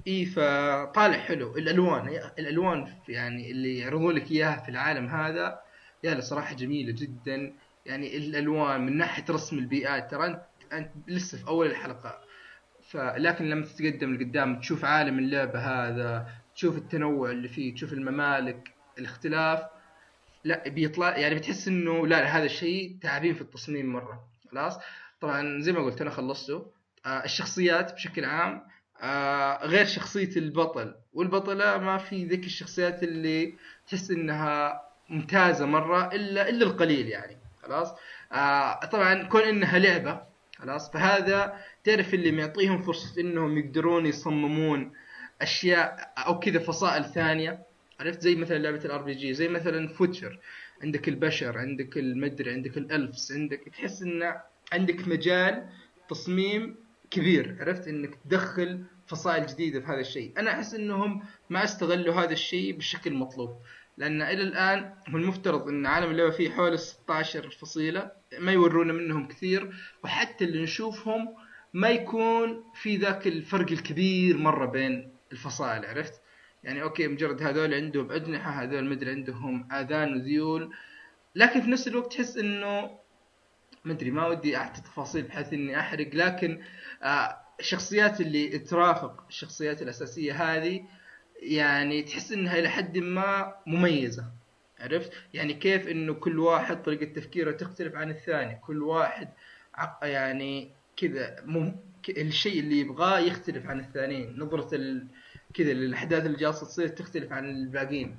اي 0.07 0.25
فطالع 0.25 1.17
حلو. 1.17 1.57
الألوان 1.57 2.07
الألوان 2.39 2.93
يعني 3.09 3.51
اللي 3.51 3.77
يعرضون 3.77 4.15
لك 4.15 4.31
إياها 4.31 4.59
في 4.59 4.69
العالم 4.69 5.07
هذا 5.07 5.61
يا 6.03 6.13
له 6.13 6.19
صراحة 6.19 6.55
جميلة 6.55 6.91
جدا. 6.91 7.53
يعني 7.85 8.17
الألوان 8.17 8.85
من 8.85 8.97
ناحية 8.97 9.25
رسم 9.29 9.57
البيئات 9.57 10.11
ترى 10.11 10.27
أنت 10.27 10.41
أنت 10.73 10.91
لسه 11.07 11.37
في 11.37 11.47
أول 11.47 11.67
الحلقة. 11.67 12.21
فلكن 12.89 13.49
لما 13.49 13.65
تتقدم 13.65 14.15
لقدام 14.15 14.59
تشوف 14.59 14.85
عالم 14.85 15.19
اللعبة 15.19 15.59
هذا 15.59 16.29
تشوف 16.55 16.77
التنوع 16.77 17.31
اللي 17.31 17.47
فيه 17.47 17.73
تشوف 17.73 17.93
الممالك 17.93 18.71
الاختلاف 18.97 19.63
لا 20.43 20.69
بيطلع 20.69 21.17
يعني 21.17 21.35
بتحس 21.35 21.67
إنه 21.67 22.07
لا 22.07 22.37
هذا 22.37 22.45
الشيء 22.45 22.97
تعبين 23.01 23.33
في 23.33 23.41
التصميم 23.41 23.93
مرة. 23.93 24.27
خلاص؟ 24.51 24.79
طبعا 25.21 25.61
زي 25.61 25.71
ما 25.71 25.83
قلت 25.85 26.01
أنا 26.01 26.09
خلصته. 26.09 26.65
آه 27.05 27.23
الشخصيات 27.25 27.93
بشكل 27.93 28.25
عام 28.25 28.61
آه 29.01 29.65
غير 29.65 29.85
شخصية 29.85 30.35
البطل. 30.37 30.95
والبطلة 31.13 31.77
ما 31.77 31.97
في 31.97 32.25
ذيك 32.25 32.45
الشخصيات 32.45 33.03
اللي 33.03 33.53
تحس 33.87 34.11
إنها 34.11 34.81
ممتازة 35.09 35.65
مرة 35.65 36.07
الا 36.13 36.49
إلا 36.49 36.65
القليل 36.65 37.07
يعني. 37.07 37.37
خلاص؟ 37.63 37.93
آه 38.31 38.85
طبعا 38.85 39.23
كون 39.23 39.41
إنها 39.41 39.79
لعبة 39.79 40.21
خلاص؟ 40.57 40.91
فهذا 40.91 41.59
تعرف 41.83 42.13
اللي 42.13 42.31
معطيهم 42.31 42.81
فرصة 42.81 43.21
إنهم 43.21 43.57
يقدرون 43.57 44.05
يصممون 44.05 44.91
أشياء 45.41 46.13
أو 46.17 46.39
كذا 46.39 46.59
فصائل 46.59 47.05
ثانية. 47.05 47.63
عرفت؟ 47.99 48.21
زي 48.21 48.35
مثلا 48.35 48.57
لعبة 48.57 48.85
ال 48.85 49.01
RPG 49.01 49.33
زي 49.33 49.47
مثلا 49.47 49.87
future. 49.87 50.39
عندك 50.83 51.07
البشر 51.09 51.57
عندك 51.57 51.97
المدري 51.97 52.51
عندك 52.51 52.77
الألفس 52.77 53.31
عندك 53.31 53.63
تحس 53.73 54.01
ان 54.01 54.33
عندك 54.73 55.07
مجال 55.07 55.69
تصميم 56.09 56.75
كبير 57.11 57.57
عرفت؟ 57.59 57.87
إنك 57.87 58.15
تدخل 58.25 58.83
فصائل 59.07 59.45
جديدة 59.45 59.79
في 59.79 59.87
هذا 59.87 59.99
الشيء. 59.99 60.33
أنا 60.37 60.51
أحس 60.51 60.73
إنهم 60.73 61.23
ما 61.49 61.63
استغلوا 61.63 62.13
هذا 62.15 62.33
الشيء 62.33 62.75
بالشكل 62.75 63.11
المطلوب 63.11 63.57
لأن 63.97 64.21
إلى 64.21 64.43
الآن 64.43 64.93
هو 65.09 65.17
المفترض 65.17 65.67
إن 65.67 65.85
عالم 65.85 66.11
اللعبة 66.11 66.31
فيه 66.31 66.49
حوالي 66.49 66.77
16 66.77 67.49
فصيلة 67.49 68.11
ما 68.39 68.51
يورونا 68.51 68.93
منهم 68.93 69.27
كثير 69.27 69.73
وحتى 70.03 70.45
اللي 70.45 70.63
نشوفهم 70.63 71.35
ما 71.73 71.89
يكون 71.89 72.63
في 72.75 72.97
ذاك 72.97 73.27
الفرق 73.27 73.71
الكبير 73.71 74.37
مرة 74.37 74.65
بين 74.65 75.11
الفصائل 75.31 75.85
عرفت؟ 75.85 76.21
يعني 76.63 76.81
أوكي 76.81 77.07
مجرد 77.07 77.43
هذول 77.43 77.73
عندهم 77.73 78.11
أجنحة 78.11 78.51
هذول 78.51 78.85
مدري 78.85 79.11
عندهم 79.11 79.67
آذان 79.71 80.13
وذيول 80.13 80.73
لكن 81.35 81.61
في 81.61 81.69
نفس 81.69 81.87
الوقت 81.87 82.13
تحس 82.13 82.37
إنه 82.37 82.89
مدري 83.85 84.11
ما 84.11 84.27
ودي 84.27 84.57
اعطي 84.57 84.81
تفاصيل 84.81 85.21
بحيث 85.23 85.53
إني 85.53 85.79
أحرق 85.79 86.09
لكن 86.13 86.61
آه 87.03 87.37
الشخصيات 87.59 88.21
اللي 88.21 88.59
ترافق 88.59 89.23
الشخصيات 89.29 89.81
الأساسية 89.81 90.33
هذه 90.33 90.83
يعني 91.41 92.03
تحس 92.03 92.31
إنها 92.31 92.59
إلى 92.59 92.69
حد 92.69 92.97
ما 92.97 93.55
مميزة 93.67 94.25
عرفت؟ 94.79 95.11
يعني 95.33 95.53
كيف 95.53 95.87
إنه 95.87 96.13
كل 96.13 96.39
واحد 96.39 96.83
طريقة 96.83 97.13
تفكيره 97.13 97.51
تختلف 97.51 97.95
عن 97.95 98.09
الثاني 98.09 98.55
كل 98.55 98.83
واحد 98.83 99.29
يعني 100.03 100.71
كذا 100.97 101.35
مم... 101.45 101.75
الشيء 102.09 102.59
اللي 102.59 102.79
يبغاه 102.79 103.19
يختلف 103.19 103.65
عن 103.65 103.79
الثانيين 103.79 104.39
نظرة 104.39 104.75
ال... 104.75 105.07
كذا 105.53 105.71
الأحداث 105.71 106.25
اللي 106.25 106.37
جالسة 106.37 106.65
تصير 106.65 106.87
تختلف 106.87 107.31
عن 107.31 107.49
الباقيين. 107.49 108.17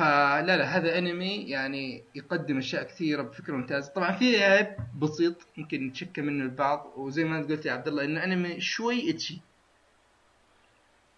فلا 0.00 0.56
لا 0.56 0.64
هذا 0.64 0.98
أنمي 0.98 1.34
يعني 1.48 2.04
يقدم 2.14 2.58
أشياء 2.58 2.82
كثيرة 2.82 3.22
بفكرة 3.22 3.52
ممتازة. 3.52 3.92
طبعا 3.92 4.12
في 4.12 4.44
عيب 4.44 4.76
بسيط 4.98 5.36
ممكن 5.56 5.86
نتشكى 5.86 6.20
منه 6.20 6.44
البعض 6.44 6.92
وزي 6.96 7.24
ما 7.24 7.38
انت 7.38 7.50
قلت 7.50 7.66
يا 7.66 7.72
عبد 7.72 7.88
الله 7.88 8.04
انه 8.04 8.24
أنمي 8.24 8.60
شوي 8.60 9.10
اتشي 9.10 9.40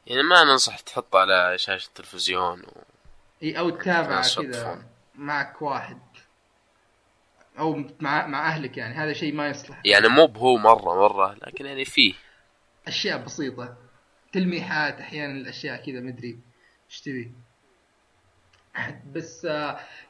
يعني 0.06 0.22
ما 0.22 0.44
ننصح 0.44 0.80
تحطه 0.80 1.18
على 1.18 1.58
شاشة 1.58 1.88
التلفزيون 1.88 2.60
و... 2.60 2.82
إي 3.42 3.58
أو 3.58 3.70
تتابع 3.70 4.22
كذا 4.22 4.82
معك 5.14 5.62
واحد. 5.62 5.98
أو 7.58 7.84
مع 8.00 8.26
مع 8.26 8.48
أهلك 8.48 8.76
يعني 8.76 8.94
هذا 8.94 9.12
شيء 9.12 9.34
ما 9.34 9.48
يصلح. 9.48 9.82
يعني 9.84 10.08
مو 10.08 10.26
بهو 10.26 10.56
مرة 10.56 10.94
مرة 10.94 11.34
لكن 11.46 11.66
يعني 11.66 11.84
فيه. 11.84 12.14
أشياء 12.86 13.24
بسيطة. 13.24 13.76
تلميحات 14.32 15.00
أحيانا 15.00 15.32
الأشياء 15.32 15.84
كذا 15.86 16.00
مدري 16.00 16.38
إيش 16.90 17.00
تبي. 17.00 17.32
بس 19.12 19.44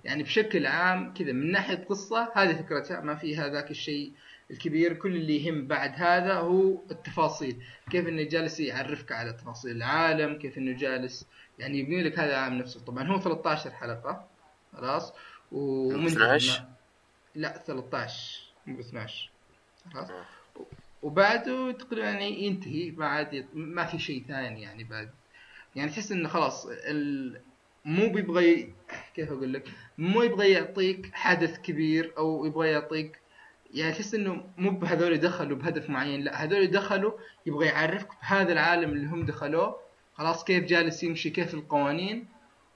يعني 0.05 0.23
بشكل 0.23 0.67
عام 0.67 1.15
كذا 1.15 1.33
من 1.33 1.53
ناحية 1.53 1.85
قصة 1.85 2.33
هذه 2.35 2.53
فكرتها. 2.53 3.01
ما 3.01 3.15
فيها 3.15 3.49
ذاك 3.49 3.71
الشيء 3.71 4.13
الكبير. 4.51 4.93
كل 4.93 5.17
اللي 5.17 5.47
يهم 5.47 5.67
بعد 5.67 5.93
هذا 5.97 6.35
هو 6.35 6.79
التفاصيل. 6.91 7.63
كيف 7.91 8.09
إنه 8.09 8.23
جالس 8.23 8.61
يعرفك 8.61 9.13
على 9.13 9.33
تفاصيل 9.33 9.77
العالم 9.77 10.39
كيف 10.39 10.59
إنه 10.59 10.77
جالس 10.77 11.27
يعني 11.59 11.79
يبني 11.79 12.03
لك 12.03 12.19
هذا 12.19 12.31
العالم 12.31 12.59
نفسه. 12.59 12.81
طبعا 12.81 13.05
هو 13.09 13.21
13 13.21 13.71
حلقة 13.71 14.29
خلاص. 14.73 15.13
ومن 15.53 16.07
12 16.07 16.65
لا 17.35 17.59
13 17.59 18.41
مو 18.67 18.81
12 18.81 19.31
خلاص. 19.93 20.09
وبعده 21.03 21.73
تقريبا 21.73 22.09
يعني 22.09 22.43
ينتهي. 22.47 22.91
بعد 22.91 23.47
ما 23.55 23.85
في 23.85 23.99
شيء 23.99 24.25
ثاني 24.29 24.63
يعني 24.63 24.85
بعد. 24.85 25.11
يعني 25.77 25.91
تحس 25.91 26.13
إنه 26.13 26.29
خلاص 26.29 26.67
ال... 26.67 27.41
مو 27.85 28.12
بيبغى 28.12 28.72
كيف 29.14 29.33
أقول 29.33 29.53
لك؟ 29.53 29.68
مو 29.99 30.22
يبغى 30.22 30.51
يعطيك 30.51 31.11
حدث 31.12 31.59
كبير 31.59 32.12
أو 32.18 32.47
يبغى 32.47 32.68
يعطيك 32.68 33.20
يعني 33.74 33.93
تحس 33.93 34.14
إنه 34.14 34.45
مو 34.59 34.70
بهذول 34.70 35.16
دخلوا 35.18 35.57
بهدف 35.59 35.91
معين 35.91 36.20
لا 36.20 36.45
هذول 36.45 36.66
دخلوا 36.66 37.12
يبغى 37.47 37.66
يعرفك 37.66 38.09
بهذا 38.22 38.53
العالم 38.53 38.91
اللي 38.91 39.07
هم 39.07 39.26
دخلوه 39.26 39.76
خلاص 40.14 40.45
كيف 40.45 40.64
جالس 40.64 41.03
يمشي 41.03 41.30
كيف 41.30 41.55
القوانين 41.55 42.26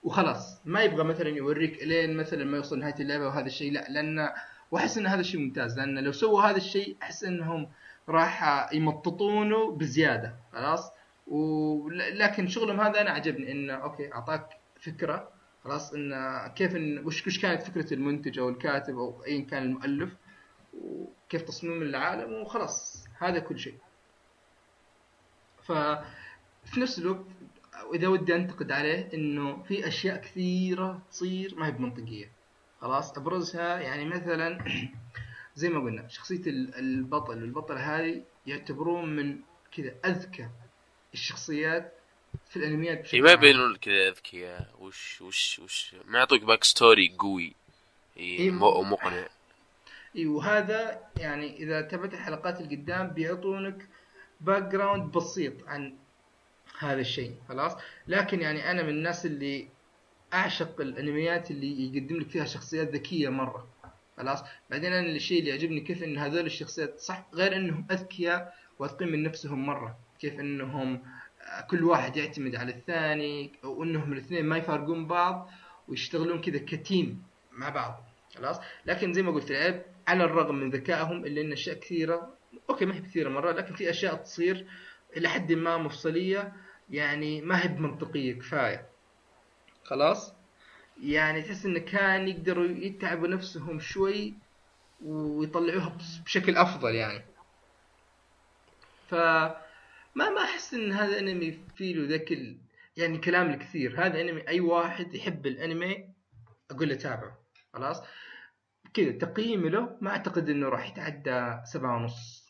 وخلاص. 0.05 0.61
ما 0.65 0.83
يبغى 0.83 1.05
مثلا 1.05 1.29
يوريك 1.29 1.83
إلين 1.83 2.17
مثلا 2.17 2.45
ما 2.45 2.57
يوصل 2.57 2.79
نهاية 2.79 2.95
اللعبة 3.01 3.27
وهذا 3.27 3.47
الشيء 3.47 3.73
لا 3.73 3.87
لأن 3.89 4.31
وأحس 4.71 4.99
إن 4.99 5.07
هذا 5.07 5.21
الشيء 5.21 5.41
ممتاز 5.41 5.79
لأن 5.79 5.99
لو 5.99 6.13
سووا 6.13 6.43
هذا 6.43 6.57
الشيء 6.57 6.97
أحس 7.03 7.25
إنهم 7.25 7.69
راح 8.09 8.69
يمططونه 8.73 9.71
بزيادة 9.71 10.35
خلاص. 10.53 10.93
ولكن 11.27 12.49
شغلهم 12.49 12.81
هذا 12.81 13.01
أنا 13.01 13.11
عجبني 13.11 13.53
إنه 13.53 13.75
أوكي 13.75 14.13
أعطاك 14.13 14.49
فكرة 14.87 15.33
خلاص 15.65 15.93
إن 15.93 16.13
كيف 16.57 16.77
إن 16.77 17.07
وش 17.07 17.27
وش 17.27 17.39
كانت 17.39 17.63
فكرة 17.63 17.95
المنتج 17.95 18.39
أو 18.39 18.49
الكاتب 18.49 18.99
أو 18.99 19.25
ايا 19.25 19.45
كان 19.45 19.63
المؤلف 19.63 20.17
وكيف 20.75 21.43
تصميم 21.43 21.83
العالم 21.83 22.33
وخلاص 22.33 23.05
هذا 23.19 23.39
كل 23.39 23.59
شيء. 23.59 23.79
ف 25.63 25.73
في 26.65 26.81
نفس 26.81 26.99
الوقت 26.99 27.25
وإذا 27.91 28.09
ودي 28.09 28.35
أنتقد 28.35 28.73
عليه 28.73 29.15
إنه 29.15 29.63
في 29.63 29.89
أشياء 29.89 30.17
كثيرة 30.21 31.03
تصير 31.11 31.55
ما 31.59 31.67
هي 31.67 31.71
بمنطقية. 31.71 32.31
خلاص 32.81 33.19
أبرزها 33.19 33.81
يعني 33.81 34.05
مثلا 34.05 34.59
زي 35.61 35.69
ما 35.69 35.81
قلنا 35.81 36.09
شخصية 36.09 36.43
البطل 36.79 37.43
والبطله 37.43 37.99
هذه 37.99 38.23
يعتبرون 38.47 39.17
من 39.17 39.39
كذا 39.73 39.95
أذكى 40.05 40.49
الشخصيات 41.15 41.96
في 42.51 42.57
الأنميات 42.57 43.03
بشكل 43.03 43.23
ما 43.23 43.33
يبينون 43.33 43.73
لك 43.73 43.79
كذا 43.79 44.09
أذكياء. 44.09 44.69
وش 44.79 45.21
وش 45.21 45.59
وش؟ 45.59 45.95
ما 46.05 46.19
يعطوك 46.19 46.43
backstory 46.43 47.15
قوي 47.19 47.55
اي 48.19 48.51
مقنع. 48.51 49.29
اي 50.17 50.27
وهذا 50.27 51.01
يعني 51.17 51.57
إذا 51.57 51.81
تابعت 51.81 52.15
الحلقات 52.15 52.61
اللي 52.61 52.77
قدام 52.77 53.07
بيعطونك 53.09 53.89
background 54.41 55.13
بسيط 55.13 55.53
عن 55.67 55.95
هذا 56.79 57.01
الشيء 57.01 57.35
خلاص؟ 57.49 57.77
لكن 58.09 58.41
يعني 58.41 58.71
أنا 58.71 58.83
من 58.83 58.89
الناس 58.89 59.27
اللي 59.27 59.69
أعشق 60.35 60.81
الأنميات 60.81 61.51
اللي 61.51 61.97
يقدم 61.97 62.17
لك 62.17 62.29
فيها 62.29 62.45
شخصيات 62.45 62.89
ذكية 62.89 63.29
مرة 63.29 63.69
خلاص؟ 64.17 64.45
بعدين 64.71 64.93
أنا 64.93 65.07
الشيء 65.07 65.39
اللي 65.39 65.51
يعجبني 65.51 65.81
كيف 65.81 66.03
إن 66.03 66.19
هذول 66.19 66.47
الشخصيات 66.47 67.01
صح؟ 67.01 67.27
غير 67.35 67.57
إنهم 67.57 67.87
أذكياء 67.91 68.55
واثقين 68.79 69.09
من 69.09 69.23
نفسهم 69.23 69.67
مرة. 69.67 69.99
كيف 70.21 70.41
إنهم 70.41 71.03
كل 71.71 71.85
واحد 71.85 72.17
يعتمد 72.17 72.57
على 72.57 72.73
الثاني 72.73 73.53
وإنهم 73.65 74.13
الاثنين 74.13 74.45
ما 74.45 74.57
يفارقون 74.57 75.07
بعض 75.07 75.51
ويشتغلون 75.89 76.41
كذا 76.41 76.59
ك 76.59 76.71
team 76.71 77.23
مع 77.53 77.69
بعض. 77.69 78.05
خلاص؟ 78.37 78.61
لكن 78.87 79.13
زي 79.13 79.23
ما 79.23 79.31
قلت 79.31 79.51
العيب 79.51 79.83
على 80.09 80.25
الرغم 80.25 80.55
من 80.55 80.71
ذكائهم 80.71 81.25
إلا 81.25 81.41
إن 81.41 81.53
أشياء 81.53 81.77
كثيرة 81.77 82.35
أوكي 82.71 82.85
ما 82.85 82.95
هي 82.95 83.01
كثيرة 83.01 83.29
مره 83.29 83.53
لكن 83.53 83.75
في 83.75 83.91
أشياء 83.91 84.15
تصير 84.15 84.67
إلى 85.17 85.29
حد 85.29 85.53
ما 85.53 85.77
مفصلية 85.77 86.53
يعني 86.91 87.41
ما 87.41 87.65
هي 87.65 87.69
بمنطقية 87.69 88.39
كفاية. 88.39 88.87
خلاص؟ 89.85 90.33
يعني 91.03 91.43
تحس 91.43 91.67
انه 91.67 91.79
كان 91.79 92.29
يقدروا 92.29 92.67
يتعبوا 92.67 93.29
نفسهم 93.29 93.81
شوي 93.81 94.35
ويطلعوها 95.05 95.97
بشكل 96.25 96.57
أفضل 96.57 96.95
يعني. 96.95 97.25
ف 99.09 99.15
ما 100.17 100.31
ما 100.31 100.45
أحس 100.45 100.75
إن 100.75 100.93
هذا 100.93 101.19
أنمي 101.19 101.59
فيه 101.77 101.95
له 101.95 102.09
ذاك 102.09 102.33
ال... 102.33 102.57
يعني 102.97 103.19
كلام 103.19 103.51
الكثير. 103.51 104.07
هذا 104.07 104.21
أنمي 104.21 104.49
أي 104.49 104.61
واحد 104.61 105.15
يحب 105.15 105.47
الأنمي 105.47 106.09
أقول 106.71 106.89
له 106.89 106.95
تابعه. 106.95 107.39
خلاص؟ 107.73 108.03
كذا 108.95 109.11
تقييمي 109.11 109.69
له 109.69 109.97
ما 110.01 110.11
أعتقد 110.11 110.49
إنه 110.49 110.69
راح 110.69 110.89
يتعدى 110.91 111.61
سبعة 111.65 111.97
ونص. 111.97 112.47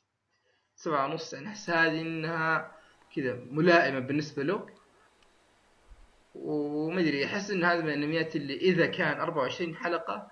سبعة 0.76 1.06
ونص 1.06 1.34
يعني 1.34 1.48
أحس 1.48 1.70
هذه 1.70 2.00
إنها 2.00 2.72
كذا 3.16 3.34
ملائمة 3.50 3.98
بالنسبة 3.98 4.42
له. 4.42 4.66
وما 6.34 7.00
أدري 7.00 7.24
أحس 7.24 7.50
إن 7.50 7.64
هذا 7.64 7.80
من 7.80 7.88
الأنميات 7.88 8.36
اللي 8.36 8.56
إذا 8.56 8.86
كان 8.86 9.20
24 9.20 9.76
حلقة 9.76 10.30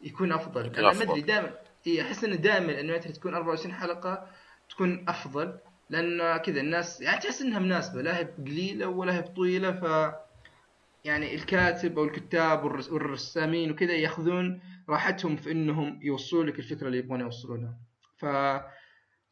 يكون 0.00 0.32
أفضل. 0.32 0.66
أنا 0.76 0.92
ما 0.92 1.02
أدري 1.02 1.20
دائما 1.20 1.54
أحس 2.00 2.24
إن 2.24 2.40
دائما 2.40 2.72
الأنميات 2.72 3.02
اللي 3.06 3.16
تكون 3.16 3.34
24 3.34 3.74
حلقة 3.74 4.30
تكون 4.70 5.08
أفضل. 5.08 5.58
لأن 5.90 6.36
كذا 6.36 6.60
الناس 6.60 7.00
يعني 7.00 7.20
تحس 7.20 7.42
انها 7.42 7.58
مناسبه 7.58 8.02
لا 8.02 8.18
هي 8.18 8.24
قليلة 8.24 8.86
ولا 8.86 9.16
هي 9.16 9.22
طويلة 9.22 9.72
ف 9.72 10.14
يعني 11.04 11.34
الكاتب 11.34 11.98
أو 11.98 12.04
الكتاب 12.04 12.64
والرسامين 12.64 13.70
وكذا 13.70 13.92
يأخذون 13.92 14.62
راحتهم 14.88 15.36
في 15.36 15.50
إنهم 15.50 16.00
يوصلوا 16.02 16.44
لك 16.44 16.58
الفكرة 16.58 16.86
اللي 16.86 16.98
يبغون 16.98 17.20
يوصلونها. 17.20 17.78
ف 18.16 18.24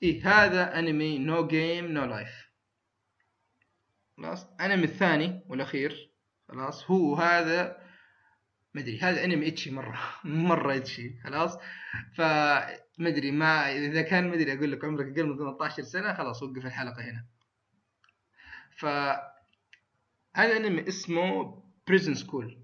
إيه 0.02 0.28
هذا 0.28 0.78
أنمي 0.78 1.18
No 1.18 1.46
Game 1.46 1.86
No 1.86 2.04
Life 2.04 2.48
خلاص؟ 4.16 4.46
أنمي 4.60 4.84
الثاني 4.84 5.44
والأخير. 5.48 6.10
خلاص؟ 6.48 6.90
هو 6.90 7.14
هذا 7.14 7.82
مدري 8.74 8.98
هذا 9.00 9.24
أنمي 9.24 9.48
ecchi 9.48 9.70
مرة 9.70 10.00
مرة 10.24 10.76
ecchi 10.76 11.20
خلاص؟ 11.24 11.58
ف 12.16 12.20
مدري 12.98 13.30
ما 13.30 13.72
إذا 13.72 14.02
كان 14.02 14.28
مدري 14.28 14.52
أقول 14.52 14.72
لك 14.72 14.84
عمرك 14.84 15.06
أقل 15.18 15.26
من 15.26 15.36
18 15.38 15.82
سنة 15.82 16.14
خلاص 16.14 16.42
وقف 16.42 16.66
الحلقة 16.66 17.02
هنا. 17.02 17.24
ف 18.76 18.84
هذا 20.36 20.56
أنمي 20.56 20.88
اسمه 20.88 21.62
Prison 21.88 22.14
School 22.14 22.58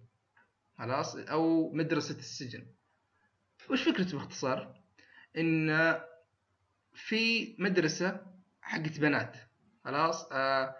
خلاص؟ 0.78 1.16
أو 1.16 1.72
مدرسة 1.72 2.18
السجن. 2.18 2.66
وش 3.70 3.82
فكرته 3.88 4.18
باختصار؟ 4.18 4.80
إن 5.38 5.94
في 6.94 7.56
مدرسة 7.58 8.20
حقت 8.62 8.98
بنات. 9.00 9.36
خلاص؟ 9.84 10.28
آه 10.32 10.76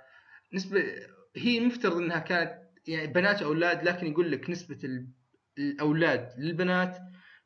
نسبة 0.52 0.82
هي 1.36 1.61
مفترض 1.61 1.96
إنها 1.96 2.18
كانت 2.18 2.64
يعني 2.88 3.07
بنات 3.07 3.42
أولاد 3.42 3.84
لكن 3.84 4.07
يقول 4.07 4.32
لك 4.32 4.50
نسبة 4.50 4.78
ال- 4.84 5.09
الأولاد 5.59 6.34
للبنات 6.38 6.98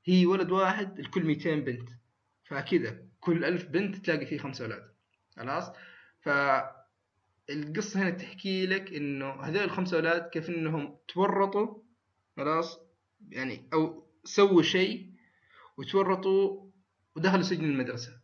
هي 0.05 0.27
ولد 0.27 0.51
واحد 0.51 1.01
لكل 1.01 1.25
200 1.25 1.55
بنت. 1.55 1.89
فكذا 2.49 2.99
كل 3.21 3.45
ألف 3.45 3.65
بنت 3.65 3.97
تلاقي 3.97 4.27
فيه 4.27 4.39
خمسة 4.39 4.65
أولاد. 4.65 4.89
خلاص؟ 5.37 5.73
فالقصة 6.21 8.03
هنا 8.03 8.11
تحكي 8.11 8.67
لك 8.67 8.93
إنه 8.93 9.31
هذول 9.31 9.65
الخمسة 9.65 9.97
أولاد 9.97 10.29
كيف 10.29 10.49
إنهم 10.49 10.99
تورطوا 11.09 11.83
خلاص؟ 12.37 12.81
يعني 13.29 13.69
أو 13.73 14.07
سووا 14.25 14.63
شيء 14.63 15.11
وتورطوا 15.77 16.71
ودخلوا 17.17 17.43
سجن 17.43 17.65
المدرسة. 17.65 18.21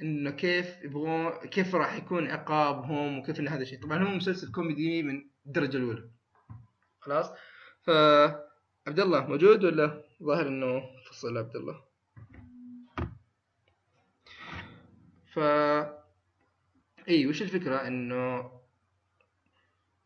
إنه 0.00 0.30
كيف 0.30 0.82
يبغون 0.84 1.30
كيف 1.30 1.74
راح 1.74 1.94
يكون 1.94 2.30
عقابهم 2.30 3.18
وكيف 3.18 3.40
إن 3.40 3.48
هذا 3.48 3.62
الشيء. 3.62 3.82
طبعا 3.82 4.04
هو 4.04 4.16
مسلسل 4.16 4.52
كوميدي 4.52 5.02
من 5.02 5.28
الدرجة 5.46 5.76
الأولى. 5.76 6.10
خلاص؟ 7.00 7.30
ف 7.82 7.90
عبد 8.86 9.00
الله 9.00 9.26
موجود 9.26 9.64
ولا 9.64 10.04
ظاهر 10.22 10.48
إنه 10.48 10.82
فصل 11.10 11.38
عبد 11.38 11.56
الله؟ 11.56 11.87
ف 15.38 15.40
اي 17.08 17.26
وش 17.26 17.42
الفكرة 17.42 17.86
إنه 17.86 18.50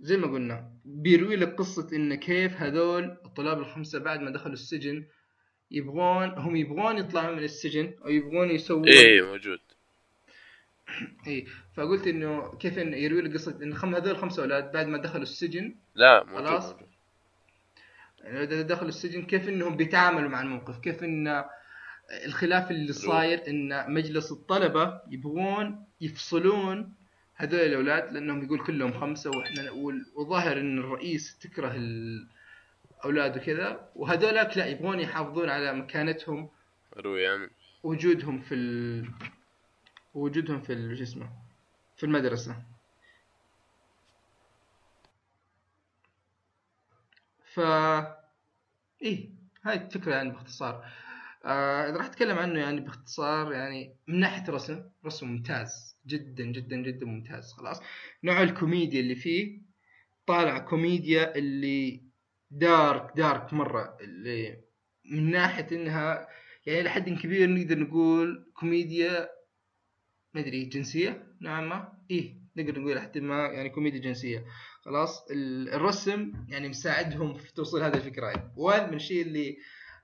زي 0.01 0.17
ما 0.17 0.27
قلنا 0.27 0.73
بيروي 0.85 1.37
لك 1.37 1.55
قصة 1.55 1.97
إن 1.97 2.15
كيف 2.15 2.57
هذول 2.57 3.05
الطلاب 3.05 3.59
الخمسة 3.59 3.99
بعد 3.99 4.21
ما 4.21 4.31
دخلوا 4.31 4.55
السجن 4.55 5.05
يبغون 5.71 6.29
هم 6.29 6.57
يبغون 6.57 6.99
يطلعون 6.99 7.37
من 7.37 7.45
السجن 7.45 7.95
أو 8.05 8.09
يبغون 8.09 8.51
يسوون 8.51 8.89
إيه 8.89 9.23
موجود 9.23 9.61
اي 11.27 11.47
فقلت 11.75 12.07
إنه 12.07 12.57
كيف 12.59 12.79
انه 12.79 12.97
يروي 12.97 13.23
لك 13.23 13.35
قصة 13.35 13.59
إن 13.63 13.75
خم 13.75 13.95
هذول 13.95 14.17
خمسة 14.17 14.43
أولاد 14.43 14.73
بعد 14.73 14.87
ما 14.87 14.99
دخلوا 14.99 15.23
السجن 15.23 15.75
لا 15.95 16.25
موجود, 16.25 16.47
خلاص. 16.47 16.73
موجود. 16.73 16.89
يعني 18.21 18.63
دخلوا 18.63 18.89
السجن 18.89 19.23
كيف 19.23 19.49
إنهم 19.49 19.77
بيتعاملوا 19.77 20.29
مع 20.29 20.41
الموقف 20.43 20.79
كيف 20.79 21.05
إن 21.05 21.45
الخلاف 22.13 22.71
اللي 22.71 22.93
صاير 22.93 23.49
إن 23.49 23.93
مجلس 23.95 24.33
الطلبة 24.33 25.01
يبغون 25.11 25.85
يفصلون 26.01 26.95
هذول 27.35 27.61
الأولاد 27.61 28.13
لأنهم 28.13 28.45
يقول 28.45 28.67
كلهم 28.67 29.01
خمسة 29.01 29.31
وإحنا 29.31 29.71
وظاهر 30.17 30.61
إن 30.61 30.79
الرئيس 30.79 31.39
تكره 31.39 31.75
الأولاد 31.77 33.37
وكذا 33.37 33.91
وهذولاك 33.97 34.57
لا 34.57 34.67
يبغون 34.67 35.01
يحافظون 35.01 35.49
على 35.49 35.73
مكانتهم 35.73 36.49
روي 36.97 37.27
عمل 37.27 37.51
وجودهم 37.83 38.41
في 38.41 38.55
ال... 38.55 39.09
وجودهم 40.15 40.61
في. 40.61 40.97
شو 40.97 41.03
اسمه 41.03 41.31
في 41.97 42.07
المدرسة. 42.07 42.57
ف 47.55 47.61
إيه 49.03 49.31
هاي 49.63 49.77
الفكرة 49.77 50.15
يعني 50.15 50.31
باختصار. 50.31 50.85
آه 51.45 51.91
راح 51.91 52.07
أتكلم 52.07 52.39
عنه 52.39 52.61
يعني 52.61 52.81
باختصار 52.81 53.53
يعني 53.53 53.97
من 54.09 54.21
ناحية 54.21 54.53
رسم 54.53 54.83
رسم 55.07 55.29
ممتاز 55.29 55.97
جدا 56.07 56.45
جدا 56.45 56.77
جدا 56.77 57.07
ممتاز 57.07 57.53
خلاص. 57.53 57.81
نوع 58.25 58.43
الكوميديا 58.43 59.01
اللي 59.01 59.15
فيه 59.15 59.61
طالع 60.27 60.59
كوميديا 60.59 61.37
اللي 61.37 62.03
dark 62.51 63.17
dark 63.17 63.53
مرة 63.53 63.97
اللي 64.01 64.61
من 65.05 65.31
ناحية 65.31 65.67
إنها 65.73 66.29
يعني 66.67 66.83
لحد 66.83 67.09
كبير 67.09 67.51
نقدر 67.51 67.79
نقول 67.79 68.51
كوميديا 68.55 69.29
ما 70.35 70.41
أدري 70.41 70.65
جنسية 70.65 71.27
نوعا 71.41 71.61
ما؟ 71.61 71.93
إيه 72.11 72.35
نقدر 72.57 72.81
نقول 72.81 72.97
لحد 72.97 73.19
ما 73.19 73.47
يعني 73.47 73.69
كوميديا 73.71 74.01
جنسية 74.01 74.45
خلاص. 74.83 75.31
ال- 75.31 75.69
الرسم 75.69 76.33
يعني 76.49 76.69
مساعدهم 76.69 77.35
في 77.35 77.55
توصيل 77.55 77.83
هذه 77.83 77.95
الفكرة. 77.97 78.27
يعني. 78.27 78.53
وهذا 78.57 78.87
من 78.87 78.95
الشيء 78.95 79.23
اللي 79.23 79.57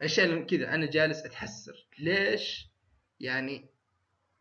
اللي 0.02 0.44
كذا 0.44 0.74
أنا 0.74 0.86
جالس 0.86 1.24
أتحسر. 1.24 1.86
ليش؟ 1.98 2.68
يعني 3.20 3.66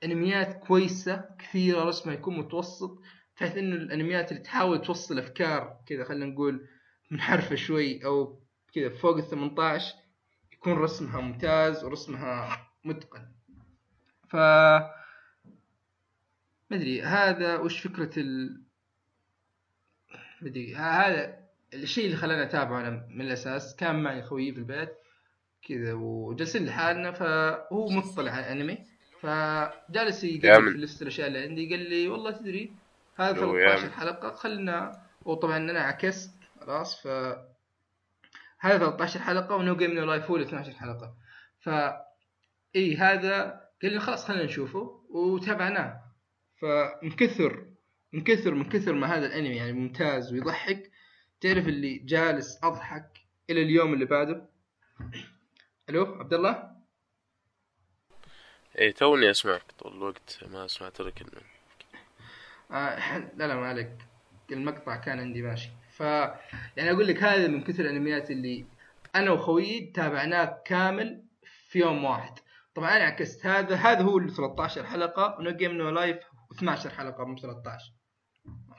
أنميات 0.04 0.54
كويسة 0.68 1.30
كثيرة 1.40 1.84
رسمها 1.84 2.14
يكون 2.16 2.38
متوسط 2.38 3.02
بحيث 3.36 3.58
إنه 3.58 3.76
الأنميات 3.76 4.32
اللي 4.32 4.44
تحاول 4.44 4.82
توصل 4.82 5.20
أفكار 5.20 5.82
كذا 5.86 6.04
خلينا 6.04 6.26
نقول 6.26 6.68
منحرفة 7.12 7.56
شوي 7.56 8.06
أو 8.06 8.42
كذا 8.74 8.90
فوق 8.90 9.18
ال 9.18 9.24
18 9.30 9.96
يكون 10.54 10.74
رسمها 10.74 11.22
ممتاز 11.22 11.84
ورسمها 11.84 12.68
متقن. 12.84 13.28
ف 14.30 14.36
ما 16.70 16.78
أدري 16.78 17.02
هذا 17.02 17.58
وش 17.58 17.80
فكرة 17.88 18.20
ال 18.20 18.62
ه- 20.42 20.78
هذا 20.78 21.48
الشيء 21.74 22.06
اللي 22.06 22.16
خلاني 22.18 22.44
أتابعه 22.44 22.80
أنا 22.82 23.08
من 23.10 23.22
الأساس 23.22 23.76
كان 23.76 24.04
معي 24.04 24.22
خويي 24.24 24.52
في 24.54 24.58
البيت. 24.60 24.90
كذا 25.68 25.94
وجالسين 25.94 26.66
لحالنا 26.66 27.12
فهو 27.12 27.90
مطلع 27.90 28.32
على 28.32 28.46
الأنمي. 28.46 28.78
فجالس 29.22 30.24
يقلب 30.24 30.44
في. 30.44 30.76
ال 30.76 30.81
list 30.81 31.02
الأشياء 31.02 31.28
اللي 31.28 31.40
عندي 31.40 31.70
قال 31.70 31.90
لي 31.90 32.08
والله 32.08 32.32
تدري 32.32 32.72
هذا 33.16 33.46
هو 33.46 33.52
13 33.52 33.84
يامن. 33.84 33.94
حلقة 33.94 34.34
خلنا 34.34 35.02
وطبعا 35.26 35.58
أنا 35.58 35.80
عكست 35.80 36.32
خلاص 36.62 37.02
ف 37.02 37.08
هذا 38.60 38.78
13 38.78 39.20
حلقة 39.20 39.56
و 39.56 39.63
No 39.63 39.76
Game 39.76 39.92
No 39.92 40.06
Life 40.06 40.32
هو 40.32 40.38
12 40.38 40.72
حلقة. 40.72 41.14
ف 41.60 41.70
إي 42.76 42.96
هذا 42.96 43.62
قال 43.82 43.94
لي 43.94 44.00
خلاص 44.00 44.26
خلينا 44.26 44.44
نشوفه. 44.44 45.02
وتابعناه. 45.10 46.02
فمن 46.62 47.12
كثر 47.12 47.66
من 48.14 48.24
كثر 48.24 48.54
من 48.54 48.70
كثر 48.70 48.94
ما 48.94 49.08
هذا 49.08 49.26
الأنمي 49.26 49.56
يعني 49.56 49.74
ممتاز 49.74 50.34
ويضحك 50.34 50.92
تعرف 51.42 51.68
اللي 51.68 51.98
جالس 51.98 52.60
أضحك 52.64 53.10
إلى 53.50 53.62
اليوم 53.62 53.94
اللي 53.94 54.06
بعده؟ 54.06 54.50
ألو 55.90 56.06
عبد 56.06 56.34
الله 56.34 56.72
إيه 58.78 58.92
توني 58.92 59.32
أسمعك 59.32 59.72
طول 59.80 59.94
الوقت 59.94 60.40
ما 60.48 60.68
سمعت 60.68 61.02
لك 61.02 61.22
انه 61.22 61.42
آه 62.72 63.18
لا 63.18 63.48
لا 63.48 63.56
ما 63.56 63.68
عليك. 63.68 63.98
المقطع 64.52 64.96
كان 64.96 65.20
عندي 65.20 65.42
ماشي. 65.42 65.70
ف 65.92 66.00
يعني 66.78 66.92
أقول 66.92 67.08
لك 67.08 67.24
هذا 67.24 67.48
من 67.48 67.64
كثر 67.64 67.84
الأنميات 67.84 68.32
اللي 68.32 68.66
أنا 69.16 69.32
وخويي 69.32 69.92
تابعناه 69.96 70.62
كامل 70.66 71.24
في 71.70 71.80
يوم 71.80 72.04
واحد. 72.04 72.40
طبعا 72.76 72.98
أنا 72.98 73.04
عكست 73.04 73.46
هذا 73.46 73.76
هذا 73.76 74.02
هو 74.02 74.18
اللي 74.18 74.32
13 74.32 74.86
حلقة 74.86 75.36
و 75.40 75.44
No 75.44 75.52
Game 75.52 75.72
No 75.72 75.90
Life 75.90 76.18
12 76.52 76.90
حلقة 76.90 77.26
مو 77.26 77.38
13 77.38 77.94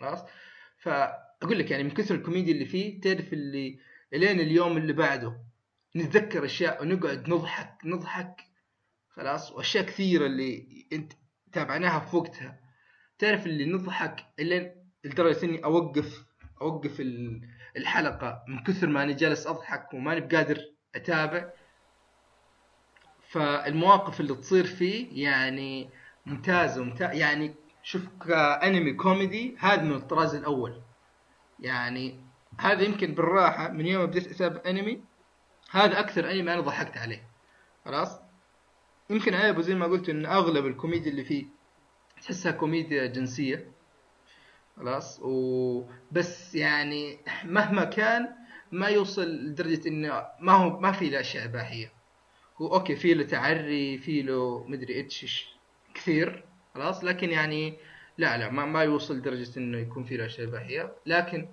خلاص؟ 0.00 0.24
فأقول 0.78 1.58
لك 1.58 1.70
يعني 1.70 1.82
من 1.82 1.90
كثر 1.90 2.14
الكوميديا 2.14 2.52
اللي 2.52 2.64
فيه 2.64 3.00
تعرف 3.00 3.32
اللي 3.32 3.78
إلين 4.14 4.40
اليوم 4.40 4.76
اللي 4.76 4.92
بعده. 4.92 5.47
نتذكر 5.98 6.44
أشياء 6.44 6.82
ونقعد 6.82 7.28
نضحك 7.28 7.74
نضحك 7.84 8.40
خلاص. 9.10 9.52
وأشياء 9.52 9.84
كثيرة 9.84 10.26
اللي 10.26 10.66
أنت 10.92 11.12
تابعناها 11.52 12.00
في 12.00 12.16
وقتها. 12.16 12.60
تعرف 13.18 13.46
اللي 13.46 13.64
نضحك 13.64 14.24
الين 14.38 14.74
لدرجة 15.04 15.44
إني 15.44 15.64
أوقف 15.64 16.24
أوقف 16.62 17.00
ال- 17.00 17.48
الحلقة 17.76 18.42
من 18.48 18.62
كثر 18.62 18.86
ما 18.86 19.02
أنا 19.02 19.12
جالس 19.12 19.46
أضحك 19.46 19.94
وماني 19.94 20.20
بقادر 20.20 20.58
أتابع. 20.94 21.50
فالمواقف 23.28 24.20
اللي 24.20 24.34
تصير 24.34 24.64
فيه 24.66 25.24
يعني 25.24 25.90
ممتازة 26.26 26.84
ممتاز 26.84 27.16
يعني 27.16 27.54
شوف 27.82 28.08
كأنمي 28.26 28.92
كوميدي 28.92 29.56
هذا 29.58 29.82
من 29.82 29.92
الطراز 29.94 30.34
الأول. 30.34 30.82
يعني 31.60 32.20
هذا 32.58 32.82
يمكن 32.82 33.14
بالراحة 33.14 33.68
من 33.68 33.86
يوم 33.86 34.06
بديت 34.06 34.26
أتابع 34.26 34.60
أنمي 34.70 35.04
هذا 35.70 36.00
أكثر 36.00 36.30
أنمي 36.30 36.52
أنا 36.52 36.60
ضحكت 36.60 36.96
عليه. 36.96 37.22
خلاص؟ 37.84 38.20
يمكن 39.10 39.34
عيبه 39.34 39.62
زي 39.62 39.74
ما 39.74 39.86
قلت 39.86 40.08
إن 40.08 40.26
أغلب 40.26 40.66
الكوميديا 40.66 41.10
اللي 41.10 41.24
فيه 41.24 41.46
تحسها 42.22 42.52
كوميديا 42.52 43.06
جنسية. 43.06 43.72
خلاص؟ 44.76 45.20
وبس 45.22 46.54
يعني 46.54 47.18
مهما 47.44 47.84
كان 47.84 48.28
ما 48.72 48.88
يوصل 48.88 49.28
لدرجة 49.28 49.88
انه 49.88 50.26
ما 50.40 50.52
هو 50.52 50.80
ما 50.80 50.92
في 50.92 51.10
له 51.10 51.20
أشياء 51.20 51.44
إباحية. 51.44 51.92
هو 52.56 52.74
okay 52.74 52.96
في 52.96 53.14
له 53.14 53.24
تعري 53.24 53.98
في 53.98 54.22
له 54.22 54.64
مدري 54.68 55.00
ecchi 55.00 55.48
كثير. 55.94 56.44
خلاص؟ 56.74 57.04
لكن 57.04 57.30
يعني 57.30 57.78
لا 58.18 58.38
لا 58.38 58.50
ما, 58.50 58.64
ما 58.64 58.82
يوصل 58.82 59.16
لدرجة 59.16 59.58
إنه 59.58 59.78
يكون 59.78 60.04
في 60.04 60.16
له 60.16 60.26
أشياء 60.26 60.48
إباحية. 60.48 60.92
لكن 61.06 61.48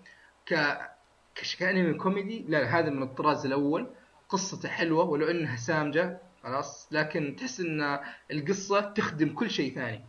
ك 0.46 0.78
كأنمي 1.60 1.94
كوميدي 1.94 2.46
لا, 2.48 2.58
لا 2.58 2.80
هذا 2.80 2.90
من 2.90 3.04
الطراز 3.04 3.46
الأول. 3.46 3.88
قصته 4.30 4.70
حلوة 4.70 5.04
ولو 5.04 5.28
إنها 5.28 5.56
سامجة 5.56 6.22
خلاص. 6.44 6.88
لكن 6.92 7.36
تحس 7.40 7.60
إن 7.60 8.00
القصة 8.32 8.82
تخدم 8.82 9.34
كل 9.34 9.52
شيء 9.52 9.76
ثاني. 9.76 10.06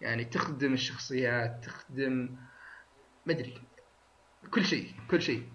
يعني 0.00 0.24
تخدم 0.24 0.72
الشخصيات 0.72 1.64
تخدم 1.64 2.36
مدري 3.26 3.62
كل 4.50 4.64
شيء 4.64 4.94
كل 5.10 5.22
شيء. 5.22 5.48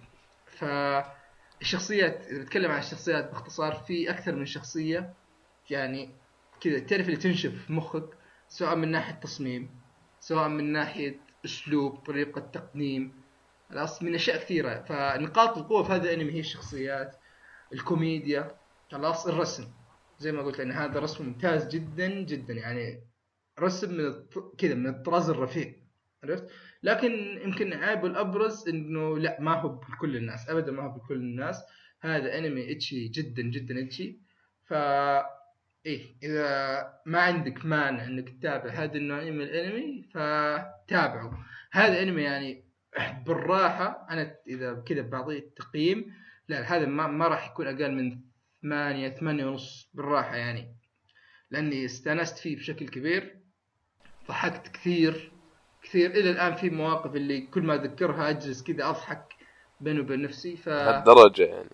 فالشخصيات 0.46 2.26
إذا 2.26 2.42
بتكلم 2.42 2.72
عن 2.72 2.80
الشخصيات 2.80 3.30
باختصار 3.32 3.74
في 3.74 4.10
أكثر 4.10 4.36
من 4.36 4.46
شخصية 4.46 5.14
يعني 5.70 6.10
كذا. 6.62 6.80
تعرف 6.80 7.06
اللي 7.06 7.18
تنشف 7.18 7.66
في 7.66 7.74
مخك؟ 7.74 8.10
سواء 8.50 8.76
من 8.76 8.92
ناحية 8.92 9.14
تصميم 9.14 9.70
سواء 10.20 10.48
من 10.48 10.72
ناحية 10.72 11.20
أسلوب 11.46 11.96
طريقة 11.96 12.42
تقديم 12.42 13.22
خلاص. 13.70 14.04
من 14.04 14.16
أشياء 14.16 14.38
كثيرة. 14.38 14.84
فنقاط 14.84 15.58
القوة 15.58 15.84
في 15.84 15.92
هذا 15.94 16.04
الأنمي 16.04 16.34
هي 16.34 16.40
الشخصيات. 16.40 17.16
الكوميديا 17.74 18.56
خلاص 18.92 19.28
الرسم. 19.28 19.68
زي 20.20 20.32
ما 20.32 20.42
قلت 20.42 20.60
ان 20.60 20.72
هذا 20.72 21.00
رسم 21.00 21.26
ممتاز 21.26 21.68
جدا 21.68 22.08
جدا. 22.08 22.54
يعني 22.54 23.02
رسم 23.60 23.98
من 23.98 24.14
كذا 24.58 24.76
من 24.76 24.88
الطراز 24.88 25.30
الرفيع. 25.30 25.74
عرفت؟ 26.24 26.50
لكن 26.84 27.12
يمكن 27.44 27.74
عيبه 27.74 28.08
الأبرز 28.08 28.70
إنه 28.70 29.18
لا 29.18 29.38
ما 29.42 29.62
هو 29.62 29.70
بكل 29.70 30.18
الناس. 30.18 30.50
ابدا 30.50 30.72
ما 30.72 30.84
هو 30.84 30.90
بكل 30.90 31.16
الناس. 31.16 31.64
هذا 32.02 32.38
انمي 32.38 32.72
اتشي 32.72 33.08
جدا 33.08 33.42
جدا 33.42 33.86
اتشي 33.86 34.20
ف 34.66 34.74
إيه 35.86 36.16
إذا 36.24 36.94
ما 37.06 37.22
عندك 37.22 37.66
مانع 37.66 38.04
إنك 38.04 38.30
تتابع 38.30 38.70
هذا 38.70 38.96
النوع 38.96 39.24
من 39.24 39.42
الانمي 39.42 40.04
فتابعه. 40.04 41.46
هذا 41.72 42.02
انمي 42.04 42.22
يعني 42.22 42.64
بالراحة 43.26 44.08
أنا 44.10 44.36
إذا 44.48 44.74
كذا 44.74 45.02
بعطيه 45.02 45.40
التقييم 45.40 46.14
لا 46.48 46.62
هذا 46.62 46.86
ما, 46.86 47.08
ما 47.08 47.28
راح 47.28 47.52
يكون 47.52 47.68
أقل 47.68 47.92
من 47.92 48.20
ثمانية 48.62 49.10
ثمانية 49.10 49.46
ونص 49.46 49.90
بالراحة 49.94 50.36
يعني. 50.36 50.76
لأني 51.52 51.86
استأنست 51.86 52.38
فيه 52.38 52.56
بشكل 52.56 52.88
كبير 52.88 53.38
ضحكت 54.28 54.68
كثير 54.68 55.32
كثير. 55.84 56.12
إلى 56.12 56.30
الآن 56.30 56.56
في 56.56 56.70
مواقف 56.70 57.16
اللي 57.16 57.42
كل 57.42 57.62
ما 57.62 57.76
أذكرها 57.76 58.30
أجلس 58.30 58.64
كذا 58.64 58.90
أضحك 58.90 59.34
بيني 59.80 60.00
وبين 60.00 60.22
نفسي 60.22 60.58
ف 60.58 60.70
لهالدرجة 60.70 61.44
يعني. 61.44 61.70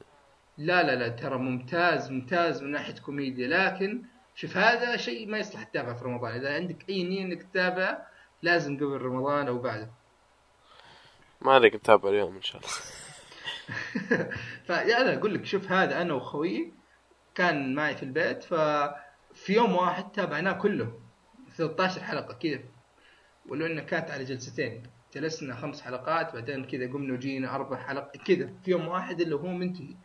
لا 0.57 0.83
لا 0.83 0.95
لا 0.95 1.09
ترى 1.09 1.37
ممتاز 1.37 2.11
ممتاز 2.11 2.63
من 2.63 2.71
ناحية 2.71 2.95
كوميديا. 2.95 3.47
لكن 3.47 4.03
شوف 4.35 4.57
هذا 4.57 4.97
شيء 4.97 5.27
ما 5.27 5.37
يصلح 5.37 5.63
تتابعه 5.63 5.93
في 5.95 6.05
رمضان. 6.05 6.33
إذا 6.33 6.55
عندك 6.55 6.89
أي 6.89 7.03
نية 7.03 7.21
إنك 7.21 7.43
تتابعه 7.43 8.07
لازم 8.41 8.75
قبل 8.75 9.01
رمضان 9.01 9.47
أو 9.47 9.57
بعده. 9.57 9.91
ما 11.41 11.53
عليك 11.53 11.75
نتابع 11.75 12.09
اليوم 12.09 12.35
إن 12.35 12.41
شاء 12.41 12.61
الله. 12.61 13.00
فيا 14.67 15.01
أنا 15.01 15.13
أقول 15.17 15.33
لك 15.33 15.45
شوف 15.45 15.71
هذا 15.71 16.01
أنا 16.01 16.13
وخويي 16.13 16.73
كان 17.35 17.75
معي 17.75 17.95
في 17.95 18.03
البيت 18.03 18.43
ففي 18.43 19.53
يوم 19.53 19.75
واحد 19.75 20.11
تابعناه 20.11 20.51
كله. 20.51 20.99
13 21.57 22.03
حلقة 22.03 22.33
كذا. 22.33 22.59
ولو 23.49 23.65
إنه 23.65 23.81
كانت 23.81 24.11
على 24.11 24.23
جلستين. 24.23 24.83
جلسنا 25.15 25.55
خمس 25.55 25.81
حلقات 25.81 26.33
بعدين 26.33 26.65
كذا 26.65 26.87
قمنا 26.87 27.13
وجينا 27.13 27.55
أربع 27.55 27.77
حلقات 27.77 28.17
كذا 28.17 28.49
في 28.65 28.71
يوم 28.71 28.87
واحد 28.87 29.21
اللي 29.21 29.35
هو 29.35 29.47
منتهي. 29.47 29.95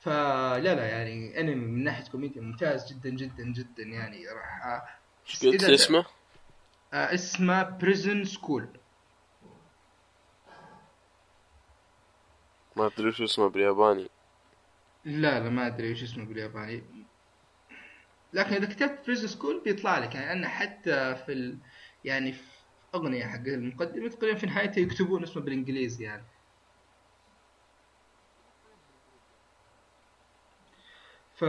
فلا 0.00 0.74
لا 0.74 0.84
يعني 0.88 1.40
انمي 1.40 1.54
من 1.54 1.84
ناحية 1.84 2.04
كوميديا 2.10 2.42
ممتاز 2.42 2.92
جدا 2.92 3.10
جدا 3.10 3.44
جدا 3.44 3.82
يعني 3.82 4.28
راح 4.28 4.84
إيش 5.28 5.46
قلت؟ 5.46 5.64
إذا- 5.64 5.70
اسمه؟ 5.70 6.04
آه، 6.92 7.14
اسمه 7.14 7.62
Prison 7.62 8.24
School 8.24 8.68
ما 12.76 12.86
أدري 12.86 13.12
شو 13.12 13.24
اسمه 13.24 13.48
بالياباني. 13.48 14.08
لا 15.04 15.40
لا 15.40 15.50
ما 15.50 15.66
أدري 15.66 15.88
إيش 15.88 16.02
اسمه 16.02 16.24
بالياباني. 16.24 16.82
لكن 18.32 18.54
إذا 18.54 18.66
كتبت 18.66 19.06
Prison 19.06 19.28
School 19.28 19.60
بيطلع 19.64 19.98
لك 19.98 20.14
يعني 20.14 20.32
أنا 20.32 20.48
حتى 20.48 21.14
في 21.14 21.32
ال... 21.32 21.58
يعني 22.04 22.32
في 22.32 22.42
أغنية 22.94 23.26
حق 23.26 23.46
المقدمة 23.46 24.08
تقريبا 24.08 24.38
في 24.38 24.46
نهايتها 24.46 24.80
يكتبون 24.80 25.22
اسمه 25.22 25.42
بالإنجليزي 25.42 26.04
يعني. 26.04 26.24
ف 31.34 31.44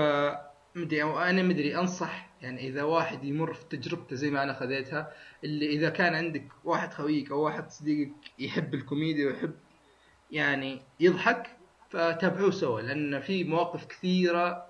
مدري 0.76 1.04
أو 1.04 1.20
أنا 1.20 1.44
مدري 1.44 1.78
أنصح 1.78 2.30
يعني 2.42 2.68
إذا 2.68 2.84
واحد 2.84 3.24
يمر 3.24 3.54
في 3.54 3.66
تجربته 3.66 4.16
زي 4.16 4.30
ما 4.32 4.44
أنا 4.44 4.54
خذيتها 4.54 5.14
اللي 5.44 5.70
إذا 5.70 5.90
كان 5.90 6.16
عندك 6.16 6.48
واحد 6.64 6.94
خويك 6.94 7.32
أو 7.32 7.42
واحد 7.42 7.70
صديقك 7.70 8.40
يحب 8.40 8.74
الكوميديا 8.74 9.28
ويحب 9.28 9.54
يعني 10.32 10.82
يضحك 11.00 11.58
فتابعوه 11.90 12.52
سوا 12.52 12.82
لأن 12.82 13.20
في 13.20 13.44
مواقف 13.44 13.86
كثيرة 13.86 14.68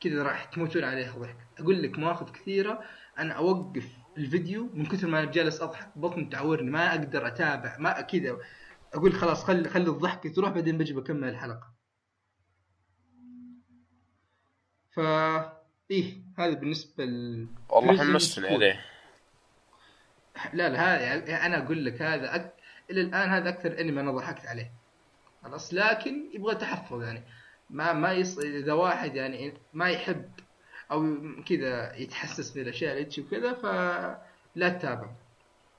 كذا 0.00 0.22
راح 0.22 0.44
تموتون 0.44 0.84
عليها 0.84 1.18
ضحك. 1.18 1.36
أقول 1.58 1.82
لك 1.82 1.98
مواقف 1.98 2.30
كثيرة 2.30 2.82
أنا 3.18 3.34
أوقف 3.34 3.88
الفيديو 4.18 4.70
من 4.74 4.86
كثر 4.86 5.06
ما 5.06 5.22
أنا 5.22 5.30
جالس 5.30 5.60
أضحك 5.60 5.98
بطني 5.98 6.24
تعورني 6.24 6.70
ما 6.70 6.90
أقدر 6.90 7.26
أتابع 7.26 7.76
ما 7.78 8.00
كذا. 8.00 8.38
أقول 8.94 9.12
خلاص 9.12 9.44
خلي 9.44 9.68
خلي 9.68 9.90
الضحك 9.90 10.34
تروح 10.34 10.50
بعدين 10.50 10.78
بجي 10.78 10.92
بكمل 10.92 11.28
الحلقة. 11.28 11.72
ف 14.90 15.00
إيه 15.90 16.22
هذا 16.38 16.54
بالنسبة 16.54 17.04
ل 17.04 17.46
والله 17.68 17.98
حمستني. 17.98 18.46
عليه. 18.46 18.84
لا 20.52 20.68
لا 20.68 20.80
هذا 20.80 21.00
يعني 21.00 21.46
أنا 21.46 21.66
أقول 21.66 21.84
لك 21.84 22.02
هذا 22.02 22.34
أك... 22.34 22.54
إلى 22.90 23.00
الآن 23.00 23.28
هذا 23.28 23.48
أكثر 23.48 23.80
أنمي 23.80 24.00
أنا 24.00 24.12
ضحكت 24.12 24.46
عليه. 24.46 24.81
خلاص؟ 25.44 25.74
لكن 25.74 26.30
يبغى 26.34 26.54
تحفظ 26.54 27.02
يعني. 27.02 27.22
ما 27.70 27.92
ما 27.92 28.12
يص... 28.12 28.38
إذا 28.38 28.72
واحد 28.72 29.16
يعني 29.16 29.54
ما 29.72 29.90
يحب 29.90 30.30
أو 30.90 31.16
كذا 31.48 31.96
يتحسس 31.96 32.50
بالأشياء 32.50 32.92
اللي 32.92 33.04
تجي 33.04 33.22
وكذا 33.22 33.52
فلا 33.54 34.68
تتابع. 34.68 35.10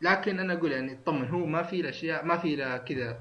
لكن 0.02 0.40
أنا 0.40 0.54
أقول 0.54 0.72
يعني 0.72 0.94
اطمن 0.94 1.28
هو 1.30 1.46
ما 1.46 1.64
في 1.64 1.82
له 1.82 1.90
اشياء 1.90 2.26
ما 2.26 2.38
في 2.38 2.56
له 2.56 2.78
كذا 2.78 3.20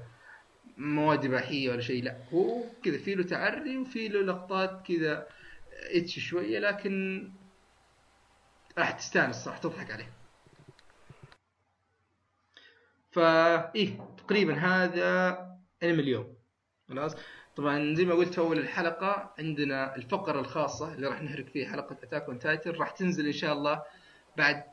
مواد 0.77 1.25
إباحية 1.25 1.69
ولا 1.69 1.81
شيء 1.81 2.03
لا. 2.03 2.17
هو 2.33 2.63
كذا 2.83 2.97
في 2.97 3.15
له 3.15 3.23
تعري 3.23 3.77
وفي 3.77 4.07
له 4.07 4.21
لقطات 4.21 4.87
كذا 4.87 5.27
ecchi 5.71 6.19
شوية 6.19 6.59
لكن 6.59 7.29
راح 8.77 8.91
تستانس 8.91 9.47
راح 9.47 9.57
تضحك 9.57 9.91
عليه. 9.91 10.09
فا 13.11 13.75
إيه 13.75 13.97
تقريبا 14.17 14.53
هذا 14.53 15.52
أنمي 15.83 16.01
اليوم. 16.01 16.33
خلاص؟ 16.89 17.15
طبعا 17.55 17.95
زي 17.95 18.05
ما 18.05 18.13
قلت 18.13 18.39
أول 18.39 18.59
الحلقة 18.59 19.33
عندنا 19.39 19.95
الفقرة 19.95 20.39
الخاصة 20.39 20.93
اللي 20.93 21.07
راح 21.07 21.21
نحرق 21.21 21.45
فيها 21.45 21.71
حلقة 21.71 21.97
Attack 22.03 22.25
on 22.25 22.39
Titan 22.39 22.77
راح 22.77 22.91
تنزل 22.91 23.25
إن 23.25 23.31
شاء 23.31 23.53
الله 23.53 23.83
بعد 24.37 24.63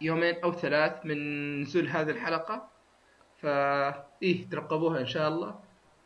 يومين 0.00 0.34
أو 0.34 0.52
ثلاث 0.52 1.06
من 1.06 1.60
نزول 1.62 1.88
هذه 1.88 2.10
الحلقة. 2.10 2.68
فا 3.38 3.88
إيه 4.22 4.48
ترقبوها 4.48 5.00
إن 5.00 5.06
شاء 5.06 5.28
الله. 5.28 5.60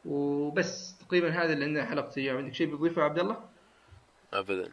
وبس 0.05 0.99
تقريبا 0.99 1.31
هذا 1.31 1.53
اللي 1.53 1.65
عندنا 1.65 1.85
حلقة 1.85 2.13
اليوم. 2.17 2.37
عندك 2.37 2.55
شيء 2.55 2.75
بتضيفه 2.75 3.03
عبد 3.03 3.19
الله؟ 3.19 3.45
ابدا. 4.33 4.71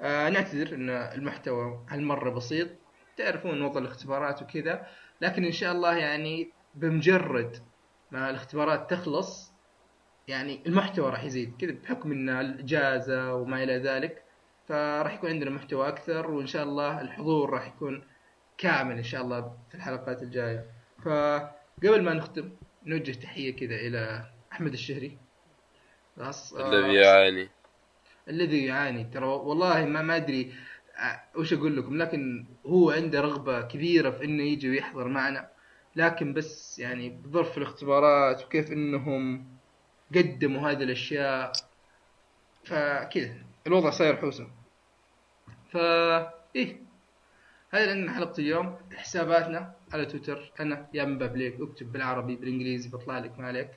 آه 0.00 0.28
نعتذر 0.28 0.74
إن 0.74 0.90
المحتوى 0.90 1.84
هالمرة 1.88 2.30
بسيط. 2.30 2.68
تعرفون 3.16 3.62
وضع 3.62 3.80
الاختبارات 3.80 4.42
وكذا. 4.42 4.86
لكن 5.20 5.44
إن 5.44 5.52
شاء 5.52 5.72
الله 5.72 5.96
يعني 5.96 6.50
بمجرد 6.74 7.56
ما 8.12 8.30
الاختبارات 8.30 8.90
تخلص 8.90 9.52
يعني 10.28 10.60
المحتوى 10.66 11.10
راح 11.10 11.24
يزيد 11.24 11.52
كذا 11.58 11.72
بحكم 11.72 12.12
إن 12.12 12.28
الإجازة 12.28 13.34
وما 13.34 13.62
إلى 13.62 13.78
ذلك 13.78 14.22
فراح 14.68 15.14
يكون 15.14 15.30
عندنا 15.30 15.50
محتوى 15.50 15.88
أكثر 15.88 16.30
وإن 16.30 16.46
شاء 16.46 16.62
الله 16.62 17.00
الحضور 17.00 17.50
راح 17.50 17.66
يكون 17.66 18.02
كامل 18.58 18.96
إن 18.96 19.02
شاء 19.02 19.22
الله 19.22 19.56
في 19.68 19.74
الحلقات 19.74 20.22
الجاية. 20.22 20.64
فقبل 21.04 22.02
ما 22.02 22.14
نختم 22.14 22.50
نوجه 22.86 23.12
تحية 23.12 23.56
كذا 23.56 23.74
إلى 23.74 24.24
أحمد 24.52 24.72
الشهري. 24.72 25.18
خلاص 26.16 26.54
آه، 26.54 26.68
الذي 26.68 26.94
يعاني. 26.94 27.48
الذي 28.28 28.64
يعاني. 28.64 29.04
ترى 29.04 29.26
والله 29.26 29.84
ما 29.84 30.02
ما 30.02 30.16
أدري 30.16 30.52
آه، 30.96 31.38
وش 31.38 31.52
أقول 31.52 31.76
لكم 31.76 31.98
لكن 31.98 32.46
هو 32.66 32.90
عنده 32.90 33.20
رغبة 33.20 33.60
كبيرة 33.60 34.10
في 34.10 34.24
إنه 34.24 34.42
يجي 34.42 34.70
ويحضر 34.70 35.08
معنا. 35.08 35.48
لكن 35.98 36.32
بس 36.32 36.78
يعني 36.78 37.08
بظرف 37.08 37.58
الاختبارات 37.58 38.44
وكيف 38.44 38.72
إنهم 38.72 39.46
قدموا 40.14 40.70
هذه 40.70 40.82
الأشياء 40.82 41.52
فكذا 42.64 43.34
الوضع 43.66 43.90
صاير 43.90 44.16
حوسة. 44.16 44.50
فا 45.70 46.18
إيه 46.56 46.82
اللي 47.74 47.90
عندنا 47.90 48.12
حلقة 48.12 48.38
اليوم. 48.38 48.76
حساباتنا 48.96 49.74
على 49.92 50.06
تويتر. 50.06 50.52
أنا 50.60 50.86
يا 50.94 51.04
من 51.04 51.18
بابليك 51.18 51.60
أكتب 51.60 51.92
بالعربي 51.92 52.36
بالإنجليزي 52.36 52.88
بطلع 52.88 53.18
لك 53.18 53.38
ما 53.38 53.46
عليك. 53.46 53.70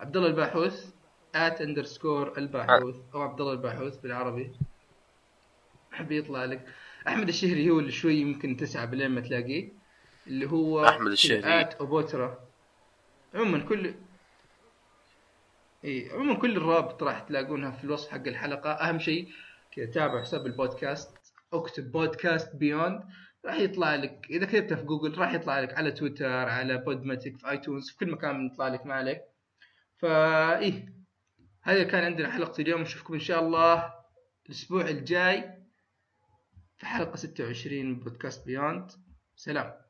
عبد 0.00 0.16
الله 0.16 0.28
الباحوث 0.28 0.94
ات 1.34 1.60
اندرسكور 1.60 2.38
الباحوث 2.38 2.96
أو 3.14 3.22
عبد 3.22 3.40
الله 3.40 3.52
الباحوث 3.52 3.96
بالعربي. 3.96 4.52
حبي 5.92 6.18
يطلع 6.18 6.44
لك. 6.44 6.66
أحمد 7.08 7.28
الشهري 7.28 7.70
هو 7.70 7.78
اللي 7.78 7.90
شوي 7.90 8.14
يمكن 8.14 8.56
تسعى 8.56 8.86
لين 8.86 9.10
ما 9.10 9.20
تلاقيه. 9.20 9.81
اللي 10.26 10.50
هو 10.50 10.84
أحمد 10.84 11.10
الشهري. 11.10 11.62
اوبوترا 11.80 12.48
عموما 13.34 13.58
كل 13.58 13.94
اي 15.84 16.10
عموما 16.12 16.34
كل 16.34 16.56
الرابط 16.56 17.02
راح 17.02 17.20
تلاقونها 17.20 17.70
في 17.70 17.84
الوصف 17.84 18.10
حق 18.10 18.26
الحلقة. 18.26 18.70
أهم 18.70 18.98
شيء 18.98 19.32
كذا 19.72 19.86
تابعوا 19.86 20.20
حساب 20.20 20.46
البودكاست 20.46 21.16
اكتب 21.52 21.92
بودكاست 21.92 22.56
Beyond. 22.56 23.02
راح 23.44 23.58
يطلع 23.58 23.94
لك 23.94 24.26
إذا 24.30 24.46
كتبتها 24.46 24.76
في 24.76 24.82
جوجل 24.82 25.18
راح 25.18 25.34
يطلع 25.34 25.60
لك 25.60 25.74
على 25.74 25.90
تويتر 25.90 26.26
على 26.26 26.76
Podomatic 26.78 27.36
في 27.36 27.50
iTunes 27.50 27.90
في 27.90 27.96
كل 27.96 28.10
مكان 28.10 28.46
يطلع 28.46 28.68
لك 28.68 28.86
ما 28.86 28.94
عليك. 28.94 29.22
فا 29.96 30.58
إيه. 30.58 30.92
هذا 31.62 31.82
كان 31.82 32.04
عندنا 32.04 32.30
حلقة 32.30 32.60
اليوم. 32.60 32.80
نشوفكم 32.80 33.14
إن 33.14 33.20
شاء 33.20 33.42
الله 33.42 33.94
الأسبوع 34.46 34.88
الجاي 34.88 35.62
في 36.78 36.86
حلقة 36.86 37.16
26 37.16 37.86
من 37.86 38.00
بودكاست 38.00 38.46
Beyond. 38.46 38.92
سلام. 39.36 39.81